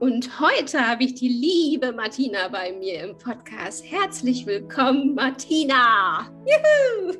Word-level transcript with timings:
Und 0.00 0.40
heute 0.40 0.84
habe 0.84 1.04
ich 1.04 1.14
die 1.14 1.28
liebe 1.28 1.92
Martina 1.92 2.48
bei 2.48 2.72
mir 2.72 3.04
im 3.04 3.16
Podcast. 3.18 3.84
Herzlich 3.84 4.44
willkommen, 4.44 5.14
Martina! 5.14 6.28
Juhu! 6.44 7.14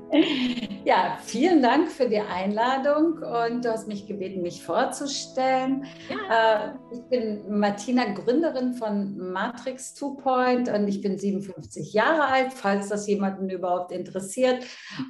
Ja, 0.84 1.16
vielen 1.22 1.62
Dank 1.62 1.90
für 1.90 2.10
die 2.10 2.20
Einladung 2.20 3.14
und 3.14 3.64
du 3.64 3.72
hast 3.72 3.88
mich 3.88 4.06
gebeten, 4.06 4.42
mich 4.42 4.62
vorzustellen. 4.62 5.86
Ja. 6.10 6.66
Äh, 6.66 6.74
ich 6.92 7.00
bin 7.08 7.58
Martina, 7.58 8.12
Gründerin 8.12 8.74
von 8.74 9.16
Matrix 9.16 9.94
Two 9.94 10.16
Point 10.16 10.68
und 10.68 10.86
ich 10.86 11.00
bin 11.00 11.16
57 11.16 11.94
Jahre 11.94 12.26
alt, 12.26 12.52
falls 12.52 12.90
das 12.90 13.06
jemanden 13.06 13.48
überhaupt 13.48 13.92
interessiert. 13.92 14.62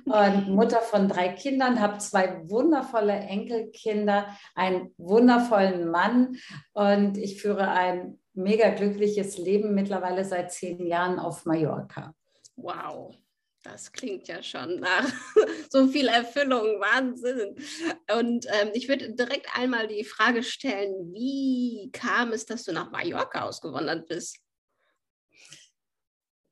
Und 0.04 0.48
Mutter 0.54 0.78
von 0.78 1.08
drei 1.08 1.30
Kindern, 1.30 1.80
habe 1.80 1.98
zwei 1.98 2.40
wundervolle 2.48 3.14
Enkelkinder, 3.14 4.28
einen 4.54 4.94
wundervollen 4.96 5.90
Mann 5.90 6.36
und 6.72 7.18
ich 7.18 7.42
führe 7.42 7.68
ein 7.68 8.20
mega 8.32 8.70
glückliches 8.70 9.38
Leben 9.38 9.74
mittlerweile 9.74 10.24
seit 10.24 10.52
zehn 10.52 10.86
Jahren 10.86 11.18
auf 11.18 11.46
Mallorca. 11.46 12.14
Wow. 12.54 13.16
Das 13.64 13.90
klingt 13.92 14.28
ja 14.28 14.42
schon 14.42 14.80
nach 14.80 15.10
so 15.70 15.88
viel 15.88 16.08
Erfüllung, 16.08 16.80
Wahnsinn. 16.80 17.56
Und 18.14 18.46
ähm, 18.46 18.70
ich 18.74 18.88
würde 18.88 19.14
direkt 19.14 19.48
einmal 19.54 19.88
die 19.88 20.04
Frage 20.04 20.42
stellen, 20.42 21.12
wie 21.14 21.90
kam 21.90 22.32
es, 22.32 22.44
dass 22.44 22.64
du 22.64 22.72
nach 22.72 22.90
Mallorca 22.90 23.46
ausgewandert 23.46 24.06
bist? 24.06 24.38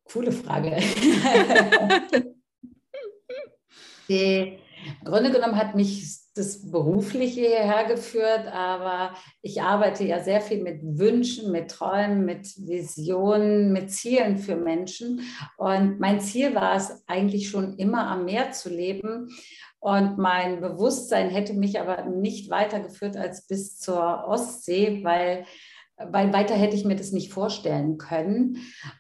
Coole 0.04 0.32
Frage. 0.32 0.70
die, 4.08 4.58
Im 5.00 5.04
Grunde 5.04 5.30
genommen 5.30 5.56
hat 5.56 5.74
mich 5.74 6.21
das 6.34 6.70
Berufliche 6.70 7.40
hierher 7.42 7.84
geführt, 7.84 8.46
aber 8.52 9.14
ich 9.42 9.60
arbeite 9.60 10.04
ja 10.04 10.20
sehr 10.20 10.40
viel 10.40 10.62
mit 10.62 10.80
Wünschen, 10.82 11.52
mit 11.52 11.70
Träumen, 11.70 12.24
mit 12.24 12.46
Visionen, 12.56 13.72
mit 13.72 13.90
Zielen 13.90 14.38
für 14.38 14.56
Menschen. 14.56 15.20
Und 15.58 16.00
mein 16.00 16.20
Ziel 16.20 16.54
war 16.54 16.74
es 16.76 17.02
eigentlich 17.06 17.50
schon 17.50 17.76
immer 17.76 18.06
am 18.06 18.24
Meer 18.24 18.52
zu 18.52 18.70
leben. 18.70 19.28
Und 19.78 20.16
mein 20.16 20.60
Bewusstsein 20.60 21.28
hätte 21.28 21.54
mich 21.54 21.80
aber 21.80 22.04
nicht 22.04 22.48
weitergeführt 22.50 23.16
als 23.16 23.46
bis 23.46 23.78
zur 23.78 24.24
Ostsee, 24.26 25.00
weil 25.02 25.44
weil 26.10 26.32
weiter 26.32 26.54
hätte 26.54 26.76
ich 26.76 26.84
mir 26.84 26.96
das 26.96 27.12
nicht 27.12 27.32
vorstellen 27.32 27.98
können. 27.98 28.58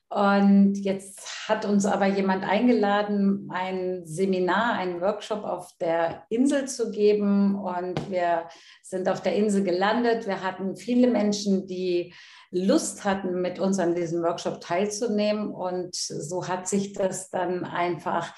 Und 0.08 0.74
jetzt 0.74 1.48
hat 1.48 1.64
uns 1.64 1.86
aber 1.86 2.06
jemand 2.06 2.44
eingeladen, 2.44 3.48
ein 3.50 4.02
Seminar, 4.04 4.74
einen 4.74 5.00
Workshop 5.00 5.44
auf 5.44 5.70
der 5.80 6.24
Insel 6.28 6.68
zu 6.68 6.90
geben. 6.90 7.54
Und 7.54 8.10
wir 8.10 8.48
sind 8.82 9.08
auf 9.08 9.22
der 9.22 9.34
Insel 9.34 9.64
gelandet. 9.64 10.26
Wir 10.26 10.42
hatten 10.42 10.76
viele 10.76 11.08
Menschen, 11.08 11.66
die 11.66 12.14
Lust 12.50 13.04
hatten, 13.04 13.40
mit 13.40 13.58
uns 13.58 13.78
an 13.78 13.94
diesem 13.94 14.22
Workshop 14.22 14.60
teilzunehmen. 14.60 15.48
Und 15.48 15.94
so 15.94 16.46
hat 16.46 16.68
sich 16.68 16.92
das 16.92 17.30
dann 17.30 17.64
einfach, 17.64 18.34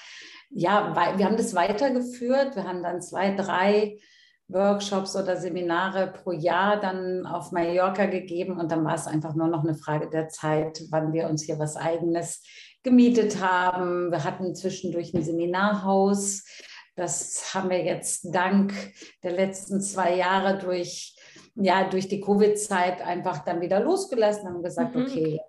ja, 0.49 0.95
wir 1.17 1.25
haben 1.25 1.37
das 1.37 1.53
weitergeführt. 1.53 2.55
Wir 2.55 2.63
haben 2.63 2.81
dann 2.81 3.01
zwei, 3.01 3.35
drei 3.35 3.97
Workshops 4.47 5.15
oder 5.15 5.37
Seminare 5.37 6.07
pro 6.11 6.31
Jahr 6.31 6.79
dann 6.79 7.25
auf 7.25 7.51
Mallorca 7.51 8.05
gegeben 8.05 8.59
und 8.59 8.71
dann 8.71 8.85
war 8.85 8.95
es 8.95 9.07
einfach 9.07 9.33
nur 9.33 9.47
noch 9.47 9.63
eine 9.63 9.75
Frage 9.75 10.09
der 10.09 10.29
Zeit, 10.29 10.83
wann 10.91 11.13
wir 11.13 11.27
uns 11.29 11.43
hier 11.43 11.57
was 11.57 11.75
eigenes 11.75 12.43
gemietet 12.83 13.41
haben. 13.41 14.11
Wir 14.11 14.23
hatten 14.23 14.55
zwischendurch 14.55 15.13
ein 15.13 15.23
Seminarhaus. 15.23 16.43
Das 16.95 17.53
haben 17.53 17.69
wir 17.69 17.83
jetzt 17.83 18.33
dank 18.33 18.73
der 19.23 19.31
letzten 19.31 19.81
zwei 19.81 20.15
Jahre 20.15 20.59
durch, 20.59 21.15
ja, 21.55 21.89
durch 21.89 22.07
die 22.07 22.21
Covid-Zeit 22.21 23.01
einfach 23.01 23.43
dann 23.43 23.61
wieder 23.61 23.79
losgelassen, 23.79 24.47
haben 24.47 24.63
gesagt, 24.63 24.95
mhm. 24.95 25.01
okay, 25.01 25.39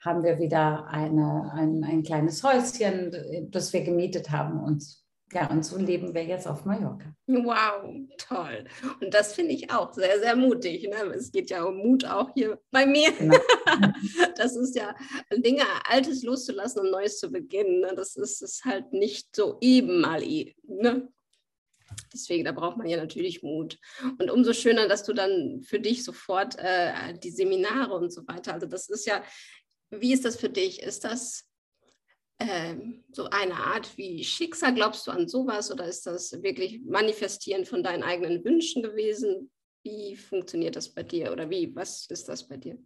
haben 0.00 0.24
wir 0.24 0.38
wieder 0.38 0.86
eine, 0.88 1.52
ein, 1.52 1.84
ein 1.84 2.02
kleines 2.02 2.42
Häuschen, 2.42 3.50
das 3.50 3.72
wir 3.72 3.84
gemietet 3.84 4.30
haben 4.30 4.58
und 4.58 5.05
ja, 5.32 5.50
und 5.50 5.64
so 5.64 5.76
leben 5.76 6.14
wir 6.14 6.24
jetzt 6.24 6.46
auf 6.46 6.64
Mallorca. 6.64 7.12
Wow, 7.26 7.96
toll. 8.16 8.64
Und 9.00 9.12
das 9.12 9.34
finde 9.34 9.54
ich 9.54 9.72
auch 9.72 9.92
sehr, 9.92 10.20
sehr 10.20 10.36
mutig. 10.36 10.88
Ne? 10.88 11.14
Es 11.14 11.32
geht 11.32 11.50
ja 11.50 11.64
um 11.64 11.78
Mut 11.78 12.04
auch 12.04 12.30
hier 12.34 12.60
bei 12.70 12.86
mir. 12.86 13.10
Genau. 13.10 13.36
das 14.36 14.54
ist 14.54 14.76
ja 14.76 14.94
Dinge 15.32 15.64
Altes 15.88 16.22
loszulassen 16.22 16.82
und 16.82 16.92
Neues 16.92 17.18
zu 17.18 17.30
beginnen. 17.30 17.80
Ne? 17.80 17.92
Das 17.96 18.14
ist, 18.14 18.40
ist 18.40 18.64
halt 18.64 18.92
nicht 18.92 19.34
so 19.34 19.58
eben 19.60 20.00
mal. 20.00 20.22
Ne? 20.62 21.08
Deswegen, 22.12 22.44
da 22.44 22.52
braucht 22.52 22.76
man 22.76 22.88
ja 22.88 22.96
natürlich 22.96 23.42
Mut. 23.42 23.78
Und 24.20 24.30
umso 24.30 24.52
schöner, 24.52 24.86
dass 24.86 25.02
du 25.02 25.12
dann 25.12 25.62
für 25.62 25.80
dich 25.80 26.04
sofort 26.04 26.56
äh, 26.58 27.18
die 27.18 27.30
Seminare 27.30 27.94
und 27.94 28.12
so 28.12 28.26
weiter, 28.28 28.54
also 28.54 28.66
das 28.66 28.88
ist 28.88 29.06
ja, 29.06 29.24
wie 29.90 30.12
ist 30.12 30.24
das 30.24 30.36
für 30.36 30.48
dich? 30.48 30.82
Ist 30.82 31.04
das 31.04 31.45
ähm, 32.38 33.04
so 33.12 33.24
eine 33.30 33.54
Art 33.54 33.96
wie 33.96 34.22
Schicksal? 34.22 34.74
Glaubst 34.74 35.06
du 35.06 35.10
an 35.10 35.28
sowas 35.28 35.72
oder 35.72 35.86
ist 35.86 36.06
das 36.06 36.42
wirklich 36.42 36.82
Manifestieren 36.84 37.64
von 37.64 37.82
deinen 37.82 38.02
eigenen 38.02 38.44
Wünschen 38.44 38.82
gewesen? 38.82 39.50
Wie 39.82 40.16
funktioniert 40.16 40.76
das 40.76 40.88
bei 40.88 41.02
dir 41.02 41.32
oder 41.32 41.48
wie, 41.48 41.74
was 41.74 42.06
ist 42.10 42.28
das 42.28 42.46
bei 42.46 42.56
dir? 42.56 42.78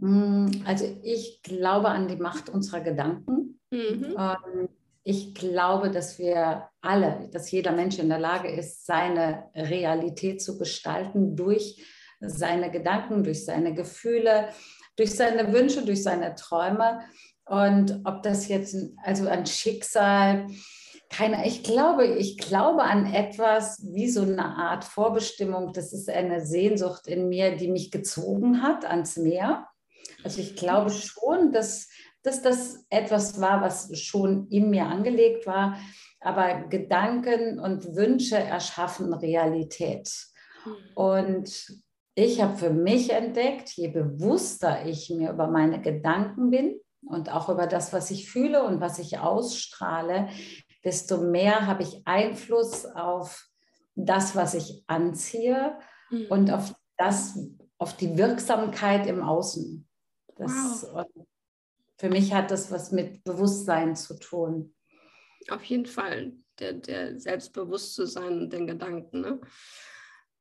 Hm, 0.00 0.62
also 0.64 0.84
ich 1.02 1.42
glaube 1.42 1.88
an 1.88 2.08
die 2.08 2.16
Macht 2.16 2.48
unserer 2.48 2.80
Gedanken. 2.80 3.60
Mhm. 3.70 4.16
Ich 5.02 5.34
glaube, 5.34 5.90
dass 5.90 6.18
wir 6.18 6.68
alle, 6.80 7.28
dass 7.30 7.50
jeder 7.50 7.72
Mensch 7.72 7.98
in 7.98 8.08
der 8.08 8.18
Lage 8.18 8.48
ist, 8.48 8.86
seine 8.86 9.50
Realität 9.54 10.40
zu 10.40 10.56
gestalten 10.56 11.36
durch 11.36 11.84
seine 12.20 12.70
Gedanken, 12.70 13.22
durch 13.22 13.44
seine 13.44 13.74
Gefühle, 13.74 14.48
durch 14.96 15.14
seine 15.14 15.52
Wünsche, 15.52 15.84
durch 15.84 16.02
seine 16.02 16.34
Träume. 16.34 17.00
Und 17.46 18.00
ob 18.04 18.22
das 18.22 18.48
jetzt, 18.48 18.76
also 19.02 19.28
ein 19.28 19.46
Schicksal, 19.46 20.46
keine, 21.10 21.46
ich 21.46 21.62
glaube, 21.62 22.06
ich 22.06 22.38
glaube 22.38 22.82
an 22.82 23.12
etwas 23.12 23.80
wie 23.92 24.08
so 24.08 24.22
eine 24.22 24.44
Art 24.44 24.84
Vorbestimmung. 24.84 25.72
Das 25.72 25.92
ist 25.92 26.08
eine 26.08 26.44
Sehnsucht 26.44 27.06
in 27.06 27.28
mir, 27.28 27.56
die 27.56 27.68
mich 27.68 27.90
gezogen 27.90 28.62
hat 28.62 28.84
ans 28.84 29.16
Meer. 29.16 29.68
Also 30.24 30.40
ich 30.40 30.56
glaube 30.56 30.90
schon, 30.90 31.52
dass, 31.52 31.88
dass 32.22 32.42
das 32.42 32.86
etwas 32.90 33.40
war, 33.40 33.60
was 33.60 33.96
schon 33.98 34.48
in 34.48 34.70
mir 34.70 34.86
angelegt 34.86 35.46
war. 35.46 35.78
Aber 36.20 36.64
Gedanken 36.68 37.60
und 37.60 37.94
Wünsche 37.94 38.36
erschaffen 38.38 39.12
Realität. 39.12 40.10
Mhm. 40.64 40.72
Und 40.94 41.82
ich 42.14 42.40
habe 42.40 42.56
für 42.56 42.70
mich 42.70 43.10
entdeckt, 43.10 43.70
je 43.70 43.88
bewusster 43.88 44.86
ich 44.86 45.10
mir 45.10 45.30
über 45.30 45.48
meine 45.48 45.82
Gedanken 45.82 46.50
bin, 46.50 46.80
und 47.06 47.30
auch 47.30 47.48
über 47.48 47.66
das, 47.66 47.92
was 47.92 48.10
ich 48.10 48.30
fühle 48.30 48.64
und 48.64 48.80
was 48.80 48.98
ich 48.98 49.18
ausstrahle, 49.18 50.28
desto 50.84 51.18
mehr 51.18 51.66
habe 51.66 51.82
ich 51.82 52.02
Einfluss 52.06 52.84
auf 52.86 53.48
das, 53.94 54.36
was 54.36 54.54
ich 54.54 54.84
anziehe 54.86 55.78
mhm. 56.10 56.26
und 56.28 56.50
auf 56.50 56.74
das, 56.96 57.38
auf 57.78 57.96
die 57.96 58.16
Wirksamkeit 58.16 59.06
im 59.06 59.22
Außen. 59.22 59.88
Das, 60.36 60.86
wow. 60.92 61.06
Für 61.96 62.08
mich 62.08 62.34
hat 62.34 62.50
das 62.50 62.70
was 62.70 62.92
mit 62.92 63.22
Bewusstsein 63.24 63.94
zu 63.96 64.18
tun. 64.18 64.74
Auf 65.48 65.62
jeden 65.64 65.86
Fall, 65.86 66.32
der, 66.58 66.74
der 66.74 67.20
selbstbewusst 67.20 67.94
zu 67.94 68.06
sein 68.06 68.40
und 68.40 68.52
den 68.52 68.66
Gedanken. 68.66 69.20
Ne? 69.20 69.40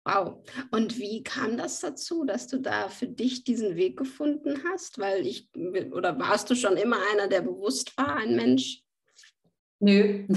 Wow. 0.05 0.43
Und 0.71 0.97
wie 0.99 1.23
kam 1.23 1.55
das 1.55 1.79
dazu, 1.79 2.25
dass 2.25 2.47
du 2.47 2.59
da 2.59 2.89
für 2.89 3.07
dich 3.07 3.45
diesen 3.45 3.75
Weg 3.77 3.97
gefunden 3.97 4.61
hast? 4.65 4.99
Weil 4.99 5.25
ich, 5.25 5.49
oder 5.55 6.19
warst 6.19 6.49
du 6.49 6.55
schon 6.55 6.75
immer 6.75 6.97
einer, 7.13 7.29
der 7.29 7.41
bewusst 7.41 7.97
war, 7.97 8.17
ein 8.17 8.35
Mensch? 8.35 8.81
Nö. 9.79 10.25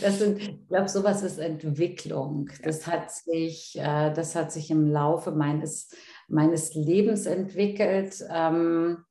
das 0.00 0.18
sind, 0.18 0.40
ich 0.40 0.68
glaube, 0.68 0.88
sowas 0.88 1.22
ist 1.22 1.38
Entwicklung. 1.38 2.50
Das 2.62 2.86
hat 2.86 3.10
sich, 3.10 3.76
äh, 3.76 4.12
das 4.12 4.34
hat 4.34 4.50
sich 4.52 4.70
im 4.70 4.90
Laufe 4.90 5.30
meines, 5.30 5.90
meines 6.28 6.74
Lebens 6.74 7.26
entwickelt. 7.26 8.16
Ähm, 8.30 9.04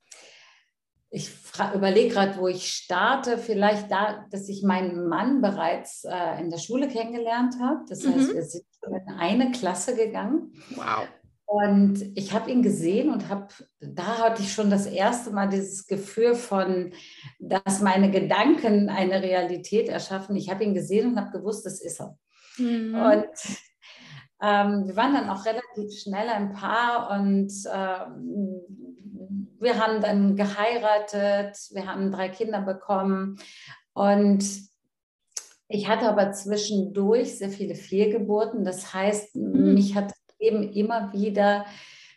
ich 1.15 1.31
überlege 1.75 2.11
gerade, 2.11 2.39
wo 2.39 2.47
ich 2.47 2.67
starte. 2.67 3.37
Vielleicht 3.37 3.91
da, 3.91 4.25
dass 4.31 4.49
ich 4.49 4.63
meinen 4.63 5.07
Mann 5.07 5.41
bereits 5.41 6.05
äh, 6.05 6.41
in 6.41 6.49
der 6.49 6.57
Schule 6.57 6.87
kennengelernt 6.87 7.53
habe. 7.61 7.81
Das 7.87 8.05
heißt, 8.05 8.31
mhm. 8.31 8.33
wir 8.33 8.41
sind 8.41 8.65
in 8.87 9.13
eine 9.19 9.51
Klasse 9.51 9.95
gegangen. 9.95 10.53
Wow. 10.75 11.07
Und 11.45 12.01
ich 12.17 12.33
habe 12.33 12.49
ihn 12.49 12.63
gesehen 12.63 13.11
und 13.11 13.29
habe, 13.29 13.47
da 13.79 14.17
hatte 14.17 14.41
ich 14.41 14.51
schon 14.51 14.71
das 14.71 14.87
erste 14.87 15.29
Mal 15.29 15.49
dieses 15.49 15.85
Gefühl 15.85 16.33
von, 16.33 16.93
dass 17.37 17.79
meine 17.79 18.09
Gedanken 18.09 18.89
eine 18.89 19.21
Realität 19.21 19.89
erschaffen. 19.89 20.35
Ich 20.35 20.49
habe 20.49 20.63
ihn 20.63 20.73
gesehen 20.73 21.11
und 21.11 21.19
habe 21.19 21.37
gewusst, 21.37 21.63
das 21.67 21.79
ist 21.79 21.99
er. 21.99 22.17
Mhm. 22.57 22.95
Und 22.95 23.59
ähm, 24.41 24.87
wir 24.87 24.95
waren 24.95 25.13
dann 25.13 25.29
auch 25.29 25.45
relativ 25.45 25.93
schnell 26.01 26.27
ein 26.27 26.53
Paar 26.53 27.11
und 27.11 27.53
ähm, 27.71 28.82
wir 29.63 29.79
haben 29.79 30.01
dann 30.01 30.35
geheiratet, 30.35 31.57
wir 31.71 31.87
haben 31.87 32.11
drei 32.11 32.29
Kinder 32.29 32.61
bekommen 32.61 33.39
und 33.93 34.43
ich 35.67 35.87
hatte 35.87 36.07
aber 36.07 36.31
zwischendurch 36.33 37.37
sehr 37.37 37.49
viele 37.49 37.75
Fehlgeburten. 37.75 38.63
Das 38.63 38.93
heißt, 38.93 39.35
mhm. 39.35 39.73
mich 39.73 39.95
hat 39.95 40.13
eben 40.37 40.71
immer 40.71 41.13
wieder 41.13 41.65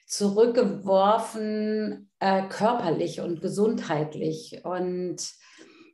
zurückgeworfen, 0.07 2.11
äh, 2.21 2.43
körperlich 2.49 3.21
und 3.21 3.41
gesundheitlich. 3.41 4.61
Und 4.65 5.17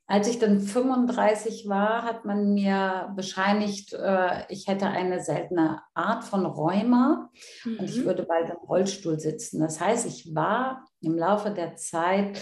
als 0.07 0.29
ich 0.29 0.39
dann 0.39 0.61
35 0.61 1.69
war, 1.69 2.03
hat 2.03 2.25
man 2.25 2.53
mir 2.53 3.13
bescheinigt, 3.17 3.95
äh, 3.95 4.43
ich 4.49 4.67
hätte 4.67 4.87
eine 4.87 5.23
seltene 5.23 5.81
Art 5.95 6.25
von 6.25 6.45
Rheuma 6.45 7.31
mhm. 7.65 7.79
und 7.79 7.85
ich 7.85 7.99
mhm. 7.99 8.07
würde 8.07 8.25
bald 8.25 8.51
im 8.51 8.57
Rollstuhl 8.57 9.21
sitzen. 9.21 9.61
Das 9.61 9.81
heißt, 9.81 10.07
ich 10.07 10.35
war 10.35 10.85
im 11.03 11.17
Laufe 11.17 11.51
der 11.51 11.77
Zeit 11.77 12.41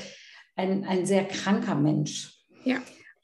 ein, 0.56 0.84
ein 0.84 1.06
sehr 1.06 1.26
kranker 1.26 1.74
Mensch. 1.74 2.38
Ja. 2.64 2.76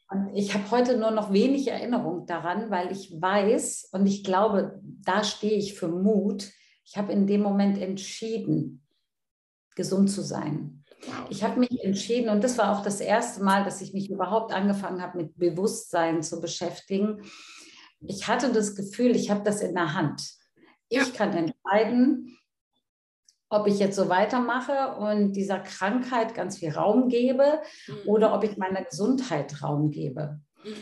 Und 0.09 0.35
ich 0.35 0.53
habe 0.53 0.71
heute 0.71 0.97
nur 0.97 1.11
noch 1.11 1.33
wenig 1.33 1.67
Erinnerung 1.67 2.25
daran, 2.25 2.69
weil 2.69 2.91
ich 2.91 3.11
weiß 3.11 3.89
und 3.91 4.05
ich 4.05 4.23
glaube, 4.23 4.79
da 4.83 5.23
stehe 5.23 5.57
ich 5.57 5.73
für 5.73 5.89
Mut. 5.89 6.49
Ich 6.85 6.97
habe 6.97 7.11
in 7.11 7.27
dem 7.27 7.41
Moment 7.41 7.77
entschieden, 7.77 8.85
gesund 9.75 10.09
zu 10.09 10.21
sein. 10.21 10.85
Ich 11.29 11.43
habe 11.43 11.59
mich 11.59 11.83
entschieden 11.83 12.29
und 12.29 12.43
das 12.43 12.57
war 12.57 12.77
auch 12.77 12.83
das 12.83 13.01
erste 13.01 13.43
Mal, 13.43 13.63
dass 13.63 13.81
ich 13.81 13.93
mich 13.93 14.09
überhaupt 14.09 14.53
angefangen 14.53 15.01
habe, 15.01 15.17
mit 15.17 15.37
Bewusstsein 15.37 16.23
zu 16.23 16.41
beschäftigen. 16.41 17.21
Ich 17.99 18.27
hatte 18.27 18.51
das 18.51 18.75
Gefühl, 18.75 19.15
ich 19.15 19.29
habe 19.29 19.43
das 19.43 19.61
in 19.61 19.75
der 19.75 19.93
Hand. 19.93 20.21
Ich 20.89 21.13
kann 21.13 21.33
entscheiden, 21.33 22.37
ob 23.49 23.67
ich 23.67 23.79
jetzt 23.79 23.95
so 23.95 24.09
weitermache 24.09 24.95
und 24.97 25.33
dieser 25.33 25.59
Krankheit 25.59 26.35
ganz 26.35 26.57
viel 26.57 26.71
Raum 26.71 27.07
gebe 27.07 27.61
mhm. 27.87 28.09
oder 28.09 28.33
ob 28.33 28.43
ich 28.43 28.57
meiner 28.57 28.83
Gesundheit 28.83 29.63
Raum 29.63 29.91
gebe. 29.91 30.39
Mhm. 30.63 30.75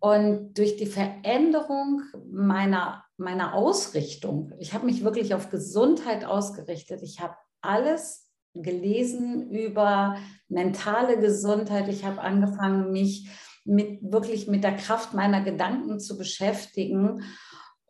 Und 0.00 0.54
durch 0.54 0.76
die 0.76 0.86
Veränderung 0.86 2.02
meiner, 2.30 3.04
meiner 3.16 3.54
Ausrichtung, 3.54 4.52
ich 4.58 4.72
habe 4.72 4.86
mich 4.86 5.02
wirklich 5.02 5.34
auf 5.34 5.50
Gesundheit 5.50 6.24
ausgerichtet. 6.24 7.02
Ich 7.02 7.20
habe 7.20 7.34
alles 7.60 8.28
gelesen 8.54 9.50
über 9.50 10.16
mentale 10.48 11.18
Gesundheit. 11.18 11.88
Ich 11.88 12.04
habe 12.04 12.20
angefangen, 12.20 12.92
mich 12.92 13.28
mit, 13.64 14.00
wirklich 14.02 14.46
mit 14.46 14.64
der 14.64 14.76
Kraft 14.76 15.14
meiner 15.14 15.42
Gedanken 15.42 15.98
zu 15.98 16.16
beschäftigen. 16.16 17.24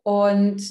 Und 0.03 0.63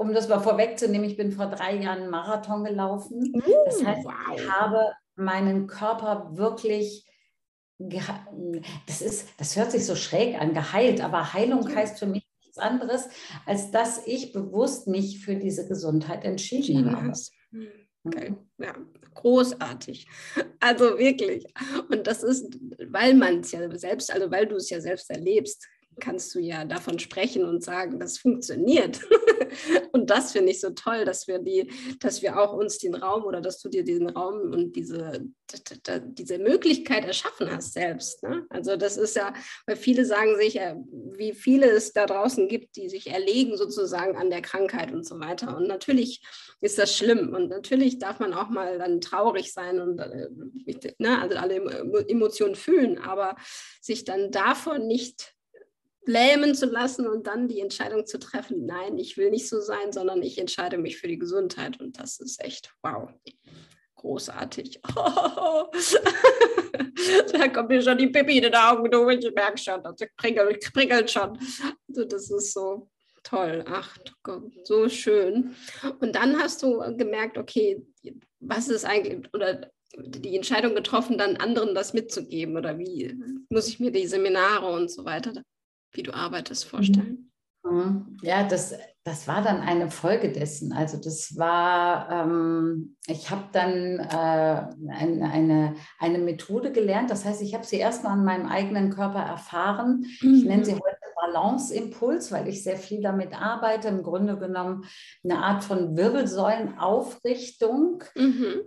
um 0.00 0.14
das 0.14 0.28
mal 0.28 0.40
vorwegzunehmen, 0.40 1.06
ich 1.06 1.18
bin 1.18 1.30
vor 1.30 1.44
drei 1.46 1.76
Jahren 1.76 2.00
einen 2.00 2.10
Marathon 2.10 2.64
gelaufen. 2.64 3.34
Das 3.66 3.84
heißt, 3.84 4.06
wow. 4.06 4.14
ich 4.34 4.50
habe 4.50 4.92
meinen 5.14 5.66
Körper 5.66 6.30
wirklich 6.32 7.06
das 8.86 9.00
ist, 9.00 9.28
das 9.38 9.56
hört 9.56 9.72
sich 9.72 9.86
so 9.86 9.96
schräg 9.96 10.38
an, 10.38 10.52
geheilt, 10.52 11.00
aber 11.02 11.32
Heilung 11.32 11.74
heißt 11.74 11.98
für 11.98 12.06
mich 12.06 12.26
nichts 12.42 12.58
anderes, 12.58 13.08
als 13.46 13.70
dass 13.70 14.06
ich 14.06 14.32
bewusst 14.32 14.86
mich 14.86 15.24
für 15.24 15.36
diese 15.36 15.66
Gesundheit 15.66 16.24
entschieden 16.24 16.94
habe. 16.94 17.12
Hm, 17.50 17.68
okay. 18.04 18.34
Ja, 18.58 18.74
großartig. 19.14 20.06
Also 20.60 20.98
wirklich. 20.98 21.46
Und 21.90 22.06
das 22.06 22.22
ist, 22.22 22.58
weil 22.86 23.14
man 23.14 23.40
es 23.40 23.52
ja 23.52 23.74
selbst, 23.78 24.12
also 24.12 24.30
weil 24.30 24.46
du 24.46 24.56
es 24.56 24.68
ja 24.68 24.80
selbst 24.80 25.08
erlebst, 25.10 25.66
kannst 25.98 26.34
du 26.34 26.38
ja 26.38 26.64
davon 26.64 26.98
sprechen 26.98 27.44
und 27.44 27.62
sagen, 27.62 27.98
das 27.98 28.18
funktioniert. 28.18 29.00
und 29.92 30.10
das 30.10 30.32
finde 30.32 30.52
ich 30.52 30.60
so 30.60 30.70
toll, 30.70 31.04
dass 31.04 31.26
wir 31.26 31.38
die, 31.38 31.70
dass 31.98 32.22
wir 32.22 32.38
auch 32.38 32.52
uns 32.52 32.78
den 32.78 32.94
Raum 32.94 33.24
oder 33.24 33.40
dass 33.40 33.60
du 33.60 33.68
dir 33.68 33.82
diesen 33.82 34.08
Raum 34.08 34.52
und 34.52 34.76
diese, 34.76 35.24
diese 36.02 36.38
Möglichkeit 36.38 37.04
erschaffen 37.04 37.50
hast 37.50 37.72
selbst. 37.72 38.22
Ne? 38.22 38.46
Also 38.50 38.76
das 38.76 38.96
ist 38.96 39.16
ja, 39.16 39.34
weil 39.66 39.76
viele 39.76 40.04
sagen 40.04 40.36
sich, 40.36 40.54
wie 40.54 41.32
viele 41.32 41.70
es 41.70 41.92
da 41.92 42.06
draußen 42.06 42.48
gibt, 42.48 42.76
die 42.76 42.88
sich 42.88 43.08
erlegen 43.08 43.56
sozusagen 43.56 44.16
an 44.16 44.30
der 44.30 44.42
Krankheit 44.42 44.92
und 44.92 45.06
so 45.06 45.18
weiter. 45.18 45.56
Und 45.56 45.66
natürlich 45.66 46.22
ist 46.60 46.78
das 46.78 46.96
schlimm 46.96 47.34
und 47.34 47.48
natürlich 47.48 47.98
darf 47.98 48.20
man 48.20 48.34
auch 48.34 48.48
mal 48.48 48.78
dann 48.78 49.00
traurig 49.00 49.52
sein 49.52 49.80
und 49.80 49.98
äh, 49.98 50.28
ne, 50.98 51.20
also 51.20 51.36
alle 51.36 51.56
Emotionen 52.08 52.54
fühlen, 52.54 52.98
aber 52.98 53.36
sich 53.80 54.04
dann 54.04 54.30
davon 54.30 54.86
nicht 54.86 55.34
lähmen 56.10 56.54
zu 56.54 56.66
lassen 56.66 57.06
und 57.06 57.26
dann 57.26 57.48
die 57.48 57.60
Entscheidung 57.60 58.04
zu 58.06 58.18
treffen, 58.18 58.66
nein, 58.66 58.98
ich 58.98 59.16
will 59.16 59.30
nicht 59.30 59.48
so 59.48 59.60
sein, 59.60 59.92
sondern 59.92 60.22
ich 60.22 60.38
entscheide 60.38 60.76
mich 60.76 60.98
für 60.98 61.08
die 61.08 61.18
Gesundheit. 61.18 61.80
Und 61.80 61.98
das 61.98 62.18
ist 62.18 62.42
echt, 62.42 62.74
wow, 62.82 63.08
großartig. 63.96 64.80
Da 67.32 67.48
kommt 67.48 67.70
mir 67.70 67.80
schon 67.80 67.96
die 67.96 68.08
Pipi 68.08 68.36
in 68.36 68.42
den 68.42 68.54
Augen 68.54 68.90
durch, 68.90 69.24
ich 69.24 69.34
merke 69.34 69.58
schon, 69.58 69.82
das 69.82 69.96
prickelt, 70.16 70.72
prickelt 70.72 71.10
schon. 71.10 71.38
Also 71.88 72.04
das 72.04 72.30
ist 72.30 72.52
so 72.52 72.88
toll, 73.22 73.64
ach 73.66 73.96
so 74.64 74.88
schön. 74.88 75.54
Und 76.00 76.14
dann 76.14 76.38
hast 76.38 76.62
du 76.62 76.78
gemerkt, 76.96 77.38
okay, 77.38 77.82
was 78.40 78.68
ist 78.68 78.84
eigentlich, 78.84 79.32
oder 79.32 79.70
die 79.96 80.36
Entscheidung 80.36 80.74
getroffen, 80.74 81.16
dann 81.16 81.36
anderen 81.36 81.74
das 81.74 81.94
mitzugeben 81.94 82.56
oder 82.56 82.78
wie 82.78 83.18
muss 83.48 83.68
ich 83.68 83.80
mir 83.80 83.90
die 83.90 84.06
Seminare 84.06 84.66
und 84.66 84.90
so 84.90 85.04
weiter 85.04 85.42
wie 85.92 86.02
du 86.02 86.14
arbeitest, 86.14 86.64
vorstellen? 86.64 87.30
Mhm. 87.62 88.16
Ja, 88.22 88.46
das, 88.46 88.74
das 89.04 89.28
war 89.28 89.42
dann 89.42 89.60
eine 89.60 89.90
Folge 89.90 90.32
dessen. 90.32 90.72
Also 90.72 90.98
das 90.98 91.36
war, 91.36 92.10
ähm, 92.10 92.96
ich 93.06 93.30
habe 93.30 93.44
dann 93.52 93.98
äh, 93.98 94.66
ein, 94.90 95.22
eine, 95.22 95.74
eine 95.98 96.18
Methode 96.18 96.72
gelernt. 96.72 97.10
Das 97.10 97.24
heißt, 97.24 97.40
ich 97.42 97.54
habe 97.54 97.64
sie 97.64 97.78
erstmal 97.78 98.12
an 98.12 98.24
meinem 98.24 98.46
eigenen 98.46 98.90
Körper 98.90 99.20
erfahren. 99.20 100.04
Mhm. 100.20 100.34
Ich 100.34 100.44
nenne 100.44 100.64
sie 100.64 100.74
heute 100.74 100.96
Balanceimpuls, 101.20 102.32
weil 102.32 102.48
ich 102.48 102.62
sehr 102.62 102.78
viel 102.78 103.02
damit 103.02 103.34
arbeite. 103.34 103.88
Im 103.88 104.02
Grunde 104.02 104.38
genommen 104.38 104.84
eine 105.22 105.38
Art 105.38 105.64
von 105.64 105.96
Wirbelsäulenaufrichtung. 105.96 108.04
Mhm 108.14 108.62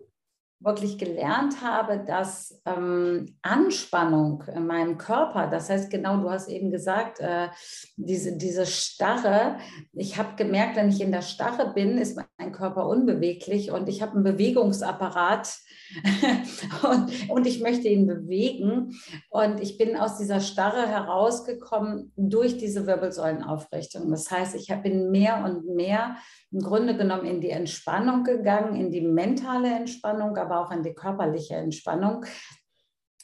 wirklich 0.64 0.98
gelernt 0.98 1.62
habe, 1.62 2.04
dass 2.06 2.62
ähm, 2.66 3.36
Anspannung 3.42 4.44
in 4.54 4.66
meinem 4.66 4.98
Körper, 4.98 5.48
das 5.48 5.70
heißt 5.70 5.90
genau, 5.90 6.18
du 6.18 6.30
hast 6.30 6.48
eben 6.48 6.72
gesagt, 6.72 7.20
äh, 7.20 7.50
diese, 7.98 8.38
diese 8.38 8.66
Starre, 8.66 9.58
ich 9.92 10.18
habe 10.18 10.36
gemerkt, 10.38 10.78
wenn 10.78 10.90
ich 10.90 11.02
in 11.02 11.12
der 11.12 11.22
Starre 11.22 11.74
bin, 11.74 11.98
ist 11.98 12.18
mein 12.38 12.52
Körper 12.54 12.88
unbeweglich 12.88 13.72
und 13.72 13.90
ich 13.90 14.02
habe 14.02 14.14
einen 14.14 14.24
Bewegungsapparat 14.24 15.58
und, 16.84 17.30
und 17.30 17.46
ich 17.46 17.62
möchte 17.62 17.88
ihn 17.88 18.08
bewegen 18.08 18.96
und 19.30 19.60
ich 19.60 19.78
bin 19.78 19.98
aus 19.98 20.18
dieser 20.18 20.40
Starre 20.40 20.88
herausgekommen 20.88 22.12
durch 22.16 22.58
diese 22.58 22.88
Wirbelsäulenaufrichtung. 22.88 24.10
Das 24.10 24.32
heißt, 24.32 24.56
ich 24.56 24.74
bin 24.82 25.12
mehr 25.12 25.44
und 25.44 25.76
mehr 25.76 26.16
im 26.52 26.60
Grunde 26.60 26.96
genommen 26.96 27.26
in 27.26 27.42
die 27.42 27.50
Entspannung 27.50 28.24
gegangen, 28.24 28.76
in 28.76 28.92
die 28.92 29.02
mentale 29.02 29.76
Entspannung, 29.76 30.38
aber 30.38 30.53
auch 30.54 30.72
in 30.72 30.84
die 30.84 30.94
körperliche 30.94 31.56
Entspannung. 31.56 32.26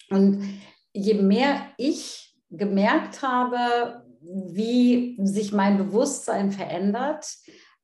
Und 0.10 0.60
je 0.94 1.16
mehr 1.16 1.62
ich 1.78 2.36
gemerkt 2.50 3.22
habe, 3.22 4.04
wie 4.22 5.18
sich 5.24 5.54
mein 5.54 5.78
Bewusstsein 5.78 6.52
verändert, 6.52 7.26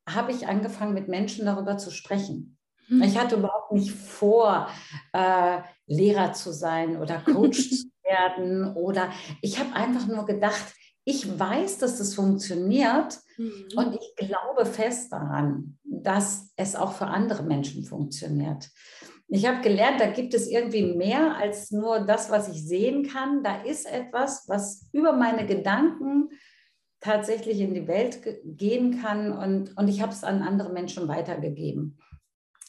habe 0.07 0.31
ich 0.31 0.47
angefangen, 0.47 0.93
mit 0.93 1.07
Menschen 1.07 1.45
darüber 1.45 1.77
zu 1.77 1.91
sprechen. 1.91 2.57
Mhm. 2.87 3.03
Ich 3.03 3.17
hatte 3.17 3.35
überhaupt 3.35 3.71
nicht 3.71 3.91
vor, 3.91 4.67
äh, 5.13 5.59
Lehrer 5.87 6.33
zu 6.33 6.51
sein 6.51 6.97
oder 6.97 7.19
Coach 7.19 7.69
zu 7.69 7.87
werden 8.03 8.75
oder 8.75 9.09
ich 9.41 9.59
habe 9.59 9.73
einfach 9.73 10.07
nur 10.07 10.25
gedacht, 10.25 10.73
ich 11.03 11.39
weiß, 11.39 11.77
dass 11.77 11.99
das 11.99 12.15
funktioniert 12.15 13.19
mhm. 13.37 13.67
und 13.75 13.95
ich 13.95 14.27
glaube 14.27 14.65
fest 14.65 15.11
daran, 15.11 15.77
dass 15.83 16.51
es 16.55 16.75
auch 16.75 16.93
für 16.93 17.05
andere 17.05 17.43
Menschen 17.43 17.83
funktioniert. 17.83 18.69
Ich 19.27 19.47
habe 19.47 19.61
gelernt, 19.61 19.99
da 19.99 20.07
gibt 20.07 20.33
es 20.33 20.47
irgendwie 20.47 20.93
mehr 20.95 21.35
als 21.35 21.71
nur 21.71 22.01
das, 22.01 22.29
was 22.29 22.47
ich 22.47 22.63
sehen 22.65 23.07
kann. 23.07 23.43
Da 23.43 23.63
ist 23.63 23.85
etwas, 23.85 24.45
was 24.47 24.87
über 24.91 25.13
meine 25.13 25.45
Gedanken 25.47 26.29
tatsächlich 26.99 27.59
in 27.59 27.73
die 27.73 27.87
Welt 27.87 28.19
gehen 28.43 29.01
kann 29.01 29.31
und, 29.31 29.77
und 29.77 29.87
ich 29.87 30.01
habe 30.01 30.11
es 30.11 30.23
an 30.23 30.41
andere 30.41 30.71
Menschen 30.71 31.07
weitergegeben. 31.07 31.99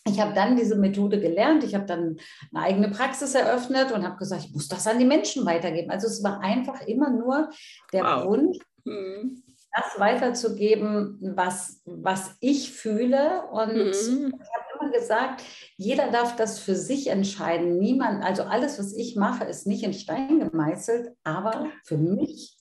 ich 0.06 0.20
habe 0.20 0.34
dann 0.34 0.56
diese 0.56 0.76
Methode 0.76 1.20
gelernt. 1.20 1.64
Ich 1.64 1.75
habe 1.75 1.86
dann 1.86 2.18
eine 2.52 2.64
eigene 2.64 2.90
Praxis 2.90 3.34
eröffnet 3.34 3.92
und 3.92 4.04
habe 4.04 4.16
gesagt, 4.16 4.44
ich 4.44 4.52
muss 4.52 4.68
das 4.68 4.86
an 4.86 4.98
die 4.98 5.04
Menschen 5.04 5.44
weitergeben. 5.44 5.90
Also 5.90 6.06
es 6.06 6.22
war 6.22 6.40
einfach 6.40 6.86
immer 6.86 7.10
nur 7.10 7.50
der 7.92 8.04
wow. 8.04 8.26
Wunsch, 8.26 8.58
mhm. 8.84 9.42
Das 9.75 10.00
weiterzugeben, 10.00 11.18
was, 11.37 11.82
was 11.85 12.37
ich 12.40 12.73
fühle. 12.73 13.46
Und 13.50 13.75
mhm. 13.75 13.88
ich 13.88 14.08
habe 14.08 14.80
immer 14.80 14.92
gesagt, 14.92 15.42
jeder 15.76 16.11
darf 16.11 16.37
das 16.37 16.58
für 16.58 16.75
sich 16.75 17.08
entscheiden. 17.08 17.78
Niemand, 17.78 18.25
also 18.25 18.44
alles, 18.44 18.78
was 18.78 18.94
ich 18.94 19.16
mache, 19.16 19.44
ist 19.44 19.66
nicht 19.66 19.82
in 19.82 19.92
Stein 19.94 20.40
gemeißelt, 20.40 21.14
aber 21.25 21.70
für 21.85 21.99
mich 21.99 22.56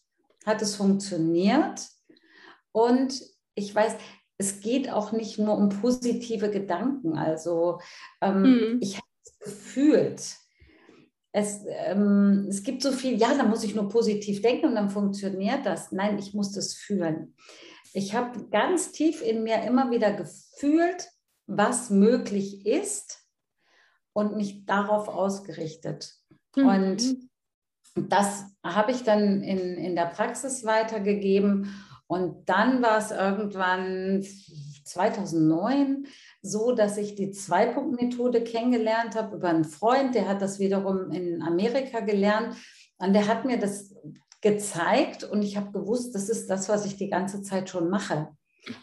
hat 0.46 0.62
es 0.62 0.76
funktioniert. 0.76 1.88
Und 2.72 3.22
ich 3.56 3.74
weiß, 3.74 3.96
es 4.38 4.60
geht 4.60 4.90
auch 4.92 5.12
nicht 5.12 5.40
nur 5.40 5.58
um 5.58 5.70
positive 5.70 6.50
Gedanken. 6.50 7.18
Also 7.18 7.80
ähm, 8.22 8.42
mhm. 8.42 8.78
ich 8.82 8.98
habe 8.98 9.08
es 9.24 9.40
gefühlt. 9.40 10.36
Es, 11.38 11.66
ähm, 11.68 12.46
es 12.48 12.64
gibt 12.64 12.82
so 12.82 12.94
viel, 12.94 13.18
ja, 13.18 13.36
da 13.36 13.44
muss 13.44 13.66
ich 13.66 13.76
nur 13.76 13.90
positiv 13.90 14.42
denken 14.42 14.68
und 14.68 14.76
dann 14.76 14.90
funktioniert 14.90 15.66
das. 15.66 15.92
Nein, 15.92 16.18
ich 16.18 16.34
muss 16.34 16.54
das 16.54 16.76
fühlen. 16.76 17.36
Ich 17.94 18.16
habe 18.16 18.48
ganz 18.52 18.94
tief 18.94 19.22
in 19.22 19.44
mir 19.44 19.62
immer 19.64 19.92
wieder 19.92 20.14
gefühlt, 20.14 21.10
was 21.46 21.90
möglich 21.90 22.66
ist 22.66 23.28
und 24.14 24.38
mich 24.38 24.66
darauf 24.66 25.10
ausgerichtet. 25.10 26.16
Mhm. 26.56 26.66
Und 26.66 27.18
das 27.96 28.46
habe 28.64 28.94
ich 28.94 29.04
dann 29.04 29.44
in, 29.44 29.60
in 29.76 29.98
der 29.98 30.06
Praxis 30.06 30.64
weitergegeben 30.64 31.70
und 32.08 32.48
dann 32.48 32.82
war 32.82 32.98
es 32.98 33.12
irgendwann 33.12 34.24
2009 34.86 36.06
so, 36.46 36.74
dass 36.74 36.98
ich 36.98 37.16
die 37.16 37.32
Zwei-Punkt-Methode 37.32 38.44
kennengelernt 38.44 39.16
habe 39.16 39.38
über 39.38 39.50
einen 39.50 39.66
Freund, 39.66 40.16
der 40.16 40.28
hat 40.28 40.42
das 40.42 40.60
wiederum 40.60 41.12
in 41.12 41.42
Amerika 41.42 42.00
gelernt. 42.00 42.56
Und 42.98 43.14
der 43.14 43.28
hat 43.28 43.46
mir 43.46 43.60
das 43.60 43.94
gezeigt 44.42 45.24
und 45.24 45.42
ich 45.42 45.58
habe 45.58 45.72
gewusst, 45.72 46.16
das 46.16 46.30
ist 46.30 46.50
das, 46.50 46.70
was 46.70 46.86
ich 46.86 46.98
die 46.98 47.10
ganze 47.10 47.42
Zeit 47.42 47.70
schon 47.70 47.90
mache, 47.90 48.30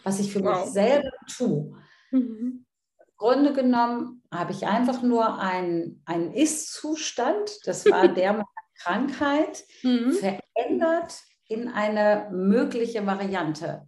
was 0.03 0.19
ich 0.19 0.31
für 0.31 0.43
wow. 0.43 0.65
mich 0.65 0.73
selber 0.73 1.11
tue. 1.35 1.75
Mhm. 2.11 2.65
Im 2.99 3.13
Grunde 3.17 3.53
genommen 3.53 4.21
habe 4.31 4.51
ich 4.51 4.67
einfach 4.67 5.01
nur 5.01 5.39
einen, 5.39 6.03
Ist-Zustand, 6.33 7.59
das 7.65 7.85
war 7.85 8.07
der 8.13 8.33
meiner 8.33 8.45
Krankheit, 8.77 9.63
mhm. 9.83 10.11
verändert 10.11 11.17
in 11.47 11.69
eine 11.69 12.29
mögliche 12.31 13.05
Variante 13.05 13.87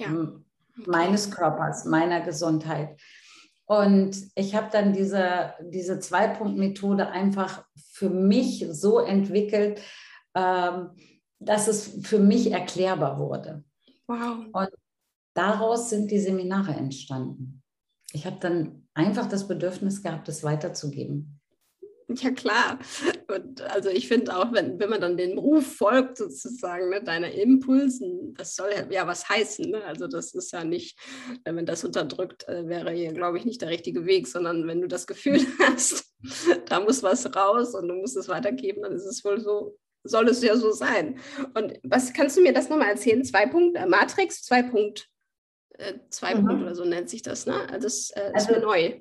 ja. 0.00 0.08
Meines 0.86 1.30
Körpers, 1.30 1.84
meiner 1.84 2.20
Gesundheit. 2.20 3.00
Und 3.66 4.16
ich 4.34 4.54
habe 4.54 4.68
dann 4.72 4.92
diese, 4.92 5.54
diese 5.60 6.00
Zwei-Punkt-Methode 6.00 7.08
einfach 7.08 7.64
für 7.92 8.10
mich 8.10 8.66
so 8.70 8.98
entwickelt, 8.98 9.80
ähm, 10.34 10.90
dass 11.38 11.68
es 11.68 12.06
für 12.06 12.18
mich 12.18 12.50
erklärbar 12.50 13.18
wurde. 13.18 13.64
Wow. 14.06 14.46
Und 14.52 14.68
daraus 15.34 15.88
sind 15.90 16.10
die 16.10 16.18
Seminare 16.18 16.72
entstanden. 16.72 17.62
Ich 18.12 18.26
habe 18.26 18.38
dann 18.40 18.88
einfach 18.94 19.28
das 19.28 19.46
Bedürfnis 19.46 20.02
gehabt, 20.02 20.28
es 20.28 20.42
weiterzugeben. 20.42 21.39
Ja, 22.20 22.30
klar. 22.30 22.78
Und 23.28 23.60
also 23.62 23.88
ich 23.88 24.08
finde 24.08 24.36
auch, 24.36 24.52
wenn, 24.52 24.78
wenn 24.78 24.90
man 24.90 25.00
dann 25.00 25.16
dem 25.16 25.38
Ruf 25.38 25.76
folgt, 25.76 26.16
sozusagen, 26.18 26.90
ne, 26.90 27.02
deiner 27.02 27.30
Impulsen, 27.32 28.34
das 28.34 28.56
soll 28.56 28.70
ja, 28.90 29.06
was 29.06 29.28
heißen. 29.28 29.70
Ne? 29.70 29.84
Also 29.84 30.06
das 30.06 30.34
ist 30.34 30.52
ja 30.52 30.64
nicht, 30.64 30.98
wenn 31.44 31.54
man 31.54 31.66
das 31.66 31.84
unterdrückt, 31.84 32.48
äh, 32.48 32.66
wäre 32.68 32.90
hier, 32.92 33.12
glaube 33.12 33.38
ich, 33.38 33.44
nicht 33.44 33.62
der 33.62 33.70
richtige 33.70 34.06
Weg, 34.06 34.26
sondern 34.26 34.66
wenn 34.66 34.80
du 34.80 34.88
das 34.88 35.06
Gefühl 35.06 35.40
hast, 35.60 36.12
da 36.66 36.80
muss 36.80 37.02
was 37.02 37.34
raus 37.34 37.74
und 37.74 37.88
du 37.88 37.94
musst 37.94 38.16
es 38.16 38.28
weitergeben, 38.28 38.82
dann 38.82 38.92
ist 38.92 39.06
es 39.06 39.24
wohl 39.24 39.40
so, 39.40 39.78
soll 40.02 40.28
es 40.28 40.42
ja 40.42 40.56
so 40.56 40.72
sein. 40.72 41.18
Und 41.54 41.78
was 41.82 42.12
kannst 42.12 42.36
du 42.36 42.42
mir 42.42 42.52
das 42.52 42.68
nochmal 42.68 42.90
erzählen? 42.90 43.24
Zwei 43.24 43.46
Punkt, 43.46 43.76
äh, 43.76 43.86
Matrix, 43.86 44.42
zwei 44.42 44.62
Punkt, 44.62 45.08
äh, 45.78 45.94
zwei 46.10 46.34
mhm. 46.34 46.46
Punkt 46.46 46.62
oder 46.62 46.74
so 46.74 46.84
nennt 46.84 47.08
sich 47.08 47.22
das, 47.22 47.46
ne? 47.46 47.66
Das 47.80 48.10
äh, 48.10 48.32
ist 48.34 48.48
also, 48.48 48.52
mir 48.52 48.60
neu. 48.60 49.00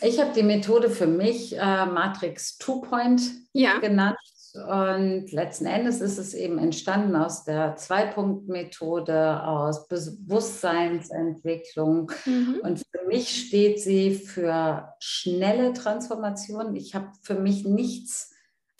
Ich 0.00 0.20
habe 0.20 0.32
die 0.34 0.42
Methode 0.42 0.90
für 0.90 1.06
mich 1.06 1.56
äh, 1.56 1.86
Matrix 1.86 2.58
Two 2.58 2.80
Point 2.80 3.22
ja. 3.52 3.78
genannt. 3.78 4.18
Und 4.54 5.30
letzten 5.32 5.66
Endes 5.66 6.00
ist 6.00 6.16
es 6.16 6.32
eben 6.32 6.58
entstanden 6.58 7.16
aus 7.16 7.42
der 7.42 7.74
Zwei-Punkt-Methode, 7.74 9.42
aus 9.42 9.88
Bewusstseinsentwicklung. 9.88 12.12
Mhm. 12.24 12.60
Und 12.62 12.78
für 12.78 13.04
mich 13.08 13.46
steht 13.46 13.80
sie 13.80 14.14
für 14.14 14.94
schnelle 15.00 15.72
Transformation. 15.72 16.76
Ich 16.76 16.94
habe 16.94 17.08
für 17.22 17.34
mich 17.34 17.64
nichts 17.64 18.32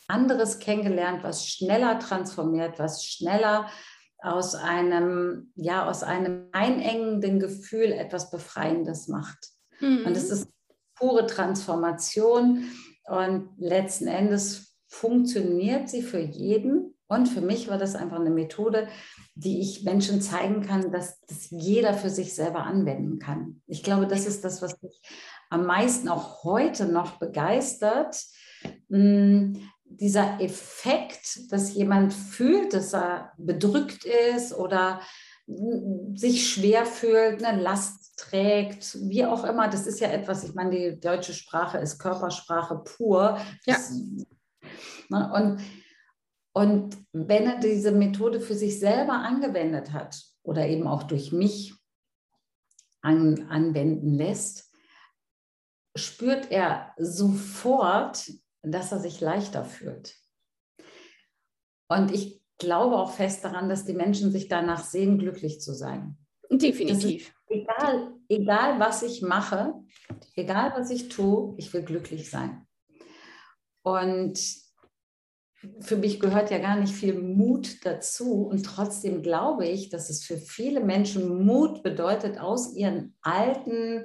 anderes 0.06 0.60
kennengelernt, 0.60 1.24
was 1.24 1.48
schneller 1.48 1.98
transformiert, 1.98 2.78
was 2.78 3.04
schneller 3.04 3.68
aus 4.22 4.54
einem, 4.54 5.50
ja, 5.56 5.88
aus 5.88 6.04
einem 6.04 6.50
einengenden 6.52 7.40
Gefühl 7.40 7.90
etwas 7.90 8.30
Befreiendes 8.30 9.08
macht. 9.08 9.48
Mhm. 9.80 10.06
Und 10.06 10.16
es 10.16 10.30
ist 10.30 10.53
pure 10.96 11.26
Transformation 11.26 12.64
und 13.06 13.48
letzten 13.58 14.06
Endes 14.06 14.76
funktioniert 14.86 15.88
sie 15.88 16.02
für 16.02 16.20
jeden. 16.20 16.94
Und 17.06 17.26
für 17.26 17.42
mich 17.42 17.68
war 17.68 17.78
das 17.78 17.94
einfach 17.94 18.18
eine 18.18 18.30
Methode, 18.30 18.88
die 19.34 19.60
ich 19.60 19.84
Menschen 19.84 20.22
zeigen 20.22 20.62
kann, 20.62 20.90
dass 20.90 21.20
das 21.26 21.50
jeder 21.50 21.92
für 21.94 22.10
sich 22.10 22.34
selber 22.34 22.64
anwenden 22.64 23.18
kann. 23.18 23.60
Ich 23.66 23.82
glaube, 23.82 24.06
das 24.06 24.26
ist 24.26 24.44
das, 24.44 24.62
was 24.62 24.80
mich 24.82 25.00
am 25.50 25.66
meisten 25.66 26.08
auch 26.08 26.44
heute 26.44 26.86
noch 26.86 27.18
begeistert. 27.18 28.16
Hm, 28.88 29.68
dieser 29.84 30.40
Effekt, 30.40 31.52
dass 31.52 31.74
jemand 31.74 32.14
fühlt, 32.14 32.72
dass 32.72 32.94
er 32.94 33.32
bedrückt 33.36 34.04
ist 34.04 34.54
oder 34.54 35.00
sich 35.46 36.48
schwer 36.48 36.86
fühlt, 36.86 37.44
eine 37.44 37.60
Last 37.60 38.16
trägt, 38.16 38.96
wie 39.08 39.26
auch 39.26 39.44
immer. 39.44 39.68
Das 39.68 39.86
ist 39.86 40.00
ja 40.00 40.08
etwas, 40.08 40.44
ich 40.44 40.54
meine, 40.54 40.70
die 40.70 41.00
deutsche 41.00 41.34
Sprache 41.34 41.78
ist 41.78 41.98
Körpersprache 41.98 42.78
pur. 42.78 43.38
Ja. 43.66 43.74
Das, 43.74 43.92
ne, 45.08 45.32
und, 45.34 45.62
und 46.54 46.96
wenn 47.12 47.46
er 47.46 47.58
diese 47.58 47.92
Methode 47.92 48.40
für 48.40 48.54
sich 48.54 48.78
selber 48.78 49.14
angewendet 49.14 49.92
hat 49.92 50.22
oder 50.42 50.66
eben 50.66 50.86
auch 50.86 51.02
durch 51.02 51.32
mich 51.32 51.74
an, 53.02 53.46
anwenden 53.50 54.14
lässt, 54.14 54.70
spürt 55.96 56.50
er 56.50 56.94
sofort, 56.96 58.30
dass 58.62 58.92
er 58.92 58.98
sich 58.98 59.20
leichter 59.20 59.64
fühlt. 59.64 60.16
Und 61.88 62.10
ich 62.10 62.43
glaube 62.58 62.96
auch 62.96 63.12
fest 63.12 63.44
daran, 63.44 63.68
dass 63.68 63.84
die 63.84 63.94
Menschen 63.94 64.30
sich 64.30 64.48
danach 64.48 64.84
sehen, 64.84 65.18
glücklich 65.18 65.60
zu 65.60 65.74
sein. 65.74 66.16
Definitiv. 66.50 67.32
Egal, 67.48 68.12
egal, 68.28 68.80
was 68.80 69.02
ich 69.02 69.22
mache, 69.22 69.74
egal, 70.34 70.72
was 70.76 70.90
ich 70.90 71.08
tue, 71.08 71.54
ich 71.58 71.72
will 71.72 71.82
glücklich 71.82 72.30
sein. 72.30 72.66
Und 73.82 74.38
für 75.80 75.96
mich 75.96 76.20
gehört 76.20 76.50
ja 76.50 76.58
gar 76.58 76.76
nicht 76.76 76.94
viel 76.94 77.18
Mut 77.20 77.84
dazu. 77.84 78.46
Und 78.46 78.64
trotzdem 78.64 79.22
glaube 79.22 79.66
ich, 79.66 79.88
dass 79.88 80.10
es 80.10 80.24
für 80.24 80.36
viele 80.36 80.80
Menschen 80.80 81.44
Mut 81.44 81.82
bedeutet, 81.82 82.38
aus 82.38 82.74
ihren 82.74 83.16
alten 83.22 84.04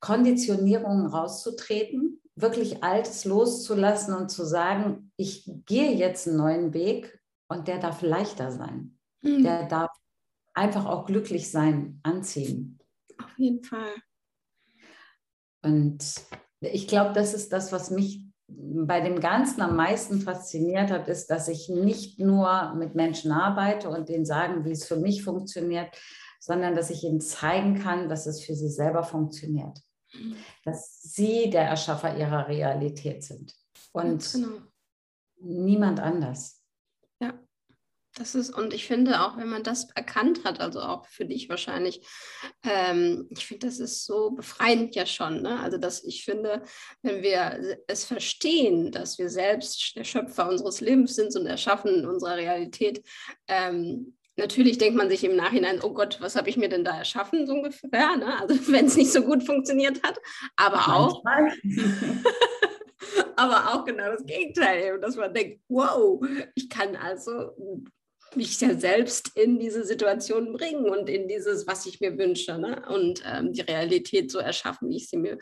Konditionierungen 0.00 1.06
rauszutreten, 1.06 2.20
wirklich 2.34 2.82
Altes 2.84 3.24
loszulassen 3.24 4.14
und 4.14 4.30
zu 4.30 4.44
sagen, 4.44 5.10
ich 5.16 5.50
gehe 5.66 5.92
jetzt 5.92 6.28
einen 6.28 6.36
neuen 6.36 6.74
Weg 6.74 7.15
und 7.48 7.68
der 7.68 7.78
darf 7.78 8.02
leichter 8.02 8.50
sein. 8.50 8.98
Mhm. 9.22 9.42
Der 9.42 9.66
darf 9.66 9.90
einfach 10.54 10.86
auch 10.86 11.06
glücklich 11.06 11.50
sein, 11.50 12.00
anziehen. 12.02 12.78
Auf 13.22 13.38
jeden 13.38 13.62
Fall. 13.62 13.94
Und 15.62 15.98
ich 16.60 16.88
glaube, 16.88 17.12
das 17.12 17.34
ist 17.34 17.52
das, 17.52 17.72
was 17.72 17.90
mich 17.90 18.22
bei 18.48 19.00
dem 19.00 19.20
Ganzen 19.20 19.60
am 19.60 19.76
meisten 19.76 20.20
fasziniert 20.20 20.90
hat, 20.90 21.08
ist, 21.08 21.28
dass 21.28 21.48
ich 21.48 21.68
nicht 21.68 22.20
nur 22.20 22.74
mit 22.74 22.94
Menschen 22.94 23.32
arbeite 23.32 23.88
und 23.88 24.08
denen 24.08 24.24
sagen, 24.24 24.64
wie 24.64 24.70
es 24.70 24.86
für 24.86 24.96
mich 24.96 25.24
funktioniert, 25.24 25.88
sondern 26.38 26.76
dass 26.76 26.90
ich 26.90 27.02
ihnen 27.02 27.20
zeigen 27.20 27.80
kann, 27.80 28.08
dass 28.08 28.26
es 28.26 28.44
für 28.44 28.54
sie 28.54 28.68
selber 28.68 29.02
funktioniert. 29.02 29.80
Mhm. 30.12 30.36
Dass 30.64 31.02
sie 31.02 31.50
der 31.50 31.62
Erschaffer 31.62 32.16
ihrer 32.16 32.46
Realität 32.46 33.24
sind 33.24 33.52
und 33.92 34.32
genau. 34.32 34.48
niemand 35.40 35.98
anders. 35.98 36.62
Das 38.18 38.34
ist, 38.34 38.48
und 38.48 38.72
ich 38.72 38.86
finde 38.86 39.20
auch, 39.20 39.36
wenn 39.36 39.50
man 39.50 39.62
das 39.62 39.90
erkannt 39.94 40.44
hat, 40.44 40.58
also 40.58 40.80
auch 40.80 41.06
für 41.06 41.26
dich 41.26 41.50
wahrscheinlich, 41.50 42.00
ähm, 42.64 43.26
ich 43.28 43.46
finde, 43.46 43.66
das 43.66 43.78
ist 43.78 44.06
so 44.06 44.30
befreiend 44.30 44.94
ja 44.94 45.04
schon. 45.04 45.42
Ne? 45.42 45.60
Also, 45.60 45.76
dass 45.76 46.02
ich 46.02 46.24
finde, 46.24 46.62
wenn 47.02 47.22
wir 47.22 47.78
es 47.86 48.06
verstehen, 48.06 48.90
dass 48.90 49.18
wir 49.18 49.28
selbst 49.28 49.96
der 49.96 50.04
Schöpfer 50.04 50.48
unseres 50.48 50.80
Lebens 50.80 51.14
sind 51.14 51.36
und 51.36 51.44
Erschaffen 51.44 52.06
unserer 52.06 52.36
Realität, 52.36 53.04
ähm, 53.48 54.16
natürlich 54.36 54.78
denkt 54.78 54.96
man 54.96 55.10
sich 55.10 55.22
im 55.22 55.36
Nachhinein, 55.36 55.80
oh 55.82 55.92
Gott, 55.92 56.16
was 56.20 56.36
habe 56.36 56.48
ich 56.48 56.56
mir 56.56 56.70
denn 56.70 56.84
da 56.84 56.96
erschaffen, 56.96 57.46
so 57.46 57.52
ungefähr, 57.52 58.16
ne? 58.16 58.40
also 58.40 58.54
wenn 58.72 58.86
es 58.86 58.96
nicht 58.96 59.12
so 59.12 59.22
gut 59.22 59.42
funktioniert 59.42 60.02
hat, 60.02 60.18
aber 60.56 60.88
auch, 60.88 61.22
aber 63.36 63.74
auch 63.74 63.84
genau 63.84 64.06
das 64.06 64.24
Gegenteil, 64.24 64.98
dass 65.00 65.16
man 65.16 65.34
denkt, 65.34 65.60
wow, 65.68 66.18
ich 66.54 66.70
kann 66.70 66.96
also 66.96 67.50
mich 68.36 68.60
ja 68.60 68.74
selbst 68.78 69.36
in 69.36 69.58
diese 69.58 69.84
Situation 69.84 70.52
bringen 70.52 70.88
und 70.88 71.08
in 71.08 71.28
dieses, 71.28 71.66
was 71.66 71.86
ich 71.86 72.00
mir 72.00 72.16
wünsche 72.18 72.58
ne? 72.58 72.82
und 72.88 73.22
ähm, 73.26 73.52
die 73.52 73.62
Realität 73.62 74.30
so 74.30 74.38
erschaffen, 74.38 74.88
wie 74.88 74.96
ich 74.96 75.08
sie 75.08 75.16
mir 75.16 75.38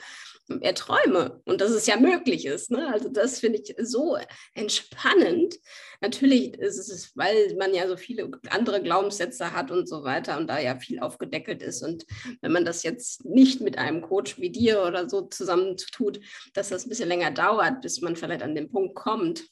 erträume 0.60 1.40
und 1.44 1.60
dass 1.60 1.70
es 1.70 1.86
ja 1.86 1.96
möglich 1.96 2.46
ist. 2.46 2.70
Ne? 2.70 2.88
Also 2.92 3.08
das 3.08 3.40
finde 3.40 3.60
ich 3.60 3.74
so 3.78 4.18
entspannend. 4.54 5.56
Natürlich 6.00 6.54
ist 6.54 6.78
es, 6.78 7.16
weil 7.16 7.54
man 7.58 7.72
ja 7.72 7.88
so 7.88 7.96
viele 7.96 8.30
andere 8.50 8.82
Glaubenssätze 8.82 9.52
hat 9.52 9.70
und 9.70 9.88
so 9.88 10.04
weiter 10.04 10.36
und 10.36 10.48
da 10.48 10.58
ja 10.58 10.78
viel 10.78 11.00
aufgedeckelt 11.00 11.62
ist 11.62 11.82
und 11.82 12.04
wenn 12.42 12.52
man 12.52 12.64
das 12.64 12.82
jetzt 12.82 13.24
nicht 13.24 13.60
mit 13.60 13.78
einem 13.78 14.02
Coach 14.02 14.38
wie 14.38 14.50
dir 14.50 14.82
oder 14.82 15.08
so 15.08 15.22
zusammen 15.22 15.76
tut, 15.76 16.20
dass 16.52 16.68
das 16.68 16.84
ein 16.84 16.90
bisschen 16.90 17.08
länger 17.08 17.30
dauert, 17.30 17.80
bis 17.80 18.00
man 18.00 18.16
vielleicht 18.16 18.42
an 18.42 18.54
den 18.54 18.70
Punkt 18.70 18.94
kommt. 18.94 19.44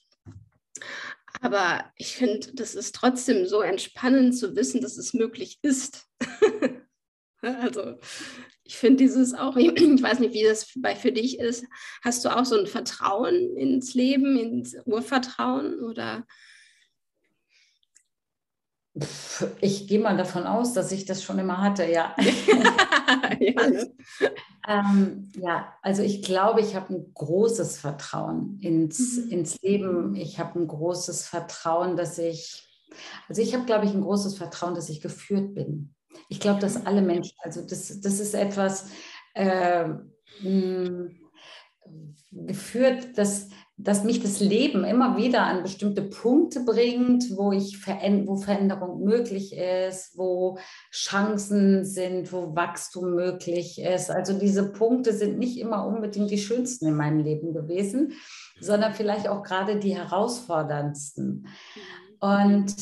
Aber 1.41 1.85
ich 1.97 2.17
finde, 2.17 2.53
das 2.55 2.75
ist 2.75 2.95
trotzdem 2.95 3.47
so 3.47 3.62
entspannend 3.62 4.37
zu 4.37 4.55
wissen, 4.55 4.81
dass 4.81 4.99
es 4.99 5.15
möglich 5.15 5.59
ist. 5.62 6.07
also 7.41 7.99
ich 8.65 8.77
finde 8.77 9.05
dieses 9.05 9.35
auch, 9.35 9.57
ich 9.57 10.03
weiß 10.03 10.21
nicht, 10.21 10.35
wie 10.35 10.45
das 10.45 10.73
bei, 10.77 10.95
für 10.95 11.12
dich 11.12 11.39
ist. 11.39 11.65
Hast 12.03 12.25
du 12.25 12.29
auch 12.29 12.45
so 12.45 12.59
ein 12.59 12.67
Vertrauen 12.67 13.57
ins 13.57 13.95
Leben, 13.95 14.37
ins 14.39 14.77
Urvertrauen 14.85 15.81
oder? 15.81 16.27
Ich 19.61 19.89
gehe 19.89 20.01
mal 20.01 20.17
davon 20.19 20.45
aus, 20.45 20.75
dass 20.75 20.93
ich 20.93 21.07
das 21.07 21.23
schon 21.23 21.39
immer 21.39 21.63
hatte, 21.63 21.91
ja. 21.91 22.15
ja, 23.41 23.71
ne? 23.71 23.95
ähm, 24.69 25.31
ja, 25.35 25.73
also 25.81 26.03
ich 26.03 26.23
glaube, 26.23 26.61
ich 26.61 26.75
habe 26.75 26.95
ein 26.95 27.15
großes 27.15 27.79
Vertrauen 27.79 28.59
ins, 28.61 29.17
mhm. 29.17 29.31
ins 29.31 29.63
Leben. 29.63 30.15
Ich 30.15 30.39
habe 30.39 30.61
ein 30.61 30.67
großes 30.67 31.27
Vertrauen, 31.27 31.97
dass 31.97 32.19
ich, 32.19 32.69
also 33.29 33.41
ich 33.41 33.55
habe, 33.55 33.65
glaube 33.65 33.87
ich, 33.87 33.95
ein 33.95 34.03
großes 34.03 34.37
Vertrauen, 34.37 34.75
dass 34.75 34.91
ich 34.91 35.01
geführt 35.01 35.55
bin. 35.55 35.95
Ich 36.29 36.39
glaube, 36.39 36.61
dass 36.61 36.85
alle 36.85 37.01
Menschen, 37.01 37.37
also 37.43 37.63
das, 37.63 38.01
das 38.01 38.21
ist 38.21 38.35
etwas 38.35 38.91
äh, 39.35 39.89
mh, 40.43 41.11
geführt, 42.31 43.17
dass 43.17 43.49
dass 43.83 44.05
mich 44.05 44.23
das 44.23 44.41
Leben 44.41 44.85
immer 44.85 45.17
wieder 45.17 45.43
an 45.43 45.62
bestimmte 45.62 46.03
Punkte 46.03 46.61
bringt, 46.61 47.37
wo, 47.37 47.53
ich 47.53 47.79
veränd 47.79 48.29
wo 48.29 48.37
Veränderung 48.37 49.03
möglich 49.03 49.57
ist, 49.57 50.17
wo 50.17 50.59
Chancen 50.93 51.85
sind, 51.85 52.33
wo 52.33 52.55
Wachstum 52.55 53.15
möglich 53.15 53.81
ist. 53.81 54.11
Also 54.11 54.39
diese 54.39 54.73
Punkte 54.73 55.12
sind 55.12 55.39
nicht 55.39 55.59
immer 55.59 55.87
unbedingt 55.87 56.31
die 56.31 56.39
schönsten 56.39 56.87
in 56.87 56.97
meinem 56.97 57.21
Leben 57.21 57.53
gewesen, 57.53 58.12
sondern 58.61 58.93
vielleicht 58.93 59.29
auch 59.29 59.43
gerade 59.43 59.79
die 59.79 59.97
herausforderndsten. 59.97 61.49
Und 62.21 62.75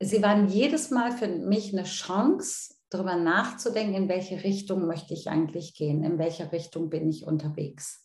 sie 0.00 0.22
waren 0.22 0.48
jedes 0.48 0.90
Mal 0.90 1.12
für 1.12 1.28
mich 1.28 1.72
eine 1.72 1.84
Chance, 1.84 2.74
darüber 2.90 3.16
nachzudenken, 3.16 3.94
in 3.94 4.08
welche 4.08 4.44
Richtung 4.44 4.86
möchte 4.86 5.14
ich 5.14 5.28
eigentlich 5.28 5.74
gehen, 5.74 6.04
in 6.04 6.18
welche 6.18 6.52
Richtung 6.52 6.90
bin 6.90 7.08
ich 7.08 7.24
unterwegs. 7.24 8.04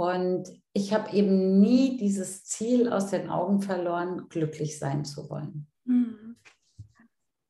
Und 0.00 0.48
ich 0.72 0.94
habe 0.94 1.14
eben 1.14 1.60
nie 1.60 1.98
dieses 1.98 2.46
Ziel 2.46 2.90
aus 2.90 3.08
den 3.08 3.28
Augen 3.28 3.60
verloren, 3.60 4.30
glücklich 4.30 4.78
sein 4.78 5.04
zu 5.04 5.28
wollen. 5.28 5.66
Mhm. 5.84 6.36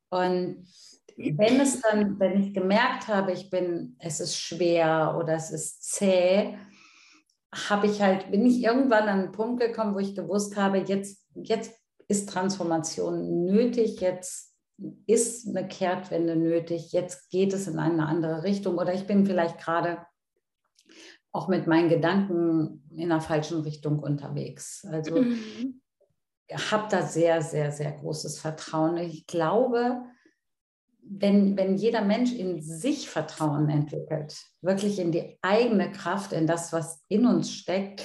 Und 0.09 0.67
wenn 1.15 1.61
es 1.61 1.79
dann, 1.79 2.19
wenn 2.19 2.43
ich 2.43 2.53
gemerkt 2.53 3.07
habe, 3.07 3.31
ich 3.31 3.49
bin, 3.49 3.95
es 3.99 4.19
ist 4.19 4.35
schwer 4.35 5.15
oder 5.17 5.35
es 5.35 5.49
ist 5.49 5.93
zäh, 5.93 6.57
habe 7.55 7.87
ich 7.87 8.01
halt, 8.01 8.29
bin 8.31 8.45
ich 8.45 8.61
irgendwann 8.61 9.07
an 9.07 9.19
einen 9.21 9.31
Punkt 9.31 9.61
gekommen, 9.61 9.95
wo 9.95 9.99
ich 9.99 10.13
gewusst 10.13 10.57
habe, 10.57 10.79
jetzt, 10.79 11.25
jetzt 11.35 11.73
ist 12.09 12.27
Transformation 12.27 13.45
nötig, 13.45 14.01
jetzt 14.01 14.53
ist 15.07 15.47
eine 15.47 15.69
Kehrtwende 15.69 16.35
nötig, 16.35 16.91
jetzt 16.91 17.29
geht 17.29 17.53
es 17.53 17.67
in 17.69 17.79
eine 17.79 18.07
andere 18.07 18.43
Richtung 18.43 18.77
oder 18.77 18.93
ich 18.93 19.07
bin 19.07 19.25
vielleicht 19.25 19.57
gerade 19.57 20.05
auch 21.31 21.47
mit 21.47 21.67
meinen 21.67 21.89
Gedanken 21.89 22.83
in 22.95 23.09
der 23.09 23.21
falschen 23.21 23.61
Richtung 23.61 23.99
unterwegs. 23.99 24.85
Also 24.89 25.21
mhm. 25.21 25.81
habe 26.71 26.87
da 26.89 27.03
sehr, 27.03 27.41
sehr, 27.41 27.71
sehr 27.71 27.91
großes 27.91 28.39
Vertrauen. 28.39 28.97
Ich 28.97 29.27
glaube, 29.27 30.01
wenn, 31.03 31.57
wenn 31.57 31.75
jeder 31.75 32.01
Mensch 32.01 32.33
in 32.33 32.61
sich 32.61 33.09
Vertrauen 33.09 33.69
entwickelt, 33.69 34.35
wirklich 34.61 34.99
in 34.99 35.11
die 35.11 35.37
eigene 35.41 35.91
Kraft, 35.91 36.33
in 36.33 36.47
das, 36.47 36.73
was 36.73 37.01
in 37.07 37.25
uns 37.25 37.51
steckt. 37.51 38.03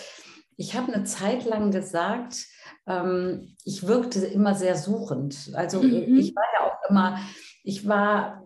Ich 0.56 0.74
habe 0.74 0.92
eine 0.92 1.04
Zeit 1.04 1.44
lang 1.44 1.70
gesagt, 1.70 2.46
ähm, 2.86 3.56
ich 3.64 3.86
wirkte 3.86 4.24
immer 4.24 4.54
sehr 4.54 4.76
suchend. 4.76 5.50
Also 5.54 5.82
mhm. 5.82 6.16
ich 6.16 6.34
war 6.34 6.44
ja 6.54 6.66
auch 6.66 6.90
immer, 6.90 7.18
ich 7.62 7.86
war, 7.86 8.44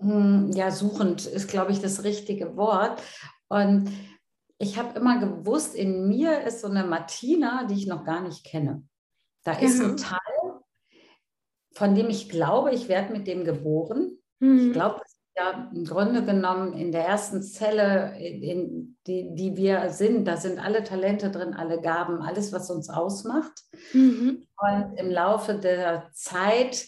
mh, 0.00 0.12
hm, 0.12 0.52
ja, 0.52 0.70
suchend 0.70 1.26
ist, 1.26 1.48
glaube 1.48 1.72
ich, 1.72 1.80
das 1.80 2.04
richtige 2.04 2.56
Wort. 2.56 3.02
Und 3.48 3.90
ich 4.60 4.78
habe 4.78 4.98
immer 4.98 5.18
gewusst, 5.18 5.74
in 5.74 6.06
mir 6.06 6.42
ist 6.42 6.60
so 6.60 6.68
eine 6.68 6.84
Martina, 6.84 7.64
die 7.64 7.74
ich 7.74 7.86
noch 7.86 8.04
gar 8.04 8.20
nicht 8.20 8.44
kenne. 8.44 8.82
Da 9.42 9.52
ist 9.54 9.80
ein 9.80 9.96
Teil, 9.96 10.20
von 11.72 11.94
dem 11.94 12.10
ich 12.10 12.28
glaube, 12.28 12.70
ich 12.72 12.86
werde 12.86 13.10
mit 13.10 13.26
dem 13.26 13.44
geboren. 13.44 14.18
Mhm. 14.38 14.66
Ich 14.66 14.72
glaube, 14.74 14.96
das 14.98 15.12
ist 15.12 15.32
ja 15.34 15.70
im 15.74 15.84
Grunde 15.86 16.22
genommen 16.26 16.74
in 16.74 16.92
der 16.92 17.06
ersten 17.06 17.42
Zelle, 17.42 18.18
in, 18.18 18.98
die, 19.06 19.34
die 19.34 19.56
wir 19.56 19.88
sind, 19.88 20.28
da 20.28 20.36
sind 20.36 20.58
alle 20.58 20.84
Talente 20.84 21.30
drin, 21.30 21.54
alle 21.54 21.80
Gaben, 21.80 22.20
alles, 22.20 22.52
was 22.52 22.70
uns 22.70 22.90
ausmacht. 22.90 23.62
Mhm. 23.94 24.46
Und 24.58 24.94
im 24.98 25.10
Laufe 25.10 25.54
der 25.54 26.10
Zeit 26.12 26.86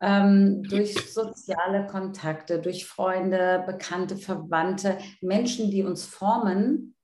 ähm, 0.00 0.62
durch 0.62 0.94
soziale 1.12 1.88
Kontakte, 1.88 2.60
durch 2.60 2.86
Freunde, 2.86 3.64
Bekannte, 3.66 4.16
Verwandte, 4.16 4.98
Menschen, 5.20 5.72
die 5.72 5.82
uns 5.82 6.04
formen, 6.04 6.94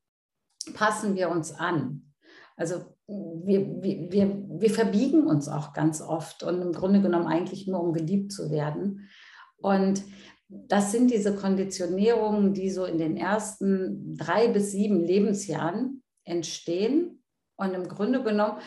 passen 0.72 1.14
wir 1.14 1.30
uns 1.30 1.52
an. 1.52 2.12
Also 2.56 2.84
wir, 3.06 3.82
wir, 3.82 4.10
wir, 4.10 4.44
wir 4.48 4.70
verbiegen 4.70 5.26
uns 5.26 5.48
auch 5.48 5.72
ganz 5.72 6.00
oft 6.00 6.42
und 6.42 6.62
im 6.62 6.72
Grunde 6.72 7.02
genommen 7.02 7.26
eigentlich 7.26 7.66
nur, 7.66 7.82
um 7.82 7.92
geliebt 7.92 8.32
zu 8.32 8.50
werden. 8.50 9.08
Und 9.56 10.04
das 10.48 10.92
sind 10.92 11.10
diese 11.10 11.34
Konditionierungen, 11.34 12.54
die 12.54 12.70
so 12.70 12.84
in 12.84 12.98
den 12.98 13.16
ersten 13.16 14.16
drei 14.16 14.48
bis 14.48 14.72
sieben 14.72 15.02
Lebensjahren 15.02 16.02
entstehen. 16.24 17.22
Und 17.56 17.74
im 17.74 17.88
Grunde 17.88 18.22
genommen 18.22 18.58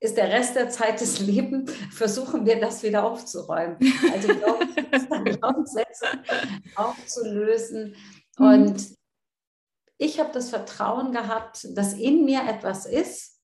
ist 0.00 0.16
der 0.16 0.28
Rest 0.28 0.56
der 0.56 0.70
Zeit 0.70 1.00
des 1.00 1.20
Lebens, 1.20 1.72
versuchen 1.90 2.46
wir 2.46 2.60
das 2.60 2.82
wieder 2.82 3.04
aufzuräumen. 3.04 3.76
Also 4.12 4.28
Glaubenssätze 5.38 6.06
aufzulösen. 6.76 7.94
Mhm. 8.38 8.46
Und 8.46 8.86
ich 9.98 10.20
habe 10.20 10.30
das 10.32 10.50
Vertrauen 10.50 11.12
gehabt, 11.12 11.68
dass 11.76 11.94
in 11.94 12.24
mir 12.24 12.42
etwas 12.48 12.86
ist, 12.86 13.40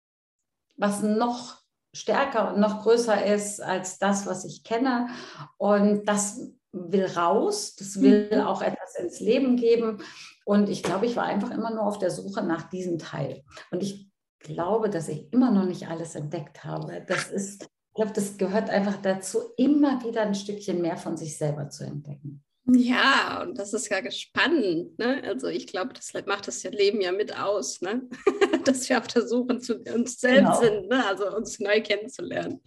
was 0.76 1.02
noch 1.02 1.58
stärker 1.92 2.52
und 2.52 2.60
noch 2.60 2.82
größer 2.82 3.24
ist 3.26 3.60
als 3.60 3.98
das, 3.98 4.26
was 4.26 4.44
ich 4.44 4.64
kenne. 4.64 5.08
Und 5.56 6.04
das 6.06 6.40
will 6.72 7.06
raus, 7.06 7.76
das 7.76 8.00
will 8.00 8.30
mhm. 8.32 8.40
auch 8.40 8.62
etwas 8.62 8.94
ins 8.96 9.20
Leben 9.20 9.56
geben. 9.56 10.02
Und 10.44 10.68
ich 10.68 10.82
glaube, 10.82 11.06
ich 11.06 11.16
war 11.16 11.24
einfach 11.24 11.50
immer 11.50 11.70
nur 11.70 11.86
auf 11.86 11.98
der 11.98 12.10
Suche 12.10 12.42
nach 12.42 12.68
diesem 12.70 12.98
Teil. 12.98 13.44
Und 13.70 13.82
ich 13.82 14.10
glaube, 14.38 14.88
dass 14.88 15.08
ich 15.08 15.32
immer 15.32 15.50
noch 15.50 15.64
nicht 15.64 15.88
alles 15.88 16.14
entdeckt 16.14 16.64
habe. 16.64 17.04
Das 17.06 17.30
ist, 17.30 17.64
ich 17.64 17.94
glaube, 17.94 18.12
das 18.12 18.38
gehört 18.38 18.70
einfach 18.70 18.96
dazu, 19.02 19.38
immer 19.56 20.02
wieder 20.04 20.22
ein 20.22 20.34
Stückchen 20.34 20.80
mehr 20.80 20.96
von 20.96 21.16
sich 21.16 21.36
selber 21.36 21.68
zu 21.68 21.84
entdecken. 21.84 22.44
Ja, 22.70 23.42
und 23.42 23.58
das 23.58 23.72
ist 23.72 23.88
ja 23.88 24.10
spannend. 24.10 24.98
Ne? 24.98 25.22
Also 25.24 25.46
ich 25.46 25.66
glaube, 25.66 25.94
das 25.94 26.12
macht 26.26 26.48
das 26.48 26.64
Leben 26.64 27.00
ja 27.00 27.12
mit 27.12 27.34
aus, 27.38 27.80
ne? 27.80 28.02
dass 28.64 28.86
wir 28.88 28.98
auf 28.98 29.06
der 29.06 29.26
Suche 29.26 29.58
zu 29.58 29.78
uns 29.78 30.20
selbst 30.20 30.60
genau. 30.60 30.60
sind, 30.60 30.88
ne? 30.88 31.06
also 31.06 31.34
uns 31.34 31.58
neu 31.60 31.80
kennenzulernen. 31.80 32.60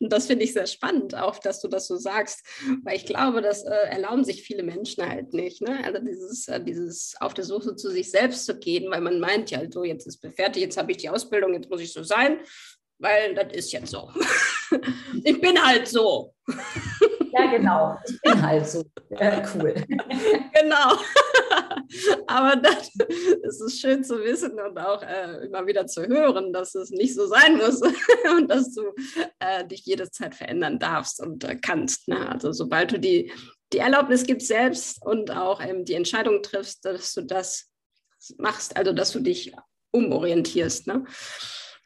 Und 0.00 0.12
das 0.12 0.26
finde 0.26 0.44
ich 0.44 0.52
sehr 0.52 0.66
spannend, 0.66 1.14
auch 1.14 1.38
dass 1.38 1.60
du 1.60 1.68
das 1.68 1.86
so 1.86 1.96
sagst, 1.96 2.44
weil 2.82 2.96
ich 2.96 3.06
glaube, 3.06 3.40
das 3.40 3.62
äh, 3.62 3.70
erlauben 3.70 4.24
sich 4.24 4.42
viele 4.42 4.64
Menschen 4.64 5.08
halt 5.08 5.32
nicht. 5.32 5.62
Ne? 5.62 5.78
Also 5.84 6.00
dieses, 6.00 6.48
äh, 6.48 6.60
dieses 6.60 7.14
auf 7.20 7.32
der 7.32 7.44
Suche 7.44 7.76
zu 7.76 7.90
sich 7.90 8.10
selbst 8.10 8.46
zu 8.46 8.58
gehen, 8.58 8.90
weil 8.90 9.00
man 9.00 9.20
meint 9.20 9.52
ja, 9.52 9.60
so 9.70 9.84
jetzt 9.84 10.08
ist 10.08 10.26
fertig, 10.34 10.62
jetzt 10.62 10.76
habe 10.76 10.90
ich 10.90 10.98
die 10.98 11.08
Ausbildung, 11.08 11.54
jetzt 11.54 11.70
muss 11.70 11.80
ich 11.80 11.92
so 11.92 12.02
sein, 12.02 12.40
weil 12.98 13.34
das 13.34 13.52
ist 13.52 13.72
jetzt 13.72 13.92
so. 13.92 14.10
ich 15.24 15.40
bin 15.40 15.64
halt 15.64 15.86
so. 15.86 16.34
Ja, 17.38 17.50
genau. 17.50 17.98
Ich 18.08 18.20
bin 18.22 18.42
halt 18.42 18.66
so 18.66 18.84
äh, 19.10 19.42
cool. 19.54 19.74
Genau. 20.58 20.96
Aber 22.26 22.56
das, 22.56 22.90
das, 23.42 23.60
ist 23.60 23.80
schön 23.80 24.02
zu 24.02 24.18
wissen 24.24 24.58
und 24.58 24.78
auch 24.78 25.02
äh, 25.02 25.44
immer 25.44 25.66
wieder 25.66 25.86
zu 25.86 26.06
hören, 26.06 26.52
dass 26.52 26.74
es 26.74 26.90
nicht 26.90 27.14
so 27.14 27.26
sein 27.26 27.58
muss 27.58 27.80
und 28.36 28.48
dass 28.50 28.72
du 28.72 28.82
äh, 29.38 29.66
dich 29.66 29.84
jederzeit 29.84 30.34
verändern 30.34 30.78
darfst 30.78 31.20
und 31.20 31.44
äh, 31.44 31.56
kannst. 31.56 32.08
Ne? 32.08 32.28
Also 32.28 32.52
sobald 32.52 32.92
du 32.92 32.98
die, 32.98 33.30
die 33.72 33.78
Erlaubnis 33.78 34.24
gibst 34.24 34.48
selbst 34.48 35.04
und 35.04 35.30
auch 35.30 35.60
ähm, 35.60 35.84
die 35.84 35.94
Entscheidung 35.94 36.42
triffst, 36.42 36.84
dass 36.84 37.12
du 37.12 37.22
das 37.22 37.70
machst, 38.38 38.76
also 38.76 38.92
dass 38.92 39.12
du 39.12 39.20
dich 39.20 39.52
umorientierst. 39.92 40.86
Ne? 40.86 41.04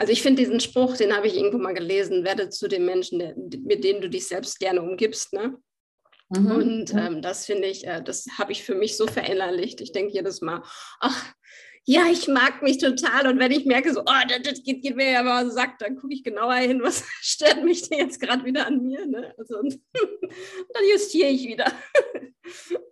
Also 0.01 0.15
ich 0.15 0.23
finde 0.23 0.41
diesen 0.43 0.61
Spruch, 0.61 0.97
den 0.97 1.15
habe 1.15 1.27
ich 1.27 1.37
irgendwo 1.37 1.59
mal 1.59 1.75
gelesen, 1.75 2.25
werde 2.25 2.49
zu 2.49 2.69
den 2.69 2.87
Menschen, 2.87 3.19
der, 3.19 3.35
mit 3.37 3.85
denen 3.85 4.01
du 4.01 4.09
dich 4.09 4.27
selbst 4.27 4.59
gerne 4.59 4.81
umgibst. 4.81 5.35
Ne? 5.35 5.59
Mhm. 6.31 6.51
Und 6.51 6.95
ähm, 6.95 7.21
das 7.21 7.45
finde 7.45 7.69
ich, 7.69 7.87
äh, 7.87 8.03
das 8.03 8.25
habe 8.39 8.51
ich 8.53 8.63
für 8.63 8.75
mich 8.75 8.97
so 8.97 9.07
verinnerlicht. 9.07 9.83
Ich 9.83 9.93
denke 9.93 10.15
jedes 10.15 10.41
Mal, 10.41 10.63
ach, 11.01 11.35
ja, 11.85 12.07
ich 12.11 12.29
mag 12.29 12.63
mich 12.63 12.79
total. 12.79 13.27
Und 13.27 13.39
wenn 13.39 13.53
ich 13.53 13.67
merke, 13.67 13.93
so, 13.93 14.01
oh, 14.01 14.27
das, 14.27 14.41
das 14.43 14.63
geht, 14.63 14.81
geht, 14.81 14.97
mir 14.97 15.11
ja 15.11 15.23
mal 15.23 15.51
Sack, 15.51 15.79
dann 15.81 15.97
gucke 15.97 16.15
ich 16.15 16.25
genauer 16.25 16.55
hin, 16.55 16.81
was 16.83 17.05
stört 17.21 17.63
mich 17.63 17.87
denn 17.87 17.99
jetzt 17.99 18.21
gerade 18.21 18.47
wieder 18.47 18.67
an 18.67 18.83
mir. 18.83 19.05
Ne? 19.05 19.35
Also, 19.37 19.59
und, 19.59 19.79
dann 19.93 20.83
justiere 20.91 21.29
ich 21.29 21.47
wieder. 21.47 21.71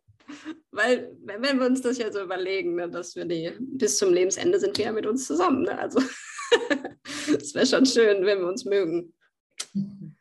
Weil, 0.70 1.16
wenn 1.24 1.58
wir 1.58 1.66
uns 1.66 1.80
das 1.80 1.98
ja 1.98 2.12
so 2.12 2.22
überlegen, 2.22 2.74
ne, 2.74 2.88
dass 2.88 3.16
wir 3.16 3.24
die 3.24 3.52
bis 3.58 3.98
zum 3.98 4.12
Lebensende 4.12 4.58
sind 4.60 4.76
wir 4.78 4.86
ja 4.86 4.92
mit 4.92 5.06
uns 5.06 5.26
zusammen. 5.26 5.62
Ne? 5.62 5.78
Also 5.78 6.00
es 7.38 7.54
wäre 7.54 7.66
schon 7.66 7.86
schön, 7.86 8.24
wenn 8.24 8.40
wir 8.40 8.48
uns 8.48 8.64
mögen. 8.64 9.14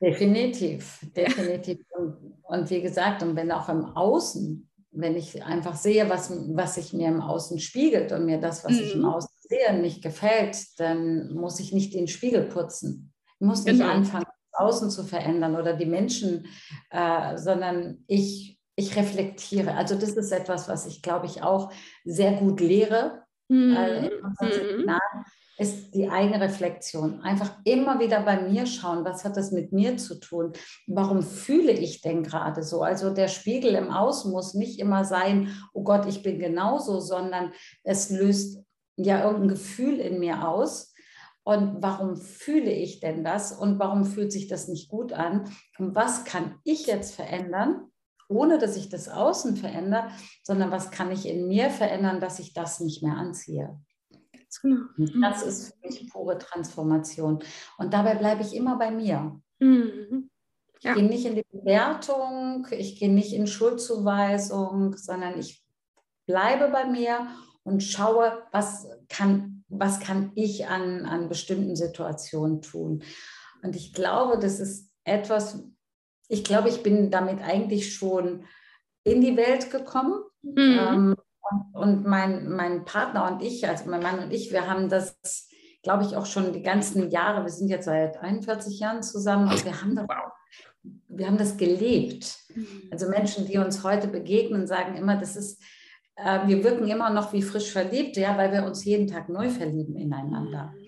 Definitiv, 0.01 0.99
definitiv. 1.15 1.79
Und, 1.97 2.35
und, 2.43 2.69
wie 2.69 2.81
gesagt, 2.81 3.23
und 3.23 3.35
wenn 3.35 3.51
auch 3.51 3.69
im 3.69 3.85
Außen, 3.85 4.69
wenn 4.91 5.15
ich 5.15 5.43
einfach 5.43 5.75
sehe, 5.75 6.09
was, 6.09 6.31
was 6.49 6.75
sich 6.75 6.93
mir 6.93 7.07
im 7.07 7.21
Außen 7.21 7.59
spiegelt 7.59 8.11
und 8.11 8.25
mir 8.25 8.39
das, 8.39 8.63
was 8.63 8.73
mhm. 8.73 8.79
ich 8.79 8.93
im 8.93 9.01
mhm. 9.01 9.09
Außen 9.09 9.29
sehe, 9.41 9.79
nicht 9.79 10.01
gefällt, 10.01 10.57
dann 10.77 11.33
muss 11.33 11.59
ich 11.59 11.73
nicht 11.73 11.93
den 11.93 12.07
Spiegel 12.07 12.43
putzen. 12.43 13.13
Ich 13.39 13.45
muss 13.45 13.63
nicht 13.65 13.79
genau. 13.79 13.91
anfangen, 13.91 14.25
das 14.51 14.59
Außen 14.59 14.89
zu 14.89 15.03
verändern 15.03 15.55
oder 15.55 15.73
die 15.73 15.85
Menschen, 15.85 16.47
äh, 16.89 17.37
sondern 17.37 18.03
ich, 18.07 18.56
ich 18.77 18.95
reflektiere. 18.95 19.73
Also 19.73 19.95
das 19.95 20.11
ist 20.11 20.31
etwas, 20.31 20.69
was 20.69 20.85
ich, 20.85 21.01
glaube 21.01 21.25
ich, 21.25 21.43
auch 21.43 21.73
sehr 22.05 22.33
gut 22.33 22.61
lehre. 22.61 23.23
Mhm. 23.49 23.75
Äh, 23.75 24.07
in 24.07 24.85
mhm 24.85 24.99
ist 25.57 25.95
die 25.95 26.07
eigene 26.09 26.39
Reflexion. 26.39 27.21
Einfach 27.21 27.51
immer 27.63 27.99
wieder 27.99 28.21
bei 28.21 28.41
mir 28.41 28.65
schauen, 28.67 29.03
was 29.03 29.25
hat 29.25 29.37
das 29.37 29.51
mit 29.51 29.73
mir 29.73 29.97
zu 29.97 30.19
tun? 30.19 30.53
Warum 30.85 31.23
fühle 31.23 31.71
ich 31.71 32.01
denn 32.01 32.23
gerade 32.23 32.63
so? 32.63 32.83
Also 32.83 33.09
der 33.09 33.27
Spiegel 33.27 33.73
im 33.73 33.89
Außen 33.89 34.31
muss 34.31 34.53
nicht 34.53 34.79
immer 34.79 35.03
sein, 35.03 35.49
oh 35.73 35.83
Gott, 35.83 36.05
ich 36.05 36.21
bin 36.21 36.39
genauso, 36.39 36.99
sondern 36.99 37.53
es 37.83 38.09
löst 38.09 38.63
ja 38.97 39.23
irgendein 39.23 39.49
Gefühl 39.49 39.99
in 39.99 40.19
mir 40.19 40.47
aus. 40.47 40.93
Und 41.43 41.81
warum 41.81 42.17
fühle 42.17 42.71
ich 42.71 42.99
denn 42.99 43.23
das? 43.23 43.51
Und 43.51 43.79
warum 43.79 44.05
fühlt 44.05 44.31
sich 44.31 44.47
das 44.47 44.67
nicht 44.67 44.89
gut 44.89 45.13
an? 45.13 45.49
Und 45.79 45.95
was 45.95 46.23
kann 46.25 46.59
ich 46.65 46.85
jetzt 46.87 47.15
verändern, 47.15 47.89
ohne 48.27 48.57
dass 48.57 48.75
ich 48.75 48.89
das 48.89 49.09
Außen 49.09 49.55
verändere, 49.55 50.09
sondern 50.43 50.71
was 50.71 50.91
kann 50.91 51.11
ich 51.11 51.27
in 51.27 51.47
mir 51.47 51.69
verändern, 51.69 52.19
dass 52.19 52.39
ich 52.39 52.53
das 52.53 52.79
nicht 52.79 53.03
mehr 53.03 53.13
anziehe? 53.13 53.79
Genau. 54.61 54.85
Das 55.21 55.43
mhm. 55.43 55.49
ist 55.49 55.73
für 55.73 55.87
mich 55.87 56.09
pure 56.11 56.37
Transformation. 56.37 57.43
Und 57.77 57.93
dabei 57.93 58.15
bleibe 58.15 58.41
ich 58.41 58.55
immer 58.55 58.77
bei 58.77 58.91
mir. 58.91 59.39
Mhm. 59.59 60.29
Ja. 60.81 60.91
Ich 60.91 60.97
gehe 60.97 61.07
nicht 61.07 61.25
in 61.25 61.35
die 61.35 61.45
Bewertung, 61.51 62.67
ich 62.71 62.99
gehe 62.99 63.11
nicht 63.11 63.33
in 63.33 63.47
Schuldzuweisung, 63.47 64.95
sondern 64.95 65.39
ich 65.39 65.63
bleibe 66.27 66.69
bei 66.69 66.85
mir 66.85 67.27
und 67.63 67.83
schaue, 67.83 68.43
was 68.51 68.87
kann, 69.09 69.63
was 69.69 69.99
kann 69.99 70.31
ich 70.35 70.67
an, 70.67 71.05
an 71.05 71.29
bestimmten 71.29 71.75
Situationen 71.75 72.61
tun. 72.61 73.03
Und 73.63 73.75
ich 73.75 73.93
glaube, 73.93 74.37
das 74.37 74.59
ist 74.59 74.91
etwas, 75.03 75.63
ich 76.27 76.43
glaube, 76.43 76.69
ich 76.69 76.83
bin 76.83 77.09
damit 77.11 77.41
eigentlich 77.41 77.93
schon 77.93 78.45
in 79.03 79.21
die 79.21 79.37
Welt 79.37 79.71
gekommen. 79.71 80.21
Mhm. 80.41 80.55
Ähm, 80.57 81.15
und 81.73 82.05
mein, 82.05 82.49
mein 82.49 82.83
Partner 82.83 83.31
und 83.31 83.41
ich, 83.41 83.67
also 83.67 83.89
mein 83.89 84.01
Mann 84.01 84.19
und 84.19 84.33
ich, 84.33 84.51
wir 84.51 84.67
haben 84.67 84.89
das, 84.89 85.17
glaube 85.81 86.03
ich, 86.03 86.17
auch 86.17 86.25
schon 86.25 86.51
die 86.51 86.61
ganzen 86.61 87.09
Jahre, 87.09 87.43
wir 87.43 87.51
sind 87.51 87.69
jetzt 87.69 87.85
seit 87.85 88.17
41 88.17 88.79
Jahren 88.79 89.01
zusammen 89.01 89.49
und 89.49 89.63
wir 89.63 89.81
haben 89.81 89.95
das, 89.95 90.05
wir 91.07 91.27
haben 91.27 91.37
das 91.37 91.55
gelebt. 91.55 92.37
Mhm. 92.53 92.89
Also 92.91 93.07
Menschen, 93.07 93.45
die 93.45 93.57
uns 93.57 93.83
heute 93.83 94.09
begegnen, 94.09 94.67
sagen 94.67 94.97
immer, 94.97 95.15
das 95.15 95.37
ist, 95.37 95.63
äh, 96.17 96.45
wir 96.47 96.63
wirken 96.65 96.87
immer 96.87 97.09
noch 97.11 97.31
wie 97.31 97.41
frisch 97.41 97.71
verliebt, 97.71 98.17
ja, 98.17 98.37
weil 98.37 98.51
wir 98.51 98.65
uns 98.65 98.83
jeden 98.83 99.07
Tag 99.07 99.29
neu 99.29 99.49
verlieben 99.49 99.95
ineinander. 99.95 100.73
Mhm. 100.75 100.86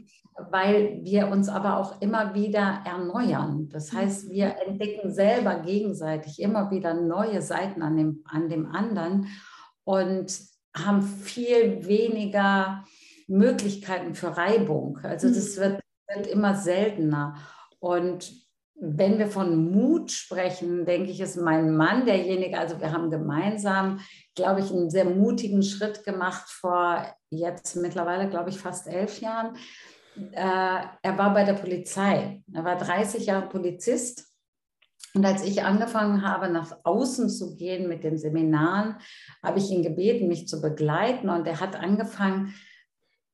Weil 0.49 0.99
wir 1.04 1.28
uns 1.28 1.49
aber 1.49 1.78
auch 1.78 2.02
immer 2.02 2.34
wieder 2.34 2.82
erneuern. 2.86 3.69
Das 3.69 3.91
heißt, 3.91 4.30
wir 4.30 4.56
entdecken 4.65 5.12
selber 5.12 5.60
gegenseitig 5.60 6.41
immer 6.41 6.71
wieder 6.71 6.93
neue 6.93 7.41
Seiten 7.41 7.82
an 7.82 7.97
dem, 7.97 8.23
an 8.25 8.49
dem 8.49 8.67
anderen 8.67 9.28
und 9.84 10.39
haben 10.75 11.02
viel 11.02 11.86
weniger 11.88 12.84
Möglichkeiten 13.28 14.15
für 14.15 14.36
Reibung. 14.36 14.99
Also 15.04 15.28
das 15.28 15.56
mhm. 15.56 15.62
wird, 15.62 15.82
wird 16.08 16.28
immer 16.28 16.56
seltener. 16.56 17.36
Und 17.80 18.32
wenn 18.82 19.19
wir 19.19 19.28
von 19.28 19.71
Mut 19.71 20.12
sprechen, 20.12 20.86
denke 20.86 21.12
ich, 21.12 21.19
ist 21.19 21.38
mein 21.38 21.75
Mann 21.75 22.06
derjenige, 22.06 22.58
also 22.58 22.80
wir 22.80 22.91
haben 22.91 23.12
gemeinsam, 23.12 23.99
glaube 24.36 24.62
ich, 24.62 24.71
einen 24.71 24.89
sehr 24.89 25.06
mutigen 25.06 25.63
Schritt 25.63 26.06
gemacht 26.06 26.49
vor 26.49 27.06
jetzt 27.30 27.75
mittlerweile, 27.75 28.30
glaube 28.30 28.49
ich, 28.49 28.60
fast 28.60 28.88
elf 28.88 29.19
Jahren. 29.19 29.58
Äh, 30.15 30.82
er 31.02 31.17
war 31.17 31.34
bei 31.34 31.43
der 31.43 31.54
Polizei. 31.54 32.43
Er 32.54 32.63
war 32.63 32.78
30 32.78 33.26
Jahre 33.26 33.48
Polizist 33.48 34.30
und 35.13 35.26
als 35.26 35.43
ich 35.43 35.63
angefangen 35.63 36.22
habe, 36.22 36.50
nach 36.50 36.78
außen 36.84 37.30
zu 37.30 37.56
gehen 37.56 37.88
mit 37.88 38.04
den 38.04 38.17
Seminaren, 38.17 38.98
habe 39.43 39.60
ich 39.60 39.72
ihn 39.72 39.82
gebeten, 39.82 40.28
mich 40.28 40.48
zu 40.48 40.62
begleiten. 40.62 41.30
Und 41.30 41.48
er 41.48 41.60
hat 41.60 41.76
angefangen, 41.76 42.54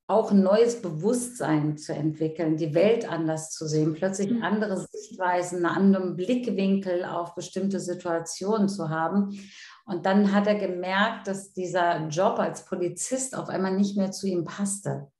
auch 0.07 0.31
ein 0.31 0.43
neues 0.43 0.81
Bewusstsein 0.83 1.77
zu 1.77 1.93
entwickeln, 1.93 2.57
die 2.57 2.75
Welt 2.75 3.11
anders 3.11 3.49
zu 3.49 3.67
sehen, 3.67 3.95
plötzlich 3.95 4.29
mhm. 4.29 4.43
andere 4.43 4.77
Sichtweisen, 4.77 5.65
einen 5.65 5.75
anderen 5.75 6.15
Blickwinkel 6.15 7.03
auf 7.03 7.33
bestimmte 7.33 7.79
Situationen 7.79 8.69
zu 8.69 8.89
haben. 8.89 9.39
Und 9.85 10.05
dann 10.05 10.31
hat 10.31 10.45
er 10.45 10.55
gemerkt, 10.55 11.27
dass 11.27 11.53
dieser 11.53 12.07
Job 12.07 12.37
als 12.37 12.65
Polizist 12.65 13.35
auf 13.35 13.49
einmal 13.49 13.75
nicht 13.75 13.97
mehr 13.97 14.11
zu 14.11 14.27
ihm 14.27 14.43
passte 14.43 15.11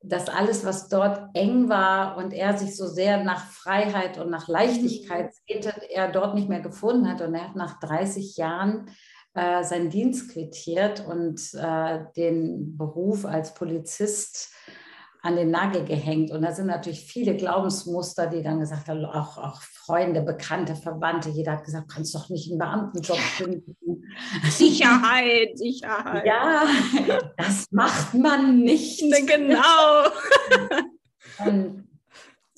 dass 0.00 0.28
alles, 0.28 0.64
was 0.64 0.88
dort 0.88 1.30
eng 1.34 1.68
war 1.68 2.16
und 2.16 2.32
er 2.32 2.56
sich 2.56 2.76
so 2.76 2.86
sehr 2.86 3.24
nach 3.24 3.46
Freiheit 3.50 4.18
und 4.18 4.30
nach 4.30 4.46
Leichtigkeit 4.46 5.32
sehnte, 5.46 5.74
er 5.90 6.10
dort 6.10 6.34
nicht 6.34 6.48
mehr 6.48 6.60
gefunden 6.60 7.10
hat. 7.10 7.20
Und 7.20 7.34
er 7.34 7.48
hat 7.48 7.56
nach 7.56 7.80
30 7.80 8.36
Jahren 8.36 8.90
äh, 9.34 9.64
seinen 9.64 9.90
Dienst 9.90 10.32
quittiert 10.32 11.04
und 11.06 11.52
äh, 11.54 12.00
den 12.16 12.76
Beruf 12.76 13.24
als 13.24 13.54
Polizist 13.54 14.52
an 15.22 15.36
den 15.36 15.50
Nagel 15.50 15.84
gehängt. 15.84 16.30
Und 16.30 16.42
da 16.42 16.52
sind 16.52 16.66
natürlich 16.66 17.04
viele 17.04 17.36
Glaubensmuster, 17.36 18.26
die 18.26 18.42
dann 18.42 18.60
gesagt 18.60 18.88
haben, 18.88 19.04
auch, 19.04 19.38
auch 19.38 19.60
Freunde, 19.62 20.22
Bekannte, 20.22 20.76
Verwandte, 20.76 21.30
jeder 21.30 21.52
hat 21.52 21.64
gesagt, 21.64 21.90
kannst 21.90 22.14
doch 22.14 22.28
nicht 22.28 22.50
einen 22.50 22.58
Beamtenjob 22.58 23.18
finden. 23.18 23.76
Sicherheit, 24.50 25.56
Sicherheit. 25.56 26.24
Ja, 26.24 26.62
das 27.36 27.66
macht 27.70 28.14
man 28.14 28.58
nicht. 28.60 28.98
Genau. 29.28 30.04
und, 31.44 31.88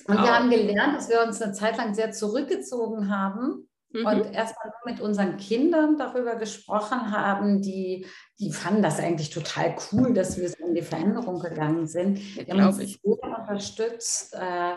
und 0.07 0.17
wir 0.21 0.35
haben 0.35 0.49
gelernt, 0.49 0.95
dass 0.95 1.09
wir 1.09 1.21
uns 1.23 1.41
eine 1.41 1.53
Zeit 1.53 1.77
lang 1.77 1.93
sehr 1.93 2.11
zurückgezogen 2.11 3.09
haben 3.09 3.67
Mhm. 3.93 4.05
Und 4.05 4.33
erstmal 4.33 4.67
nur 4.67 4.93
mit 4.93 5.01
unseren 5.01 5.37
Kindern 5.37 5.97
darüber 5.97 6.35
gesprochen 6.35 7.11
haben, 7.11 7.61
die, 7.61 8.05
die 8.39 8.51
fanden 8.51 8.81
das 8.81 8.99
eigentlich 8.99 9.29
total 9.29 9.75
cool, 9.91 10.13
dass 10.13 10.37
wir 10.37 10.49
so 10.49 10.65
in 10.65 10.75
die 10.75 10.81
Veränderung 10.81 11.39
gegangen 11.39 11.87
sind. 11.87 12.17
Wir 12.35 12.53
haben 12.53 12.67
uns 12.67 12.79
ich. 12.79 12.99
sehr 13.01 13.39
unterstützt. 13.39 14.33
Äh, 14.33 14.75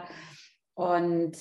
und 0.74 1.36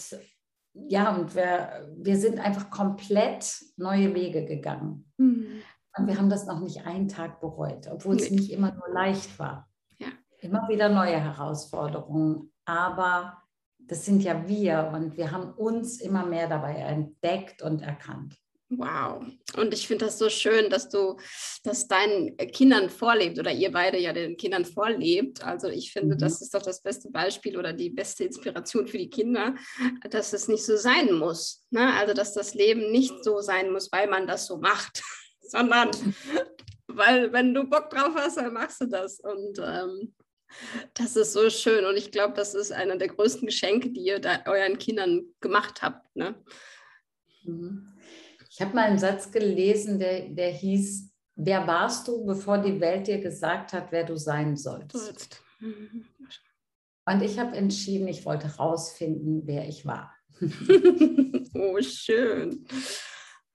ja, 0.74 1.16
und 1.16 1.36
wir, 1.36 1.88
wir 1.98 2.18
sind 2.18 2.40
einfach 2.40 2.70
komplett 2.70 3.64
neue 3.78 4.14
Wege 4.14 4.46
gegangen. 4.46 5.12
Mhm. 5.18 5.62
Und 5.96 6.08
wir 6.08 6.18
haben 6.18 6.30
das 6.30 6.46
noch 6.46 6.60
nicht 6.60 6.86
einen 6.86 7.08
Tag 7.08 7.40
bereut, 7.40 7.88
obwohl 7.92 8.16
es 8.16 8.32
nicht 8.32 8.52
immer 8.52 8.74
nur 8.74 8.90
leicht 8.92 9.38
war. 9.38 9.70
Ja. 10.00 10.08
Immer 10.40 10.68
wieder 10.68 10.90
neue 10.90 11.20
Herausforderungen. 11.20 12.52
Aber 12.66 13.42
das 13.88 14.06
sind 14.06 14.24
ja 14.24 14.48
wir 14.48 14.91
und 14.93 15.17
wir 15.17 15.32
haben 15.32 15.52
uns 15.54 16.00
immer 16.00 16.26
mehr 16.26 16.48
dabei 16.48 16.76
entdeckt 16.76 17.62
und 17.62 17.82
erkannt. 17.82 18.36
Wow. 18.78 19.24
Und 19.56 19.74
ich 19.74 19.88
finde 19.88 20.06
das 20.06 20.17
so 20.17 20.30
schön, 20.30 20.69
dass 20.69 20.89
du 20.89 21.17
das 21.63 21.88
deinen 21.88 22.36
Kindern 22.38 22.89
vorlebt 22.89 23.38
oder 23.38 23.52
ihr 23.52 23.72
beide 23.72 24.00
ja 24.00 24.13
den 24.13 24.38
Kindern 24.38 24.65
vorlebt. 24.65 25.43
Also 25.43 25.67
ich 25.67 25.91
finde, 25.91 26.15
mhm. 26.15 26.19
das 26.19 26.41
ist 26.41 26.54
doch 26.54 26.62
das 26.62 26.82
beste 26.82 27.12
Beispiel 27.12 27.58
oder 27.58 27.74
die 27.74 27.89
beste 27.89 28.24
Inspiration 28.24 28.88
für 28.88 28.98
die 28.98 29.10
Kinder, 29.10 29.56
dass 30.10 30.34
es 30.34 30.48
nicht 30.48 30.65
so 30.65 30.76
sein 30.78 31.13
muss. 31.13 31.65
Ne? 31.69 31.93
Also 31.93 32.13
dass 32.13 32.34
das 32.34 32.54
Leben 32.54 32.91
nicht 32.91 33.24
so 33.24 33.41
sein 33.41 33.72
muss, 33.72 33.91
weil 33.91 34.08
man 34.08 34.28
das 34.28 34.48
so 34.48 34.58
macht, 34.58 35.04
sondern 35.41 35.91
weil 36.88 37.32
wenn 37.32 37.54
du 37.54 37.65
Bock 37.65 37.89
drauf 37.89 38.13
hast, 38.15 38.38
dann 38.38 38.54
machst 38.54 38.82
du 38.82 38.86
das. 38.88 39.19
Und 39.19 39.60
ähm, 39.60 40.13
das 40.94 41.16
ist 41.16 41.34
so 41.34 41.50
schön. 41.50 41.86
Und 41.86 41.98
ich 41.98 42.12
glaube, 42.12 42.34
das 42.34 42.54
ist 42.54 42.72
einer 42.72 42.98
der 42.98 43.08
größten 43.08 43.48
Geschenke, 43.48 43.89
die 43.92 44.02
ihr 44.02 44.22
euren 44.46 44.78
Kindern 44.78 45.24
gemacht 45.42 45.82
habt. 45.82 46.16
Ne? 46.16 46.36
Mhm. 47.44 47.94
Ich 48.50 48.62
habe 48.62 48.76
mal 48.76 48.86
einen 48.86 49.00
Satz 49.00 49.32
gelesen, 49.32 50.00
der, 50.00 50.30
der 50.30 50.52
hieß, 50.52 51.12
wer 51.36 51.66
warst 51.66 52.08
du, 52.08 52.26
bevor 52.26 52.60
die 52.60 52.80
Welt 52.80 53.08
dir 53.08 53.20
gesagt 53.20 53.74
hat, 53.74 53.92
wer 53.92 54.04
du 54.04 54.16
sein 54.16 54.56
solltest? 54.56 55.42
Mhm. 55.60 56.06
Und 57.06 57.22
ich 57.22 57.39
habe 57.39 57.56
entschieden, 57.58 58.08
ich 58.08 58.26
wollte 58.26 58.48
rausfinden, 58.48 59.42
wer 59.46 59.68
ich 59.68 59.86
war. 59.86 60.13
oh, 61.54 61.82
schön. 61.82 62.66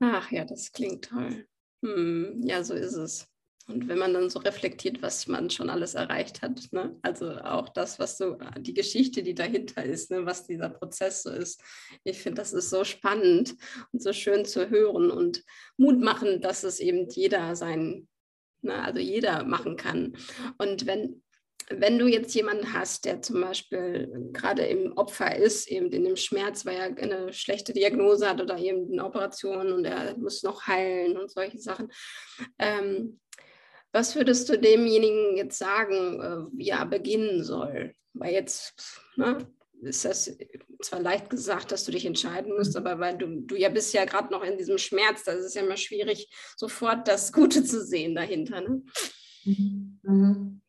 Ach 0.01 0.31
ja, 0.31 0.45
das 0.45 0.73
klingt 0.73 1.07
toll. 1.07 1.47
Hm, 1.83 2.43
ja, 2.43 2.63
so 2.63 2.75
ist 2.75 2.95
es. 2.95 3.28
Und 3.69 3.87
wenn 3.87 3.99
man 3.99 4.15
dann 4.15 4.31
so 4.31 4.39
reflektiert, 4.39 5.03
was 5.03 5.27
man 5.27 5.51
schon 5.51 5.69
alles 5.69 5.95
erreicht 5.95 6.41
hat, 6.41 6.61
ne? 6.73 6.97
also 7.03 7.33
auch 7.33 7.69
das, 7.69 7.99
was 7.99 8.17
so, 8.17 8.39
die 8.59 8.73
Geschichte, 8.73 9.23
die 9.23 9.35
dahinter 9.35 9.85
ist, 9.85 10.11
ne? 10.11 10.25
was 10.25 10.47
dieser 10.47 10.71
Prozess 10.71 11.23
so 11.23 11.31
ist, 11.31 11.63
ich 12.03 12.19
finde, 12.19 12.41
das 12.41 12.55
ist 12.55 12.71
so 12.71 12.83
spannend 12.85 13.55
und 13.93 14.03
so 14.03 14.15
schön 14.15 14.47
zu 14.47 14.71
hören 14.71 15.11
und 15.11 15.45
Mut 15.77 16.01
machen, 16.01 16.41
dass 16.41 16.65
es 16.65 16.81
eben 16.81 17.09
jeder 17.11 17.57
sein, 17.57 18.09
ne? 18.63 18.83
also 18.83 19.01
jeder 19.01 19.45
machen 19.45 19.77
kann. 19.77 20.17
Und 20.57 20.87
wenn 20.87 21.23
wenn 21.71 21.99
du 21.99 22.07
jetzt 22.07 22.35
jemanden 22.35 22.73
hast, 22.73 23.05
der 23.05 23.21
zum 23.21 23.43
Beispiel 23.43 24.31
gerade 24.33 24.63
im 24.63 24.97
Opfer 24.97 25.37
ist, 25.37 25.69
eben 25.69 25.91
in 25.93 26.05
dem 26.05 26.17
Schmerz, 26.17 26.65
weil 26.65 26.77
er 26.77 26.97
eine 26.97 27.33
schlechte 27.35 27.75
Diagnose 27.75 28.27
hat 28.27 28.41
oder 28.41 28.57
eben 28.57 28.91
eine 28.91 29.05
Operation 29.05 29.73
und 29.73 29.85
er 29.85 30.17
muss 30.17 30.43
noch 30.43 30.67
heilen 30.67 31.19
und 31.19 31.31
solche 31.31 31.59
Sachen, 31.59 31.93
ähm, 32.59 33.21
was 33.93 34.15
würdest 34.15 34.49
du 34.49 34.59
demjenigen 34.59 35.37
jetzt 35.37 35.59
sagen, 35.59 36.21
äh, 36.21 36.57
wie 36.57 36.69
er 36.69 36.87
beginnen 36.87 37.43
soll? 37.43 37.95
Weil 38.15 38.33
jetzt 38.33 38.75
ne, 39.17 39.47
ist 39.83 40.05
das 40.05 40.37
zwar 40.83 41.01
leicht 41.01 41.31
gesagt, 41.31 41.73
dass 41.73 41.85
du 41.85 41.93
dich 41.93 42.05
entscheiden 42.05 42.55
musst, 42.57 42.77
aber 42.77 42.99
weil 42.99 43.17
du, 43.17 43.41
du 43.43 43.57
ja 43.57 43.69
bist 43.69 43.95
ja 43.95 44.05
gerade 44.05 44.33
noch 44.33 44.43
in 44.43 44.59
diesem 44.59 44.79
Schmerz, 44.79 45.25
da 45.25 45.33
ist 45.33 45.45
es 45.45 45.55
ja 45.55 45.63
immer 45.63 45.77
schwierig, 45.77 46.31
sofort 46.57 47.09
das 47.09 47.33
Gute 47.33 47.65
zu 47.65 47.85
sehen 47.85 48.15
dahinter. 48.15 48.61
Ne? 48.61 48.83
Mhm. 49.45 50.01
mhm. 50.03 50.61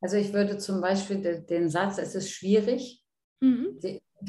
Also 0.00 0.18
ich 0.18 0.34
würde 0.34 0.58
zum 0.58 0.82
Beispiel 0.82 1.40
den, 1.48 1.70
Satz, 1.70 1.96
es 1.96 2.14
ist 2.14 2.30
schwierig, 2.30 3.02
mhm. 3.40 3.80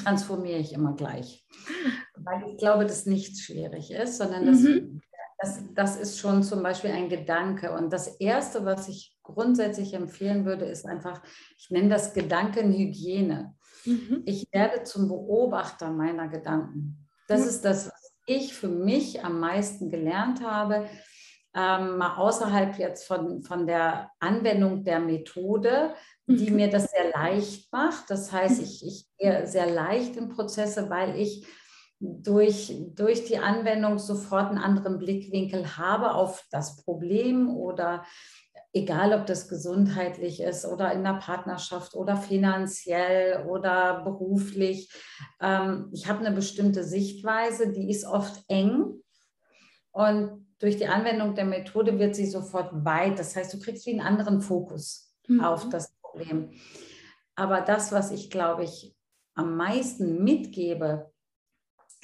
transformiere 0.01 0.59
ich 0.59 0.71
immer 0.71 0.95
gleich. 0.95 1.45
Weil 2.15 2.49
ich 2.49 2.57
glaube, 2.57 2.85
dass 2.85 3.05
nichts 3.05 3.41
schwierig 3.41 3.91
ist, 3.91 4.17
sondern 4.17 4.45
das, 4.45 4.61
mhm. 4.61 5.01
Das, 5.37 5.59
das 5.73 5.97
ist 5.97 6.19
schon 6.19 6.43
zum 6.43 6.63
Beispiel 6.63 6.91
ein 6.91 7.09
Gedanke. 7.09 7.71
Und 7.71 7.91
das 7.91 8.07
Erste, 8.19 8.65
was 8.65 8.87
ich 8.87 9.15
grundsätzlich 9.23 9.93
empfehlen 9.93 10.45
würde, 10.45 10.65
ist 10.65 10.85
einfach, 10.85 11.21
ich 11.57 11.69
nenne 11.69 11.89
das 11.89 12.13
Gedankenhygiene. 12.13 13.55
Mhm. 13.85 14.23
Ich 14.25 14.47
werde 14.51 14.83
zum 14.83 15.07
Beobachter 15.07 15.91
meiner 15.91 16.27
Gedanken. 16.27 17.07
Das 17.27 17.45
ist 17.45 17.65
das, 17.65 17.87
was 17.87 18.13
ich 18.27 18.53
für 18.53 18.69
mich 18.69 19.23
am 19.23 19.39
meisten 19.39 19.89
gelernt 19.89 20.43
habe 20.43 20.87
ähm, 21.55 21.97
mal 21.97 22.17
außerhalb 22.17 22.77
jetzt 22.77 23.07
von, 23.07 23.41
von 23.41 23.65
der 23.65 24.11
Anwendung 24.19 24.83
der 24.83 24.99
Methode, 24.99 25.95
die 26.27 26.49
mhm. 26.49 26.55
mir 26.57 26.69
das 26.69 26.91
sehr 26.91 27.11
leicht 27.11 27.71
macht. 27.71 28.09
Das 28.09 28.31
heißt, 28.31 28.61
ich, 28.61 28.85
ich 28.85 29.05
gehe 29.17 29.47
sehr 29.47 29.71
leicht 29.71 30.17
in 30.17 30.27
Prozesse, 30.27 30.89
weil 30.89 31.17
ich 31.17 31.47
durch, 31.99 32.73
durch 32.95 33.25
die 33.25 33.37
Anwendung 33.37 33.99
sofort 33.99 34.49
einen 34.49 34.57
anderen 34.57 34.99
Blickwinkel 34.99 35.77
habe 35.77 36.13
auf 36.13 36.45
das 36.51 36.83
Problem 36.83 37.55
oder 37.55 38.03
egal 38.73 39.13
ob 39.13 39.25
das 39.25 39.47
gesundheitlich 39.47 40.41
ist 40.41 40.65
oder 40.65 40.91
in 40.91 41.03
der 41.03 41.13
Partnerschaft 41.13 41.95
oder 41.95 42.17
finanziell 42.17 43.45
oder 43.47 44.03
beruflich. 44.03 44.91
Ähm, 45.39 45.89
ich 45.93 46.09
habe 46.09 46.25
eine 46.25 46.35
bestimmte 46.35 46.83
Sichtweise, 46.83 47.71
die 47.71 47.89
ist 47.89 48.05
oft 48.05 48.43
eng. 48.49 49.01
Und 49.91 50.45
durch 50.59 50.75
die 50.75 50.87
Anwendung 50.87 51.35
der 51.35 51.45
Methode 51.45 51.97
wird 51.99 52.15
sie 52.15 52.25
sofort 52.25 52.69
weit. 52.83 53.17
Das 53.17 53.35
heißt, 53.35 53.53
du 53.53 53.59
kriegst 53.59 53.85
wie 53.85 53.91
einen 53.91 54.01
anderen 54.01 54.41
Fokus 54.41 55.13
mhm. 55.27 55.39
auf 55.39 55.69
das 55.69 55.95
Problem. 56.01 56.51
Aber 57.35 57.61
das, 57.61 57.93
was 57.93 58.11
ich, 58.11 58.29
glaube 58.29 58.65
ich, 58.65 58.93
am 59.35 59.55
meisten 59.55 60.23
mitgebe, 60.23 61.11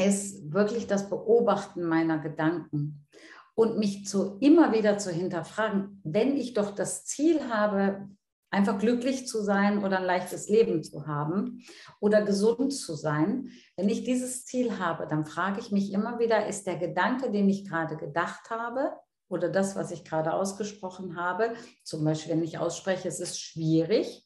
ist 0.06 0.52
wirklich 0.52 0.88
das 0.88 1.10
Beobachten 1.10 1.84
meiner 1.84 2.20
Gedanken 2.20 3.08
und 3.56 3.78
mich 3.78 4.06
zu, 4.06 4.38
immer 4.40 4.74
wieder 4.74 4.98
zu 4.98 5.12
hinterfragen, 5.12 6.02
wenn 6.04 6.38
ich 6.38 6.54
doch 6.54 6.72
das 6.72 7.06
Ziel 7.06 7.50
habe, 7.50 8.10
einfach 8.52 8.78
glücklich 8.78 9.28
zu 9.28 9.42
sein 9.42 9.84
oder 9.84 10.00
ein 10.00 10.06
leichtes 10.06 10.50
Leben 10.50 10.84
zu 10.84 11.08
haben 11.08 11.64
oder 12.00 12.22
gesund 12.24 12.74
zu 12.74 12.96
sein. 12.96 13.50
Wenn 13.78 13.88
ich 13.90 14.04
dieses 14.04 14.46
Ziel 14.46 14.78
habe, 14.78 15.08
dann 15.08 15.26
frage 15.26 15.62
ich 15.62 15.72
mich 15.72 15.94
immer 15.94 16.20
wieder, 16.20 16.48
ist 16.48 16.68
der 16.68 16.78
Gedanke, 16.78 17.32
den 17.32 17.50
ich 17.50 17.68
gerade 17.68 17.96
gedacht 17.96 18.50
habe 18.50 18.94
oder 19.30 19.48
das, 19.50 19.76
was 19.78 19.92
ich 19.92 20.04
gerade 20.04 20.34
ausgesprochen 20.34 21.16
habe, 21.16 21.54
zum 21.84 22.04
Beispiel 22.04 22.34
wenn 22.34 22.44
ich 22.44 22.58
ausspreche, 22.58 23.08
es 23.08 23.22
ist 23.22 23.40
schwierig, 23.40 24.26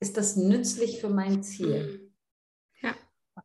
ist 0.00 0.16
das 0.16 0.36
nützlich 0.36 1.00
für 1.00 1.08
mein 1.08 1.42
Ziel? 1.42 2.12
Ja. 2.82 2.94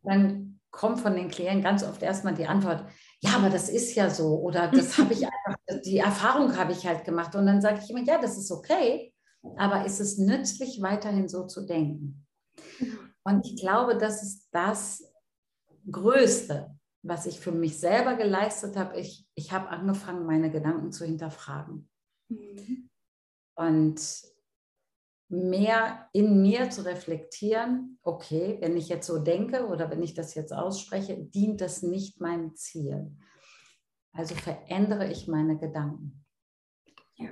dann 0.04 0.59
kommt 0.71 0.99
von 0.99 1.15
den 1.15 1.29
Klienten 1.29 1.63
ganz 1.63 1.84
oft 1.84 2.01
erstmal 2.01 2.36
die 2.36 2.47
Antwort, 2.47 2.86
ja, 3.21 3.32
aber 3.36 3.49
das 3.49 3.69
ist 3.69 3.95
ja 3.95 4.10
so 4.10 4.39
oder 4.39 4.67
das 4.71 4.97
habe 4.97 5.13
ich 5.13 5.25
einfach, 5.25 5.82
die 5.84 5.97
Erfahrung 5.97 6.55
habe 6.58 6.71
ich 6.71 6.86
halt 6.86 7.05
gemacht. 7.05 7.36
Und 7.36 7.45
dann 7.45 7.62
sage 7.62 7.79
ich 7.84 7.89
immer, 7.89 8.03
ja, 8.03 8.19
das 8.19 8.38
ist 8.38 8.51
okay 8.51 9.13
aber 9.58 9.86
ist 9.86 9.99
es 9.99 10.17
nützlich, 10.17 10.82
weiterhin 10.82 11.27
so 11.27 11.45
zu 11.45 11.65
denken? 11.65 12.25
Und 13.23 13.45
ich 13.45 13.60
glaube, 13.60 13.97
das 13.97 14.23
ist 14.23 14.47
das 14.51 15.03
Größte, 15.89 16.75
was 17.03 17.25
ich 17.25 17.39
für 17.39 17.51
mich 17.51 17.79
selber 17.79 18.15
geleistet 18.15 18.75
habe. 18.75 18.99
Ich, 18.99 19.27
ich 19.36 19.51
habe 19.51 19.69
angefangen, 19.69 20.25
meine 20.25 20.51
Gedanken 20.51 20.91
zu 20.91 21.05
hinterfragen. 21.05 21.89
Mhm. 22.29 22.89
Und 23.55 24.01
mehr 25.30 26.10
in 26.12 26.42
mir 26.42 26.70
zu 26.72 26.86
reflektieren, 26.86 28.00
okay, 28.02 28.58
wenn 28.62 28.76
ich 28.76 28.89
jetzt 28.89 29.08
so 29.08 29.20
denke 29.20 29.68
oder 29.68 29.89
wenn 29.92 30.02
ich 30.02 30.15
das 30.15 30.34
jetzt 30.34 30.52
ausspreche, 30.52 31.18
dient 31.18 31.62
das 31.62 31.84
nicht 31.84 32.20
meinem 32.20 32.56
Ziel. 32.56 33.15
Also 34.12 34.34
verändere 34.36 35.10
ich 35.12 35.28
meine 35.28 35.58
Gedanken. 35.58 36.26
Ja, 37.15 37.30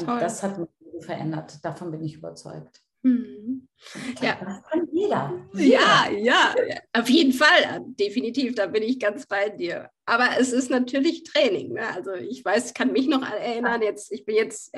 und 0.00 0.06
das 0.06 0.42
hat 0.42 0.58
mich 0.58 1.04
verändert. 1.04 1.64
Davon 1.64 1.90
bin 1.90 2.02
ich 2.02 2.14
überzeugt. 2.14 2.82
Mhm. 3.02 3.68
Ja. 4.20 4.62
Jeder. 4.96 5.46
Ja, 5.52 6.08
ja, 6.10 6.54
auf 6.94 7.10
jeden 7.10 7.34
Fall, 7.34 7.82
definitiv, 8.00 8.54
da 8.54 8.66
bin 8.66 8.82
ich 8.82 8.98
ganz 8.98 9.26
bei 9.26 9.50
dir. 9.50 9.90
Aber 10.06 10.30
es 10.38 10.54
ist 10.54 10.70
natürlich 10.70 11.22
Training. 11.22 11.74
Ne? 11.74 11.86
Also 11.86 12.14
ich 12.14 12.42
weiß, 12.42 12.72
kann 12.72 12.92
mich 12.92 13.06
noch 13.06 13.22
erinnern, 13.22 13.82
jetzt, 13.82 14.10
ich 14.10 14.24
bin 14.24 14.36
jetzt 14.36 14.72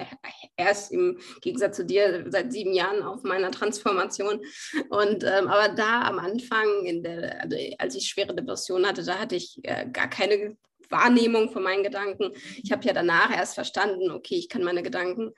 erst 0.56 0.90
im 0.90 1.18
Gegensatz 1.40 1.76
zu 1.76 1.84
dir 1.84 2.24
seit 2.30 2.52
sieben 2.52 2.72
Jahren 2.72 3.04
auf 3.04 3.22
meiner 3.22 3.52
Transformation. 3.52 4.40
Und 4.88 5.22
ähm, 5.22 5.46
aber 5.46 5.68
da 5.68 6.02
am 6.02 6.18
Anfang, 6.18 6.84
in 6.84 7.04
der, 7.04 7.40
also 7.42 7.56
als 7.78 7.94
ich 7.94 8.08
schwere 8.08 8.34
Depression 8.34 8.86
hatte, 8.86 9.04
da 9.04 9.20
hatte 9.20 9.36
ich 9.36 9.60
äh, 9.62 9.86
gar 9.92 10.10
keine 10.10 10.56
Wahrnehmung 10.90 11.50
von 11.50 11.62
meinen 11.62 11.84
Gedanken. 11.84 12.32
Ich 12.62 12.72
habe 12.72 12.84
ja 12.84 12.92
danach 12.92 13.30
erst 13.30 13.54
verstanden, 13.54 14.10
okay, 14.10 14.34
ich 14.34 14.48
kann 14.48 14.64
meine 14.64 14.82
Gedanken 14.82 15.32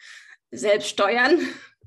selbst 0.51 0.89
steuern. 0.89 1.39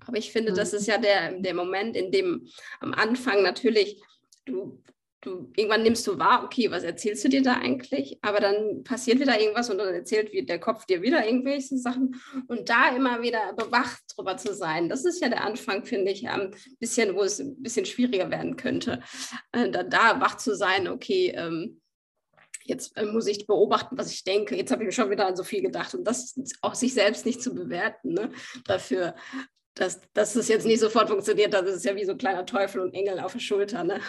Aber 0.05 0.17
ich 0.17 0.31
finde, 0.31 0.53
das 0.53 0.71
mhm. 0.71 0.77
ist 0.77 0.87
ja 0.87 0.97
der, 0.97 1.39
der 1.39 1.53
Moment, 1.53 1.95
in 1.95 2.11
dem 2.11 2.47
am 2.79 2.93
Anfang 2.93 3.41
natürlich 3.41 4.01
du, 4.45 4.81
du 5.21 5.51
irgendwann 5.55 5.83
nimmst 5.83 6.05
du 6.07 6.19
wahr, 6.19 6.43
okay, 6.43 6.69
was 6.69 6.83
erzählst 6.83 7.23
du 7.23 7.29
dir 7.29 7.41
da 7.41 7.53
eigentlich? 7.53 8.19
Aber 8.21 8.39
dann 8.39 8.83
passiert 8.83 9.19
wieder 9.19 9.39
irgendwas 9.39 9.69
und 9.69 9.77
dann 9.77 9.93
erzählt 9.93 10.31
der 10.49 10.59
Kopf 10.59 10.85
dir 10.85 11.01
wieder 11.01 11.25
irgendwelche 11.25 11.77
Sachen. 11.77 12.21
Und 12.47 12.69
da 12.69 12.95
immer 12.95 13.21
wieder 13.21 13.53
bewacht 13.53 14.03
drüber 14.15 14.37
zu 14.37 14.53
sein, 14.53 14.89
das 14.89 15.05
ist 15.05 15.21
ja 15.21 15.29
der 15.29 15.43
Anfang, 15.43 15.85
finde 15.85 16.11
ich, 16.11 16.27
ein 16.27 16.53
bisschen, 16.79 17.15
wo 17.15 17.23
es 17.23 17.39
ein 17.39 17.61
bisschen 17.61 17.85
schwieriger 17.85 18.29
werden 18.29 18.57
könnte. 18.57 19.01
Äh, 19.51 19.69
da, 19.69 19.83
da 19.83 20.19
wach 20.19 20.37
zu 20.37 20.55
sein, 20.55 20.87
okay, 20.87 21.33
ähm, 21.35 21.79
jetzt 22.63 22.97
äh, 22.97 23.05
muss 23.05 23.27
ich 23.27 23.47
beobachten, 23.47 23.97
was 23.97 24.11
ich 24.11 24.23
denke. 24.23 24.55
Jetzt 24.55 24.71
habe 24.71 24.83
ich 24.83 24.87
mir 24.87 24.93
schon 24.93 25.09
wieder 25.09 25.27
an 25.27 25.35
so 25.35 25.43
viel 25.43 25.61
gedacht 25.61 25.93
und 25.95 26.05
das 26.05 26.35
auch 26.61 26.75
sich 26.75 26.93
selbst 26.93 27.25
nicht 27.25 27.41
zu 27.41 27.53
bewerten 27.53 28.13
ne? 28.13 28.29
dafür, 28.65 29.15
dass, 29.75 30.01
dass 30.13 30.35
es 30.35 30.47
jetzt 30.47 30.65
nicht 30.65 30.79
sofort 30.79 31.09
funktioniert. 31.09 31.53
Das 31.53 31.67
ist 31.67 31.85
ja 31.85 31.95
wie 31.95 32.05
so 32.05 32.11
ein 32.11 32.17
kleiner 32.17 32.45
Teufel 32.45 32.81
und 32.81 32.93
Engel 32.93 33.19
auf 33.19 33.33
der 33.33 33.39
Schulter. 33.39 33.83
Ne? 33.83 33.99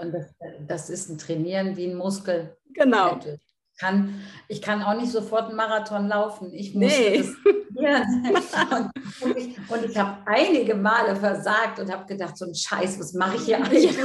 Und 0.00 0.12
das, 0.12 0.26
das, 0.66 0.90
ist 0.90 1.08
ein 1.08 1.18
Trainieren 1.18 1.76
wie 1.76 1.86
ein 1.86 1.96
Muskel. 1.96 2.56
Genau. 2.74 3.18
Ich 3.18 3.80
kann, 3.80 4.20
ich 4.48 4.62
kann 4.62 4.82
auch 4.82 4.94
nicht 4.94 5.10
sofort 5.10 5.46
einen 5.46 5.56
Marathon 5.56 6.08
laufen. 6.08 6.52
Ich 6.52 6.74
muss 6.74 6.92
nee. 6.92 7.18
das 7.18 7.34
und, 8.70 8.90
und, 9.20 9.36
ich, 9.36 9.56
und 9.68 9.84
ich 9.84 9.96
habe 9.96 10.18
einige 10.26 10.74
Male 10.74 11.14
versagt 11.16 11.78
und 11.78 11.92
habe 11.92 12.06
gedacht, 12.06 12.36
so 12.36 12.44
ein 12.46 12.54
Scheiß, 12.54 12.98
was 12.98 13.12
mache 13.12 13.36
ich 13.36 13.42
hier 13.42 13.56
eigentlich? 13.58 13.96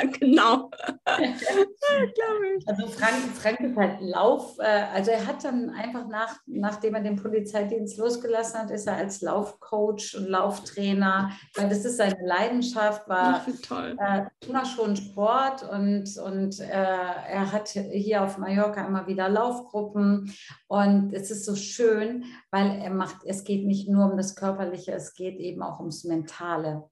genau. 0.20 0.70
also 2.66 2.86
Frank, 2.88 3.16
Frank 3.34 3.60
ist 3.60 3.76
halt 3.76 4.00
Lauf, 4.00 4.58
äh, 4.58 4.84
also 4.94 5.10
er 5.10 5.26
hat 5.26 5.44
dann 5.44 5.70
einfach 5.70 6.06
nach, 6.08 6.36
nachdem 6.46 6.94
er 6.94 7.02
den 7.02 7.16
Polizeidienst 7.16 7.98
losgelassen 7.98 8.60
hat, 8.60 8.70
ist 8.70 8.86
er 8.86 8.96
als 8.96 9.20
Laufcoach 9.20 10.16
und 10.16 10.28
Lauftrainer, 10.28 11.30
weil 11.54 11.68
das 11.68 11.84
ist 11.84 11.98
seine 11.98 12.16
Leidenschaft, 12.24 13.08
war 13.08 13.44
toll. 13.66 13.96
Äh, 13.98 14.24
immer 14.46 14.64
schon 14.64 14.96
Sport 14.96 15.62
und, 15.62 16.16
und 16.18 16.60
äh, 16.60 16.66
er 16.70 17.52
hat 17.52 17.68
hier 17.68 18.24
auf 18.24 18.38
Mallorca 18.38 18.86
immer 18.86 19.06
wieder 19.06 19.28
Laufgruppen 19.28 20.32
und 20.68 21.12
es 21.12 21.30
ist 21.30 21.44
so 21.44 21.54
schön, 21.56 22.24
weil 22.50 22.80
er 22.80 22.90
macht, 22.90 23.24
es 23.24 23.44
geht 23.44 23.66
nicht 23.66 23.88
nur 23.88 24.10
um 24.10 24.16
das 24.16 24.36
Körperliche, 24.36 24.92
es 24.92 25.14
geht 25.14 25.38
eben 25.38 25.62
auch 25.62 25.80
ums 25.80 26.04
Mentale. 26.04 26.88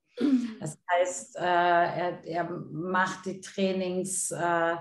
Das 0.61 0.79
heißt, 0.91 1.37
äh, 1.37 1.41
er, 1.41 2.25
er, 2.25 2.51
macht 2.73 3.27
die 3.27 3.41
Trainings 3.41 4.31
äh, 4.31 4.77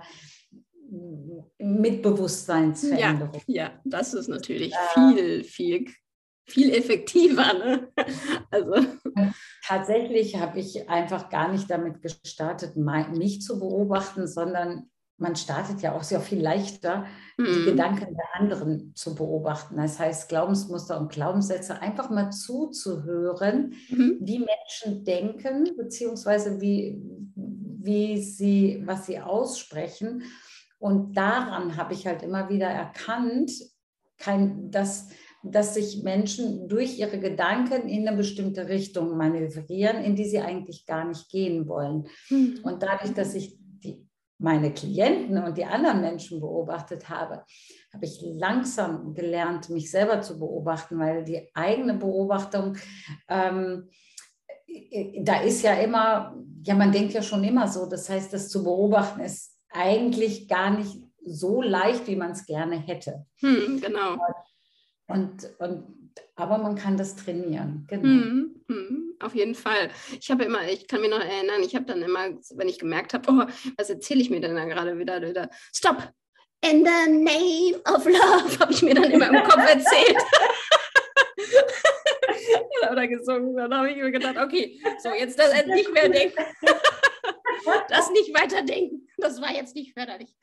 mit 1.60 2.02
Bewusstseinsveränderung. 2.02 3.42
Ja, 3.48 3.64
ja, 3.64 3.82
das 3.84 4.14
ist 4.14 4.28
natürlich 4.28 4.74
äh, 4.74 4.94
viel, 4.94 5.44
viel, 5.44 5.86
viel 6.46 6.74
effektiver. 6.74 7.54
Ne? 7.54 7.92
Also. 8.52 8.86
Tatsächlich 9.66 10.38
habe 10.38 10.60
ich 10.60 10.90
einfach 10.90 11.30
gar 11.30 11.52
nicht 11.52 11.70
damit 11.70 12.02
gestartet, 12.02 12.78
mich 12.78 13.42
zu 13.42 13.60
beobachten, 13.60 14.28
sondern 14.28 14.90
man 15.18 15.36
startet 15.36 15.82
ja 15.82 15.96
auch 15.96 16.04
sehr 16.04 16.22
viel 16.22 16.42
leichter, 16.42 17.06
mhm. 17.38 17.46
die 17.46 17.66
Gedanken 17.72 18.16
der 18.16 18.42
anderen 18.42 18.94
zu 18.96 19.16
beobachten. 19.16 19.78
Das 19.78 20.00
heißt, 20.00 20.30
Glaubensmuster 20.30 21.00
und 21.00 21.12
Glaubenssätze 21.12 21.82
einfach 21.82 22.10
mal 22.10 22.30
zuzuhören, 22.32 23.74
mhm. 23.90 24.18
wie 24.22 24.40
Menschen 24.40 25.04
denken, 25.04 25.76
beziehungsweise 25.76 26.62
wie, 26.62 27.02
wie 27.36 28.22
sie, 28.22 28.84
was 28.86 29.08
sie 29.08 29.20
aussprechen. 29.20 30.24
Und 30.80 31.18
daran 31.18 31.78
habe 31.78 31.94
ich 31.94 32.06
halt 32.06 32.22
immer 32.22 32.50
wieder 32.50 32.68
erkannt, 32.68 33.52
kein, 34.20 34.70
dass, 34.70 35.10
dass 35.44 35.74
sich 35.74 36.04
Menschen 36.04 36.68
durch 36.68 37.00
ihre 37.00 37.20
Gedanken 37.20 37.88
in 37.88 38.08
eine 38.08 38.18
bestimmte 38.18 38.68
Richtung 38.68 39.18
manövrieren, 39.18 40.04
in 40.04 40.16
die 40.16 40.26
sie 40.26 40.40
eigentlich 40.40 40.86
gar 40.86 41.06
nicht 41.06 41.30
gehen 41.30 41.68
wollen. 41.68 42.08
Mhm. 42.30 42.60
Und 42.64 42.84
dadurch, 42.84 43.14
dass 43.14 43.34
ich 43.34 43.57
meine 44.40 44.72
Klienten 44.74 45.44
und 45.44 45.58
die 45.58 45.66
anderen 45.66 46.02
Menschen 46.02 46.40
beobachtet 46.40 47.10
habe, 47.10 47.44
habe 47.94 48.06
ich 48.06 48.20
langsam 48.22 49.14
gelernt, 49.14 49.70
mich 49.70 49.90
selber 49.90 50.22
zu 50.22 50.38
beobachten, 50.40 51.00
weil 51.00 51.24
die 51.24 51.50
eigene 51.54 51.96
Beobachtung, 51.96 52.78
ähm, 53.28 53.90
da 55.22 55.42
ist 55.42 55.64
ja 55.64 55.74
immer, 55.74 56.36
ja, 56.64 56.76
man 56.76 56.92
denkt 56.92 57.14
ja 57.14 57.22
schon 57.22 57.44
immer 57.44 57.68
so, 57.68 57.88
das 57.88 58.10
heißt, 58.10 58.32
das 58.34 58.50
zu 58.50 58.64
beobachten 58.64 59.22
ist 59.22 59.58
eigentlich 59.70 60.48
gar 60.48 60.70
nicht 60.72 61.02
so 61.26 61.62
leicht, 61.62 62.08
wie 62.08 62.16
man 62.16 62.32
es 62.32 62.46
gerne 62.46 62.78
hätte. 62.78 63.26
Hm, 63.40 63.82
genau. 63.82 64.18
Und, 65.08 65.50
und, 65.60 65.97
aber 66.38 66.58
man 66.58 66.76
kann 66.76 66.98
das 66.98 67.16
trainieren, 67.16 67.86
genau. 67.88 68.04
Hm, 68.04 68.56
hm 68.70 69.08
auf 69.20 69.36
jeden 69.36 69.56
Fall. 69.56 69.90
Ich 70.20 70.30
habe 70.32 70.44
immer, 70.44 70.68
ich 70.70 70.88
kann 70.88 71.02
mich 71.02 71.10
noch 71.10 71.20
erinnern, 71.20 71.62
ich 71.64 71.76
habe 71.76 71.86
dann 71.86 72.02
immer, 72.02 72.30
wenn 72.56 72.70
ich 72.70 72.80
gemerkt 72.80 73.14
habe, 73.14 73.32
oh, 73.32 73.46
was 73.78 73.90
erzähle 73.90 74.22
ich 74.22 74.30
mir 74.30 74.40
denn 74.40 74.56
da 74.56 74.66
gerade 74.66 74.98
wieder, 74.98 75.22
wieder? 75.22 75.50
Stop! 75.74 76.12
In 76.62 76.84
the 76.84 77.12
name 77.12 77.80
of 77.86 78.06
love, 78.06 78.60
habe 78.60 78.74
ich 78.74 78.82
mir 78.82 78.96
dann 78.96 79.12
immer 79.12 79.28
im 79.28 79.44
Kopf 79.44 79.58
erzählt. 79.58 80.18
Oder 82.92 83.08
gesungen. 83.08 83.56
Dann 83.56 83.74
habe 83.74 83.92
ich 83.92 83.98
mir 83.98 84.12
gedacht, 84.12 84.38
okay, 84.38 84.80
so 85.02 85.10
jetzt 85.10 85.38
das 85.38 85.66
nicht 85.66 85.94
mehr 85.94 86.10
denken. 86.10 86.44
das 87.90 88.10
nicht 88.12 88.34
weiterdenken. 88.34 89.08
Das 89.18 89.42
war 89.42 89.54
jetzt 89.54 89.76
nicht 89.76 89.94
förderlich. 89.94 90.34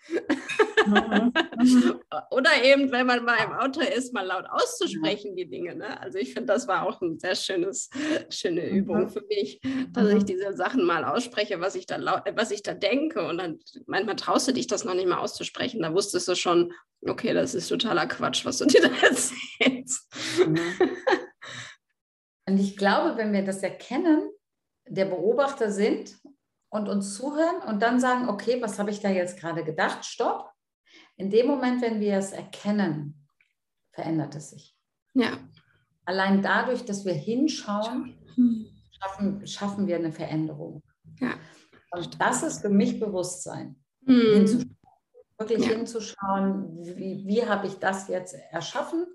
Mhm. 1.56 2.00
Oder 2.30 2.50
eben, 2.64 2.90
wenn 2.90 3.06
man 3.06 3.24
mal 3.24 3.38
im 3.44 3.52
Auto 3.52 3.80
ist, 3.80 4.12
mal 4.12 4.26
laut 4.26 4.44
auszusprechen, 4.50 5.36
die 5.36 5.48
Dinge. 5.48 5.74
Ne? 5.76 6.00
Also 6.00 6.18
ich 6.18 6.34
finde, 6.34 6.52
das 6.52 6.66
war 6.66 6.86
auch 6.86 7.00
eine 7.00 7.18
sehr 7.18 7.36
schönes, 7.36 7.90
schöne 8.28 8.62
mhm. 8.62 8.76
Übung 8.76 9.08
für 9.08 9.22
mich, 9.28 9.60
dass 9.92 10.08
ich 10.08 10.22
mhm. 10.22 10.26
diese 10.26 10.52
Sachen 10.54 10.84
mal 10.84 11.04
ausspreche, 11.04 11.60
was 11.60 11.74
ich 11.74 11.86
da 11.86 11.96
laut, 11.96 12.22
was 12.34 12.50
ich 12.50 12.62
da 12.62 12.74
denke. 12.74 13.26
Und 13.26 13.38
dann 13.38 13.60
manchmal 13.86 14.16
traust 14.16 14.48
du 14.48 14.52
dich 14.52 14.66
das 14.66 14.84
noch 14.84 14.94
nicht 14.94 15.08
mal 15.08 15.18
auszusprechen. 15.18 15.80
Da 15.82 15.94
wusstest 15.94 16.28
du 16.28 16.34
schon, 16.34 16.72
okay, 17.02 17.32
das 17.34 17.54
ist 17.54 17.68
totaler 17.68 18.06
Quatsch, 18.06 18.44
was 18.44 18.58
du 18.58 18.66
dir 18.66 18.82
da 18.82 18.90
erzählst. 19.06 20.12
Und 22.46 22.58
ich 22.58 22.76
glaube, 22.76 23.16
wenn 23.16 23.32
wir 23.32 23.44
das 23.44 23.62
erkennen, 23.62 24.30
der 24.86 25.06
Beobachter 25.06 25.70
sind 25.70 26.18
und 26.70 26.88
uns 26.88 27.14
zuhören 27.14 27.62
und 27.66 27.80
dann 27.82 28.00
sagen, 28.00 28.28
okay, 28.28 28.60
was 28.60 28.78
habe 28.78 28.90
ich 28.90 29.00
da 29.00 29.08
jetzt 29.08 29.38
gerade 29.38 29.64
gedacht? 29.64 30.04
Stopp. 30.04 30.50
In 31.16 31.30
dem 31.30 31.46
Moment, 31.46 31.82
wenn 31.82 32.00
wir 32.00 32.16
es 32.16 32.32
erkennen, 32.32 33.26
verändert 33.92 34.34
es 34.34 34.50
sich. 34.50 34.76
Ja. 35.14 35.38
Allein 36.04 36.42
dadurch, 36.42 36.84
dass 36.84 37.04
wir 37.04 37.14
hinschauen, 37.14 38.18
schaffen, 38.90 39.46
schaffen 39.46 39.86
wir 39.86 39.96
eine 39.96 40.12
Veränderung. 40.12 40.82
Ja. 41.20 41.34
Und 41.92 42.20
das 42.20 42.42
ist 42.42 42.60
für 42.60 42.68
mich 42.68 42.98
Bewusstsein. 42.98 43.76
Mhm. 44.02 44.34
Hinzuschauen. 44.34 44.76
Wirklich 45.38 45.66
ja. 45.66 45.72
hinzuschauen, 45.72 46.78
wie, 46.96 47.24
wie 47.26 47.46
habe 47.46 47.66
ich 47.66 47.74
das 47.74 48.08
jetzt 48.08 48.34
erschaffen? 48.50 49.06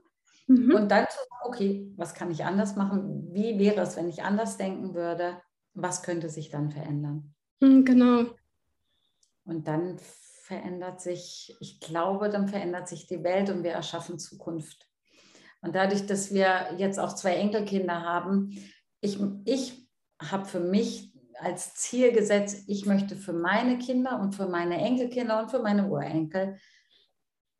Mhm. 0.47 0.73
Und 0.75 0.89
dann 0.89 1.05
zu 1.09 1.17
sagen, 1.17 1.43
okay, 1.45 1.93
was 1.95 2.13
kann 2.13 2.31
ich 2.31 2.43
anders 2.43 2.75
machen? 2.75 3.29
Wie 3.31 3.59
wäre 3.59 3.81
es, 3.81 3.95
wenn 3.95 4.09
ich 4.09 4.23
anders 4.23 4.57
denken 4.57 4.95
würde? 4.95 5.41
Was 5.73 6.01
könnte 6.01 6.29
sich 6.29 6.49
dann 6.49 6.71
verändern? 6.71 7.35
Hm, 7.61 7.85
genau. 7.85 8.25
Und 9.45 9.67
dann 9.67 9.97
verändert 10.49 10.99
sich, 10.99 11.55
ich 11.59 11.79
glaube, 11.79 12.29
dann 12.29 12.47
verändert 12.47 12.87
sich 12.87 13.05
die 13.05 13.23
Welt 13.23 13.51
und 13.51 13.63
wir 13.63 13.73
erschaffen 13.73 14.17
Zukunft. 14.17 14.89
Und 15.61 15.75
dadurch, 15.75 16.07
dass 16.07 16.33
wir 16.33 16.73
jetzt 16.77 16.99
auch 16.99 17.13
zwei 17.13 17.35
Enkelkinder 17.35 18.01
haben, 18.01 18.57
ich, 18.99 19.19
ich 19.45 19.87
habe 20.19 20.45
für 20.45 20.59
mich 20.59 21.13
als 21.39 21.75
Ziel 21.75 22.11
gesetzt, 22.11 22.63
ich 22.65 22.87
möchte 22.87 23.15
für 23.15 23.31
meine 23.31 23.77
Kinder 23.77 24.19
und 24.19 24.33
für 24.33 24.47
meine 24.47 24.77
Enkelkinder 24.77 25.39
und 25.39 25.51
für 25.51 25.59
meine 25.59 25.87
Urenkel 25.87 26.57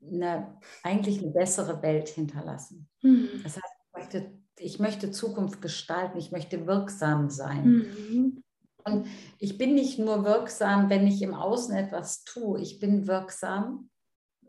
eine, 0.02 0.58
eigentlich 0.82 1.22
eine 1.22 1.32
bessere 1.32 1.84
Welt 1.84 2.10
hinterlassen. 2.10 2.90
Mhm. 3.04 3.42
Das 3.44 3.56
heißt, 3.56 3.74
ich 3.86 3.98
möchte, 3.98 4.32
ich 4.58 4.80
möchte 4.80 5.12
Zukunft 5.12 5.62
gestalten, 5.62 6.18
ich 6.18 6.32
möchte 6.32 6.66
wirksam 6.66 7.30
sein. 7.30 7.66
Mhm. 7.66 8.44
Ich 9.40 9.58
bin 9.58 9.76
nicht 9.76 10.00
nur 10.00 10.26
wirksam, 10.26 10.90
wenn 10.90 11.08
ich 11.08 11.22
im 11.22 11.34
Außen 11.34 11.76
etwas 11.76 12.24
tue, 12.24 12.60
ich 12.62 12.80
bin 12.80 13.08
wirksam 13.08 13.90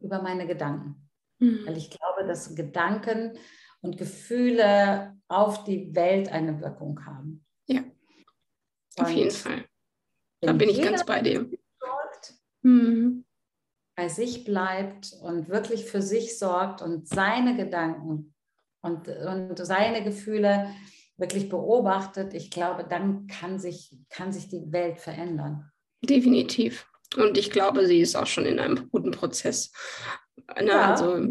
über 0.00 0.22
meine 0.22 0.46
Gedanken. 0.46 1.08
Mhm. 1.38 1.66
Weil 1.66 1.76
ich 1.76 1.90
glaube, 1.90 2.26
dass 2.26 2.54
Gedanken 2.54 3.38
und 3.80 3.96
Gefühle 3.96 5.16
auf 5.28 5.64
die 5.64 5.94
Welt 5.94 6.30
eine 6.30 6.60
Wirkung 6.60 7.04
haben. 7.06 7.44
Ja, 7.66 7.82
auf 8.98 9.08
und 9.08 9.16
jeden 9.16 9.30
Fall. 9.30 9.64
Da 10.40 10.52
bin 10.52 10.68
ich 10.68 10.82
ganz 10.82 11.04
bei 11.04 11.20
dir. 11.20 11.48
Sorgt, 11.78 12.34
mhm. 12.62 13.24
Bei 13.96 14.08
sich 14.08 14.44
bleibt 14.44 15.12
und 15.22 15.48
wirklich 15.48 15.84
für 15.84 16.00
sich 16.00 16.38
sorgt 16.38 16.80
und 16.80 17.06
seine 17.06 17.56
Gedanken 17.56 18.34
und, 18.80 19.08
und 19.08 19.58
seine 19.58 20.02
Gefühle 20.02 20.70
wirklich 21.20 21.48
beobachtet, 21.48 22.34
ich 22.34 22.50
glaube, 22.50 22.84
dann 22.84 23.26
kann 23.26 23.58
sich, 23.58 23.94
kann 24.08 24.32
sich 24.32 24.48
die 24.48 24.72
Welt 24.72 24.98
verändern. 24.98 25.70
Definitiv. 26.02 26.86
Und 27.16 27.36
ich 27.36 27.50
glaube, 27.50 27.86
sie 27.86 28.00
ist 28.00 28.16
auch 28.16 28.26
schon 28.26 28.46
in 28.46 28.58
einem 28.58 28.88
guten 28.90 29.10
Prozess. 29.10 29.72
Na, 30.56 30.62
ja. 30.62 30.90
also, 30.90 31.14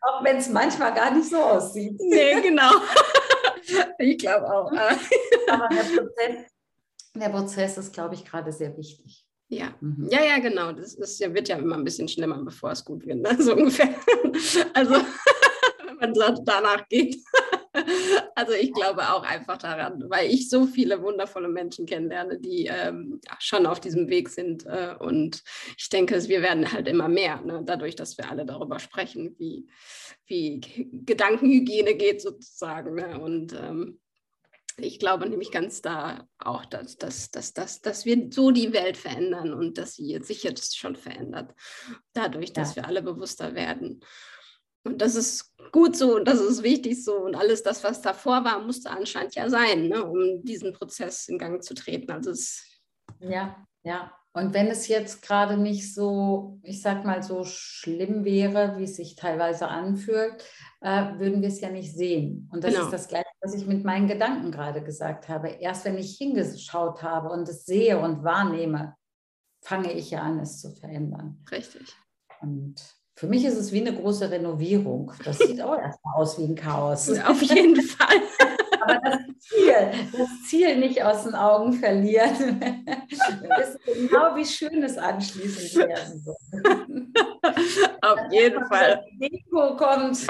auch 0.00 0.24
wenn 0.24 0.36
es 0.36 0.48
manchmal 0.48 0.94
gar 0.94 1.14
nicht 1.14 1.28
so 1.28 1.36
aussieht. 1.36 2.00
Nee, 2.00 2.40
genau. 2.40 2.70
ich 3.98 4.18
glaube 4.18 4.46
auch. 4.46 4.72
Aber 5.48 5.68
der 5.68 5.82
Prozess, 5.82 6.50
der 7.14 7.28
Prozess 7.28 7.78
ist, 7.78 7.92
glaube 7.92 8.14
ich, 8.14 8.24
gerade 8.24 8.52
sehr 8.52 8.76
wichtig. 8.76 9.26
Ja, 9.48 9.74
mhm. 9.80 10.08
ja, 10.10 10.24
ja, 10.24 10.38
genau. 10.38 10.72
Das 10.72 10.94
ist, 10.94 11.20
wird 11.20 11.48
ja 11.48 11.56
immer 11.56 11.76
ein 11.76 11.84
bisschen 11.84 12.08
schlimmer, 12.08 12.42
bevor 12.42 12.72
es 12.72 12.84
gut 12.84 13.06
wird. 13.06 13.18
Ne? 13.18 13.36
So 13.40 13.54
ungefähr. 13.54 13.94
Also 14.74 14.96
wenn 16.00 16.12
man 16.12 16.44
danach 16.44 16.88
geht. 16.88 17.16
Also 18.34 18.52
ich 18.52 18.72
glaube 18.72 19.02
auch 19.10 19.22
einfach 19.22 19.58
daran, 19.58 20.04
weil 20.08 20.30
ich 20.30 20.48
so 20.48 20.66
viele 20.66 21.02
wundervolle 21.02 21.48
Menschen 21.48 21.84
kennenlerne, 21.84 22.38
die 22.38 22.66
ähm, 22.66 23.20
schon 23.38 23.66
auf 23.66 23.80
diesem 23.80 24.08
Weg 24.08 24.30
sind. 24.30 24.64
Äh, 24.64 24.94
und 24.98 25.42
ich 25.76 25.90
denke, 25.90 26.16
wir 26.28 26.40
werden 26.40 26.72
halt 26.72 26.88
immer 26.88 27.08
mehr, 27.08 27.40
ne? 27.42 27.62
dadurch, 27.64 27.94
dass 27.94 28.16
wir 28.16 28.30
alle 28.30 28.46
darüber 28.46 28.78
sprechen, 28.78 29.34
wie, 29.38 29.68
wie 30.26 30.60
Gedankenhygiene 31.04 31.94
geht 31.94 32.22
sozusagen. 32.22 32.94
Ne? 32.94 33.20
Und 33.20 33.52
ähm, 33.52 34.00
ich 34.78 34.98
glaube 34.98 35.28
nämlich 35.28 35.50
ganz 35.50 35.80
da 35.80 36.28
auch, 36.38 36.66
dass, 36.66 36.98
dass, 36.98 37.30
dass, 37.30 37.54
dass, 37.54 37.80
dass 37.80 38.04
wir 38.04 38.28
so 38.30 38.50
die 38.50 38.72
Welt 38.72 38.96
verändern 38.96 39.54
und 39.54 39.78
dass 39.78 39.94
sie 39.94 40.18
sich 40.22 40.42
jetzt 40.42 40.76
schon 40.76 40.96
verändert, 40.96 41.54
dadurch, 42.12 42.52
dass 42.52 42.74
ja. 42.74 42.82
wir 42.82 42.88
alle 42.88 43.02
bewusster 43.02 43.54
werden. 43.54 44.00
Und 44.86 45.02
das 45.02 45.14
ist 45.14 45.52
gut 45.72 45.96
so 45.96 46.16
und 46.16 46.26
das 46.26 46.40
ist 46.40 46.62
wichtig 46.62 47.04
so. 47.04 47.16
Und 47.16 47.34
alles 47.34 47.62
das, 47.62 47.84
was 47.84 48.00
davor 48.00 48.44
war, 48.44 48.60
musste 48.60 48.90
anscheinend 48.90 49.34
ja 49.34 49.50
sein, 49.50 49.88
ne, 49.88 50.04
um 50.04 50.44
diesen 50.44 50.72
Prozess 50.72 51.28
in 51.28 51.38
Gang 51.38 51.62
zu 51.62 51.74
treten. 51.74 52.10
Also 52.10 52.30
es 52.30 52.64
ja, 53.20 53.56
Ja, 53.82 54.12
und 54.32 54.52
wenn 54.52 54.66
es 54.66 54.88
jetzt 54.88 55.22
gerade 55.22 55.56
nicht 55.56 55.94
so, 55.94 56.60
ich 56.62 56.82
sag 56.82 57.06
mal, 57.06 57.22
so 57.22 57.44
schlimm 57.44 58.24
wäre, 58.24 58.76
wie 58.76 58.84
es 58.84 58.96
sich 58.96 59.16
teilweise 59.16 59.68
anfühlt, 59.68 60.44
äh, 60.82 61.18
würden 61.18 61.40
wir 61.40 61.48
es 61.48 61.60
ja 61.60 61.70
nicht 61.70 61.94
sehen. 61.94 62.46
Und 62.52 62.62
das 62.62 62.74
genau. 62.74 62.84
ist 62.84 62.92
das 62.92 63.08
Gleiche, 63.08 63.30
was 63.40 63.54
ich 63.54 63.66
mit 63.66 63.82
meinen 63.84 64.08
Gedanken 64.08 64.50
gerade 64.50 64.82
gesagt 64.82 65.30
habe. 65.30 65.48
Erst 65.48 65.86
wenn 65.86 65.96
ich 65.96 66.18
hingeschaut 66.18 67.02
habe 67.02 67.30
und 67.30 67.48
es 67.48 67.64
sehe 67.64 67.98
und 67.98 68.24
wahrnehme, 68.24 68.94
fange 69.62 69.92
ich 69.92 70.10
ja 70.10 70.20
an, 70.20 70.38
es 70.38 70.60
zu 70.60 70.70
verändern. 70.70 71.42
Richtig. 71.50 71.96
Und 72.42 72.74
für 73.18 73.26
mich 73.28 73.46
ist 73.46 73.56
es 73.56 73.72
wie 73.72 73.80
eine 73.80 73.94
große 73.94 74.30
Renovierung. 74.30 75.10
Das 75.24 75.38
sieht 75.38 75.62
auch 75.62 75.78
erstmal 75.78 76.16
aus 76.16 76.38
wie 76.38 76.44
ein 76.44 76.54
Chaos. 76.54 77.08
Auf 77.26 77.40
jeden 77.40 77.80
Fall. 77.80 78.20
Aber 78.82 79.00
das 79.00 79.20
Ziel, 79.40 79.74
das 80.12 80.28
Ziel 80.46 80.76
nicht 80.76 81.02
aus 81.02 81.24
den 81.24 81.34
Augen 81.34 81.72
verlieren. 81.72 82.60
Wir 82.60 83.50
wissen 83.56 83.80
genau, 83.86 84.36
wie 84.36 84.44
schön 84.44 84.82
es 84.82 84.98
anschließend 84.98 85.88
werden 85.88 86.26
wird. 86.26 87.35
Auf 88.02 88.18
jeden 88.30 88.64
Fall. 88.66 89.04
Deko 89.20 89.76
kommt. 89.76 90.26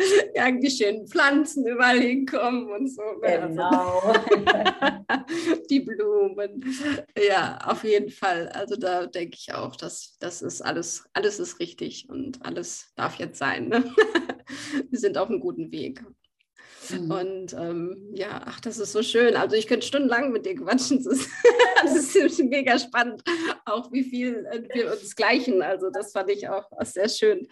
irgendwie 0.34 0.70
schön 0.70 1.06
Pflanzen 1.06 1.66
überall 1.66 2.00
hinkommen 2.00 2.70
und 2.70 2.88
so. 2.88 3.02
Ne? 3.20 3.48
Genau. 3.48 4.02
Die 5.70 5.80
Blumen. 5.80 6.64
Ja, 7.16 7.58
auf 7.64 7.84
jeden 7.84 8.10
Fall. 8.10 8.48
Also 8.48 8.76
da 8.76 9.06
denke 9.06 9.36
ich 9.38 9.52
auch, 9.52 9.76
dass 9.76 10.16
das 10.18 10.42
ist 10.42 10.62
alles, 10.62 11.04
alles 11.12 11.38
ist 11.38 11.60
richtig 11.60 12.08
und 12.08 12.44
alles 12.44 12.92
darf 12.96 13.16
jetzt 13.16 13.38
sein. 13.38 13.68
Ne? 13.68 13.94
Wir 14.88 14.98
sind 14.98 15.18
auf 15.18 15.28
einem 15.28 15.40
guten 15.40 15.70
Weg. 15.72 16.02
Mhm. 16.92 17.10
Und 17.10 17.52
ähm, 17.54 18.10
ja, 18.12 18.42
ach, 18.46 18.60
das 18.60 18.78
ist 18.78 18.92
so 18.92 19.02
schön. 19.02 19.36
Also 19.36 19.56
ich 19.56 19.66
könnte 19.66 19.86
stundenlang 19.86 20.32
mit 20.32 20.46
dir 20.46 20.54
quatschen. 20.56 21.02
Das 21.02 21.06
ist, 21.06 21.30
das 21.82 22.16
ist 22.16 22.42
mega 22.44 22.78
spannend, 22.78 23.22
auch 23.64 23.92
wie 23.92 24.04
viel 24.04 24.46
äh, 24.50 24.62
wir 24.74 24.92
uns 24.92 25.16
gleichen. 25.16 25.62
Also 25.62 25.90
das 25.90 26.12
fand 26.12 26.30
ich 26.30 26.48
auch, 26.48 26.70
auch 26.72 26.84
sehr 26.84 27.08
schön. 27.08 27.48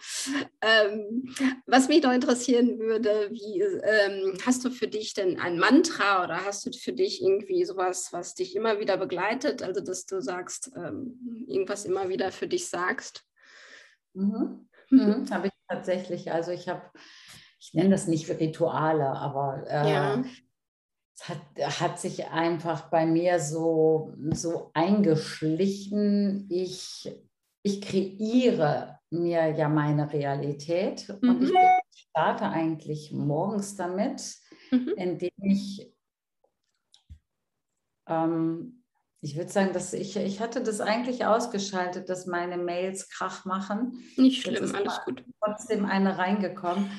Ähm, 0.61 1.33
was 1.65 1.87
mich 1.87 2.03
noch 2.03 2.13
interessieren 2.13 2.79
würde, 2.79 3.29
wie 3.31 3.61
ähm, 3.61 4.37
hast 4.45 4.63
du 4.65 4.69
für 4.69 4.87
dich 4.87 5.13
denn 5.13 5.39
ein 5.39 5.59
Mantra 5.59 6.23
oder 6.23 6.45
hast 6.45 6.65
du 6.65 6.71
für 6.71 6.93
dich 6.93 7.21
irgendwie 7.21 7.65
sowas, 7.65 8.09
was 8.11 8.35
dich 8.35 8.55
immer 8.55 8.79
wieder 8.79 8.97
begleitet? 8.97 9.61
Also 9.63 9.81
dass 9.81 10.05
du 10.05 10.21
sagst, 10.21 10.71
ähm, 10.75 11.45
irgendwas 11.47 11.85
immer 11.85 12.09
wieder 12.09 12.31
für 12.31 12.47
dich 12.47 12.67
sagst? 12.67 13.23
Mhm. 14.13 14.67
Mhm. 14.89 15.29
Habe 15.29 15.47
ich 15.47 15.53
tatsächlich. 15.67 16.31
Also 16.31 16.51
ich 16.51 16.67
habe 16.67 16.81
ich 17.59 17.73
nenne 17.73 17.89
das 17.89 18.07
nicht 18.07 18.29
Rituale, 18.29 19.09
aber 19.09 19.63
äh, 19.67 19.91
ja. 19.91 20.23
es 21.15 21.27
hat, 21.29 21.81
hat, 21.81 21.99
sich 21.99 22.27
einfach 22.27 22.89
bei 22.89 23.05
mir 23.05 23.39
so, 23.39 24.13
so 24.31 24.71
eingeschlichen. 24.73 26.47
Ich, 26.49 27.11
ich 27.63 27.81
kreiere 27.81 28.99
mir 29.09 29.49
ja 29.49 29.67
meine 29.67 30.11
Realität 30.11 31.13
mhm. 31.21 31.29
und 31.29 31.43
ich 31.43 32.07
starte 32.09 32.45
eigentlich 32.45 33.11
morgens 33.11 33.75
damit, 33.75 34.35
mhm. 34.71 34.93
indem 34.95 35.31
ich 35.41 35.93
ähm, 38.07 38.79
ich 39.21 39.35
würde 39.35 39.51
sagen, 39.51 39.73
dass 39.73 39.91
ich, 39.91 40.15
ich 40.15 40.39
hatte 40.39 40.63
das 40.63 40.79
eigentlich 40.79 41.25
ausgeschaltet, 41.25 42.07
dass 42.07 42.25
meine 42.25 42.57
Mails 42.57 43.09
Krach 43.09 43.43
machen. 43.43 44.01
Nicht 44.15 44.43
schlimm, 44.43 44.73
alles 44.73 45.01
gut. 45.03 45.25
Trotzdem 45.43 45.85
eine 45.85 46.17
reingekommen. 46.17 46.89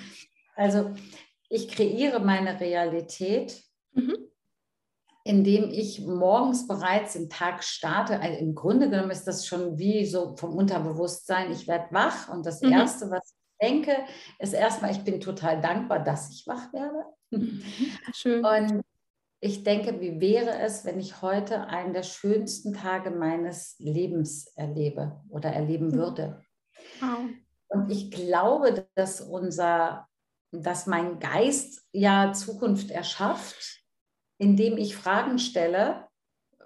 Also 0.56 0.90
ich 1.48 1.68
kreiere 1.68 2.20
meine 2.20 2.60
Realität, 2.60 3.62
mhm. 3.92 4.16
indem 5.24 5.70
ich 5.70 6.00
morgens 6.00 6.66
bereits 6.66 7.14
den 7.14 7.28
Tag 7.28 7.64
starte. 7.64 8.20
Also 8.20 8.38
Im 8.38 8.54
Grunde 8.54 8.88
genommen 8.88 9.10
ist 9.10 9.26
das 9.26 9.46
schon 9.46 9.78
wie 9.78 10.06
so 10.06 10.36
vom 10.36 10.54
Unterbewusstsein. 10.54 11.50
Ich 11.52 11.66
werde 11.66 11.86
wach 11.90 12.28
und 12.28 12.46
das 12.46 12.62
mhm. 12.62 12.72
Erste, 12.72 13.10
was 13.10 13.34
ich 13.34 13.68
denke, 13.68 13.96
ist 14.38 14.54
erstmal, 14.54 14.92
ich 14.92 15.02
bin 15.02 15.20
total 15.20 15.60
dankbar, 15.60 16.02
dass 16.04 16.30
ich 16.30 16.46
wach 16.46 16.72
werde. 16.72 17.04
Mhm. 17.30 17.62
Schön. 18.14 18.44
Und 18.44 18.82
ich 19.40 19.64
denke, 19.64 20.00
wie 20.00 20.20
wäre 20.20 20.58
es, 20.58 20.84
wenn 20.84 21.00
ich 21.00 21.22
heute 21.22 21.66
einen 21.66 21.94
der 21.94 22.02
schönsten 22.02 22.74
Tage 22.74 23.10
meines 23.10 23.74
Lebens 23.78 24.46
erlebe 24.54 25.20
oder 25.30 25.50
erleben 25.50 25.88
mhm. 25.88 25.94
würde? 25.94 26.42
Wow. 27.00 27.18
Und 27.68 27.90
ich 27.90 28.10
glaube, 28.10 28.88
dass 28.94 29.20
unser 29.20 30.09
dass 30.52 30.86
mein 30.86 31.18
Geist 31.18 31.82
ja 31.92 32.32
Zukunft 32.32 32.90
erschafft, 32.90 33.80
indem 34.38 34.76
ich 34.78 34.96
Fragen 34.96 35.38
stelle, 35.38 36.08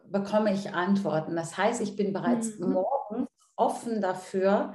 bekomme 0.06 0.54
ich 0.54 0.72
Antworten. 0.72 1.36
Das 1.36 1.56
heißt, 1.56 1.80
ich 1.80 1.96
bin 1.96 2.12
bereits 2.12 2.58
mhm. 2.58 2.72
morgens 2.72 3.28
offen 3.56 4.00
dafür, 4.00 4.74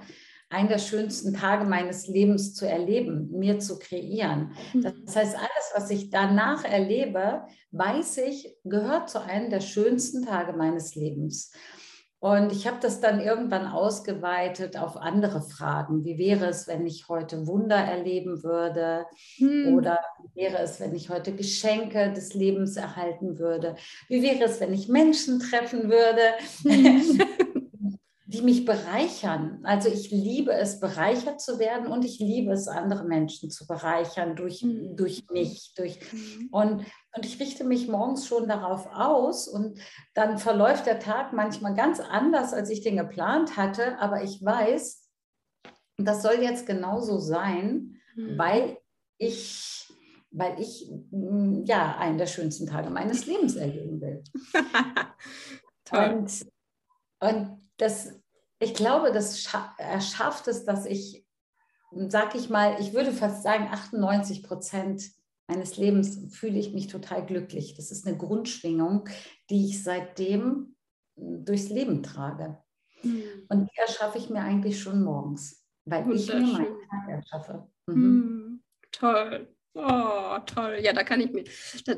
einen 0.49 0.67
der 0.67 0.79
schönsten 0.79 1.33
Tage 1.33 1.65
meines 1.65 2.07
Lebens 2.07 2.55
zu 2.55 2.67
erleben, 2.67 3.29
mir 3.31 3.59
zu 3.59 3.77
kreieren. 3.77 4.53
Mhm. 4.73 4.81
Das 5.05 5.15
heißt, 5.15 5.35
alles, 5.35 5.71
was 5.75 5.89
ich 5.91 6.09
danach 6.09 6.63
erlebe, 6.63 7.43
weiß 7.71 8.17
ich, 8.17 8.57
gehört 8.63 9.09
zu 9.09 9.21
einem 9.21 9.51
der 9.51 9.61
schönsten 9.61 10.25
Tage 10.25 10.53
meines 10.53 10.95
Lebens. 10.95 11.51
Und 12.19 12.51
ich 12.51 12.67
habe 12.67 12.77
das 12.81 12.99
dann 12.99 13.21
irgendwann 13.21 13.65
ausgeweitet 13.65 14.77
auf 14.77 14.97
andere 14.97 15.41
Fragen. 15.41 16.03
Wie 16.03 16.17
wäre 16.17 16.47
es, 16.47 16.67
wenn 16.67 16.85
ich 16.85 17.07
heute 17.07 17.47
Wunder 17.47 17.77
erleben 17.77 18.43
würde? 18.43 19.05
Hm. 19.37 19.73
Oder 19.73 19.99
wie 20.17 20.41
wäre 20.41 20.57
es, 20.57 20.81
wenn 20.81 20.93
ich 20.93 21.09
heute 21.09 21.33
Geschenke 21.33 22.11
des 22.11 22.33
Lebens 22.33 22.75
erhalten 22.75 23.39
würde? 23.39 23.75
Wie 24.09 24.21
wäre 24.21 24.43
es, 24.43 24.59
wenn 24.59 24.73
ich 24.73 24.89
Menschen 24.89 25.39
treffen 25.39 25.89
würde? 25.89 26.21
Hm. 26.63 27.21
die 28.39 28.45
mich 28.45 28.65
bereichern. 28.65 29.59
Also 29.63 29.89
ich 29.89 30.11
liebe 30.11 30.51
es, 30.53 30.79
bereichert 30.79 31.41
zu 31.41 31.59
werden 31.59 31.87
und 31.87 32.05
ich 32.05 32.19
liebe 32.19 32.51
es, 32.51 32.67
andere 32.67 33.03
Menschen 33.03 33.51
zu 33.51 33.67
bereichern 33.67 34.35
durch, 34.35 34.63
mhm. 34.63 34.95
durch 34.95 35.25
mich. 35.29 35.73
Durch, 35.75 35.99
mhm. 36.11 36.47
und, 36.51 36.85
und 37.15 37.25
ich 37.25 37.39
richte 37.39 37.63
mich 37.63 37.87
morgens 37.87 38.25
schon 38.25 38.47
darauf 38.47 38.87
aus 38.93 39.47
und 39.47 39.79
dann 40.13 40.37
verläuft 40.37 40.85
der 40.85 40.99
Tag 40.99 41.33
manchmal 41.33 41.73
ganz 41.75 41.99
anders, 41.99 42.53
als 42.53 42.69
ich 42.69 42.81
den 42.81 42.97
geplant 42.97 43.57
hatte, 43.57 43.99
aber 43.99 44.23
ich 44.23 44.43
weiß, 44.43 45.09
das 45.97 46.21
soll 46.21 46.35
jetzt 46.41 46.65
genauso 46.65 47.19
sein, 47.19 47.97
mhm. 48.15 48.37
weil 48.37 48.77
ich 49.17 49.75
weil 50.31 50.59
ich 50.59 50.87
mm, 51.09 51.63
ja 51.65 51.97
einen 51.97 52.19
der 52.19 52.27
schönsten 52.27 52.67
Tage 52.67 52.91
meines 52.91 53.25
Lebens 53.25 53.55
erleben 53.55 53.99
will. 53.99 54.23
und, 55.91 56.45
und 57.19 57.59
das, 57.79 58.18
ich 58.59 58.73
glaube, 58.73 59.11
das 59.11 59.47
erschafft 59.77 60.47
es, 60.47 60.65
dass 60.65 60.85
ich, 60.85 61.25
sag 61.91 62.35
ich 62.35 62.49
mal, 62.49 62.79
ich 62.79 62.93
würde 62.93 63.11
fast 63.11 63.43
sagen, 63.43 63.69
98 63.71 64.43
Prozent 64.43 65.11
meines 65.47 65.77
Lebens 65.77 66.35
fühle 66.35 66.59
ich 66.59 66.73
mich 66.73 66.87
total 66.87 67.25
glücklich. 67.25 67.75
Das 67.75 67.89
ist 67.89 68.05
eine 68.05 68.17
Grundschwingung, 68.17 69.09
die 69.49 69.65
ich 69.67 69.83
seitdem 69.83 70.75
durchs 71.15 71.69
Leben 71.69 72.03
trage. 72.03 72.57
Mhm. 73.01 73.23
Und 73.49 73.69
die 73.69 73.77
erschaffe 73.79 74.17
ich 74.17 74.29
mir 74.29 74.41
eigentlich 74.41 74.79
schon 74.81 75.03
morgens, 75.03 75.65
weil 75.85 76.11
ich 76.11 76.27
mir 76.27 76.39
meinen 76.41 76.77
Tag 76.89 77.09
erschaffe. 77.09 77.67
Mhm. 77.87 77.95
Mhm. 77.95 78.63
Toll. 78.91 79.55
Oh, 79.81 80.37
toll. 80.45 80.79
Ja, 80.81 80.91
da 80.91 81.03
kann 81.03 81.21
ich 81.21 81.31
mir, 81.31 81.43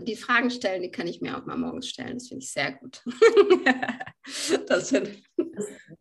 die 0.03 0.15
Fragen 0.15 0.51
stellen, 0.51 0.83
die 0.83 0.91
kann 0.91 1.07
ich 1.07 1.21
mir 1.21 1.37
auch 1.37 1.45
mal 1.45 1.57
morgens 1.57 1.89
stellen. 1.89 2.13
Das 2.15 2.27
finde 2.27 2.43
ich 2.43 2.51
sehr 2.51 2.73
gut. 2.73 3.03
das, 4.67 4.89
das, 4.89 5.03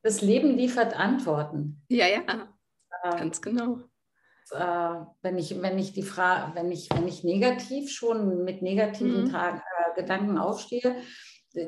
das, 0.03 0.21
Leben 0.21 0.57
liefert 0.57 0.95
Antworten. 0.95 1.83
Ja, 1.89 2.07
ja, 2.07 2.21
äh, 3.03 3.11
ganz 3.19 3.41
genau. 3.41 3.79
Äh, 4.51 4.95
wenn, 5.23 5.39
ich, 5.39 5.61
wenn, 5.63 5.79
ich 5.79 5.93
die 5.93 6.03
Frage, 6.03 6.55
wenn, 6.55 6.71
ich, 6.71 6.91
wenn 6.91 7.09
ich 7.09 7.25
negativ 7.25 7.91
schon 7.91 8.45
mit 8.45 8.61
negativen 8.61 9.25
mhm. 9.25 9.31
Tag, 9.31 9.57
äh, 9.57 10.01
Gedanken 10.01 10.37
aufstehe, 10.37 10.97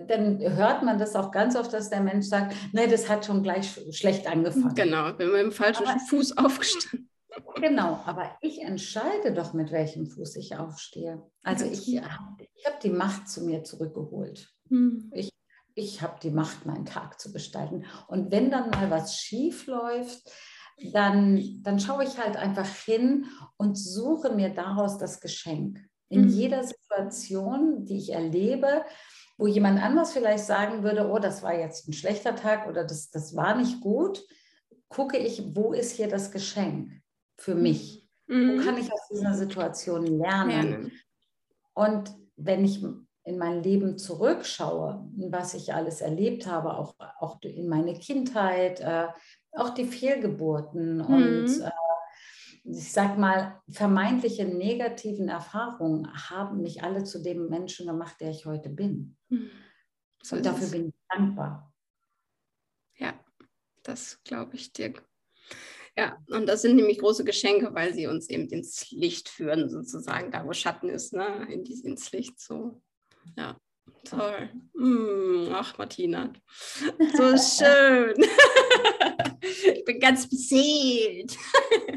dann 0.08 0.38
hört 0.38 0.82
man 0.84 0.98
das 0.98 1.16
auch 1.16 1.32
ganz 1.32 1.56
oft, 1.56 1.72
dass 1.72 1.90
der 1.90 2.02
Mensch 2.02 2.26
sagt, 2.26 2.54
nein, 2.72 2.90
das 2.90 3.08
hat 3.08 3.24
schon 3.24 3.42
gleich 3.42 3.80
schlecht 3.90 4.28
angefangen. 4.28 4.74
Genau, 4.74 5.18
wenn 5.18 5.30
man 5.30 5.40
im 5.40 5.52
falschen 5.52 5.86
Aber 5.86 5.98
Fuß 5.98 6.36
aufgestanden 6.36 7.08
Genau, 7.56 8.00
aber 8.04 8.36
ich 8.40 8.60
entscheide 8.60 9.32
doch, 9.32 9.52
mit 9.52 9.72
welchem 9.72 10.06
Fuß 10.06 10.36
ich 10.36 10.56
aufstehe. 10.56 11.22
Also 11.42 11.64
ich, 11.64 11.94
ich 11.94 12.02
habe 12.02 12.78
die 12.82 12.90
Macht 12.90 13.28
zu 13.28 13.44
mir 13.44 13.64
zurückgeholt. 13.64 14.50
Mhm. 14.68 15.10
Ich, 15.14 15.30
ich 15.74 16.02
habe 16.02 16.18
die 16.22 16.30
Macht, 16.30 16.66
meinen 16.66 16.84
Tag 16.84 17.20
zu 17.20 17.32
gestalten. 17.32 17.84
Und 18.08 18.30
wenn 18.30 18.50
dann 18.50 18.70
mal 18.70 18.90
was 18.90 19.16
schief 19.16 19.66
läuft, 19.66 20.30
dann, 20.92 21.62
dann 21.62 21.78
schaue 21.78 22.04
ich 22.04 22.18
halt 22.18 22.36
einfach 22.36 22.66
hin 22.66 23.26
und 23.56 23.76
suche 23.76 24.30
mir 24.30 24.50
daraus 24.50 24.98
das 24.98 25.20
Geschenk. 25.20 25.80
In 26.08 26.22
mhm. 26.22 26.28
jeder 26.28 26.64
Situation, 26.64 27.84
die 27.84 27.98
ich 27.98 28.12
erlebe, 28.12 28.84
wo 29.38 29.46
jemand 29.46 29.82
anders 29.82 30.12
vielleicht 30.12 30.44
sagen 30.44 30.82
würde, 30.82 31.08
oh, 31.08 31.18
das 31.18 31.42
war 31.42 31.54
jetzt 31.54 31.88
ein 31.88 31.92
schlechter 31.92 32.36
Tag 32.36 32.68
oder 32.68 32.84
das, 32.84 33.10
das 33.10 33.34
war 33.34 33.56
nicht 33.56 33.80
gut, 33.80 34.22
gucke 34.88 35.16
ich, 35.16 35.56
wo 35.56 35.72
ist 35.72 35.96
hier 35.96 36.08
das 36.08 36.30
Geschenk? 36.30 37.01
Für 37.42 37.54
mich? 37.54 38.08
Mhm. 38.28 38.60
Wo 38.60 38.64
kann 38.64 38.78
ich 38.78 38.92
aus 38.92 39.08
dieser 39.10 39.34
Situation 39.34 40.06
lernen? 40.06 40.50
lernen? 40.50 40.92
Und 41.74 42.14
wenn 42.36 42.64
ich 42.64 42.82
in 43.24 43.38
mein 43.38 43.62
Leben 43.62 43.98
zurückschaue, 43.98 45.08
was 45.30 45.54
ich 45.54 45.74
alles 45.74 46.00
erlebt 46.00 46.46
habe, 46.46 46.76
auch, 46.76 46.94
auch 47.18 47.40
in 47.42 47.68
meine 47.68 47.94
Kindheit, 47.98 48.80
äh, 48.80 49.08
auch 49.52 49.70
die 49.70 49.84
Fehlgeburten 49.84 50.98
mhm. 50.98 51.04
und 51.04 51.60
äh, 51.60 51.70
ich 52.64 52.92
sag 52.92 53.18
mal, 53.18 53.60
vermeintliche 53.68 54.44
negativen 54.44 55.28
Erfahrungen 55.28 56.08
haben 56.30 56.62
mich 56.62 56.84
alle 56.84 57.02
zu 57.02 57.20
dem 57.20 57.48
Menschen 57.48 57.86
gemacht, 57.86 58.20
der 58.20 58.30
ich 58.30 58.46
heute 58.46 58.68
bin. 58.68 59.16
Mhm. 59.28 59.50
So 60.22 60.36
und 60.36 60.46
dafür 60.46 60.66
es. 60.66 60.70
bin 60.70 60.88
ich 60.88 60.94
dankbar. 61.08 61.72
Ja, 62.98 63.14
das 63.82 64.20
glaube 64.22 64.54
ich 64.54 64.72
dir. 64.72 64.94
Ja, 65.96 66.16
und 66.28 66.46
das 66.46 66.62
sind 66.62 66.76
nämlich 66.76 66.98
große 66.98 67.24
Geschenke, 67.24 67.74
weil 67.74 67.92
sie 67.92 68.06
uns 68.06 68.30
eben 68.30 68.48
ins 68.48 68.90
Licht 68.90 69.28
führen, 69.28 69.68
sozusagen, 69.68 70.30
da 70.30 70.46
wo 70.46 70.52
Schatten 70.52 70.88
ist, 70.88 71.12
ne? 71.12 71.46
In 71.50 71.64
die, 71.64 71.78
ins 71.84 72.10
Licht 72.12 72.40
so. 72.40 72.80
Ja, 73.36 73.58
toll. 74.04 74.48
Mm, 74.74 75.48
ach, 75.52 75.76
Martina, 75.76 76.32
so 77.14 77.36
schön. 77.36 78.14
ich 79.42 79.84
bin 79.84 80.00
ganz 80.00 80.28
beseelt. 80.28 81.36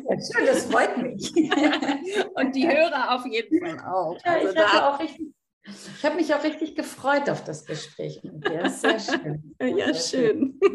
Ja, 0.09 0.17
schön, 0.19 0.45
das 0.45 0.65
freut 0.65 0.97
mich. 0.97 1.33
und 2.35 2.53
die 2.53 2.67
Hörer 2.67 3.15
auf 3.15 3.25
jeden 3.25 3.65
Fall 3.65 3.79
auch. 3.79 4.17
Ja, 4.25 4.33
also 4.33 4.49
ich 4.49 4.55
da, 4.55 4.89
auch 4.89 4.99
richtig 4.99 5.34
ich 5.67 6.05
habe 6.05 6.15
mich 6.15 6.33
auch 6.33 6.43
richtig 6.43 6.75
gefreut 6.75 7.29
auf 7.29 7.43
das 7.43 7.65
Gespräch 7.65 8.21
mit 8.23 8.47
dir. 8.47 8.69
Sehr 8.69 8.99
schön. 8.99 9.55
ja, 9.77 9.93
schön. 9.93 10.59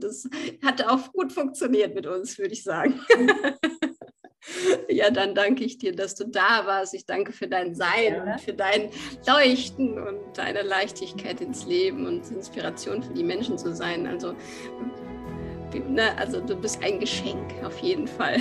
Das 0.00 0.28
hat 0.64 0.82
auch 0.86 1.12
gut 1.12 1.32
funktioniert 1.32 1.94
mit 1.94 2.06
uns, 2.06 2.38
würde 2.38 2.52
ich 2.52 2.62
sagen. 2.62 3.00
Ja, 4.88 5.10
dann 5.10 5.36
danke 5.36 5.62
ich 5.62 5.78
dir, 5.78 5.94
dass 5.94 6.16
du 6.16 6.24
da 6.24 6.66
warst. 6.66 6.94
Ich 6.94 7.06
danke 7.06 7.32
für 7.32 7.46
dein 7.46 7.76
Sein 7.76 8.14
ja. 8.14 8.24
und 8.24 8.40
für 8.40 8.52
dein 8.52 8.90
Leuchten 9.26 9.98
und 10.02 10.36
deine 10.36 10.62
Leichtigkeit 10.62 11.40
ins 11.40 11.64
Leben 11.64 12.06
und 12.06 12.28
Inspiration 12.28 13.04
für 13.04 13.14
die 13.14 13.22
Menschen 13.22 13.56
zu 13.56 13.72
sein. 13.72 14.06
Also 14.06 14.34
Ne? 15.80 16.16
Also 16.18 16.40
du 16.40 16.56
bist 16.56 16.82
ein 16.82 17.00
Geschenk 17.00 17.52
auf 17.64 17.78
jeden 17.78 18.06
Fall. 18.06 18.38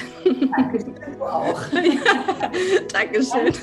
Danke, 0.56 0.84
du 1.18 1.24
auch. 1.24 1.62
ja, 1.72 2.52
Dankeschön. 2.92 3.54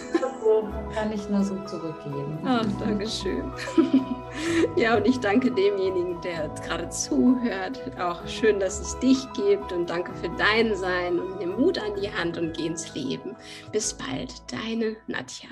Kann 0.95 1.13
ich 1.13 1.29
nur 1.29 1.43
so 1.43 1.57
zurückgeben. 1.65 2.39
Oh, 2.43 2.65
Dankeschön. 2.81 3.53
ja, 4.77 4.97
und 4.97 5.07
ich 5.07 5.19
danke 5.21 5.51
demjenigen, 5.51 6.21
der 6.23 6.49
gerade 6.67 6.89
zuhört. 6.89 7.81
Auch 8.01 8.27
schön, 8.27 8.59
dass 8.61 8.81
es 8.81 8.99
dich 9.01 9.27
gibt 9.35 9.73
und 9.73 9.91
danke 9.91 10.13
für 10.15 10.31
dein 10.31 10.75
Sein 10.75 11.19
und 11.19 11.39
nimm 11.39 11.61
Mut 11.61 11.79
an 11.79 11.93
die 12.01 12.11
Hand 12.11 12.39
und 12.39 12.57
geh 12.57 12.67
ins 12.67 12.95
Leben. 12.95 13.37
Bis 13.73 13.95
bald, 13.95 14.33
deine 14.51 14.97
Nadja. 15.07 15.49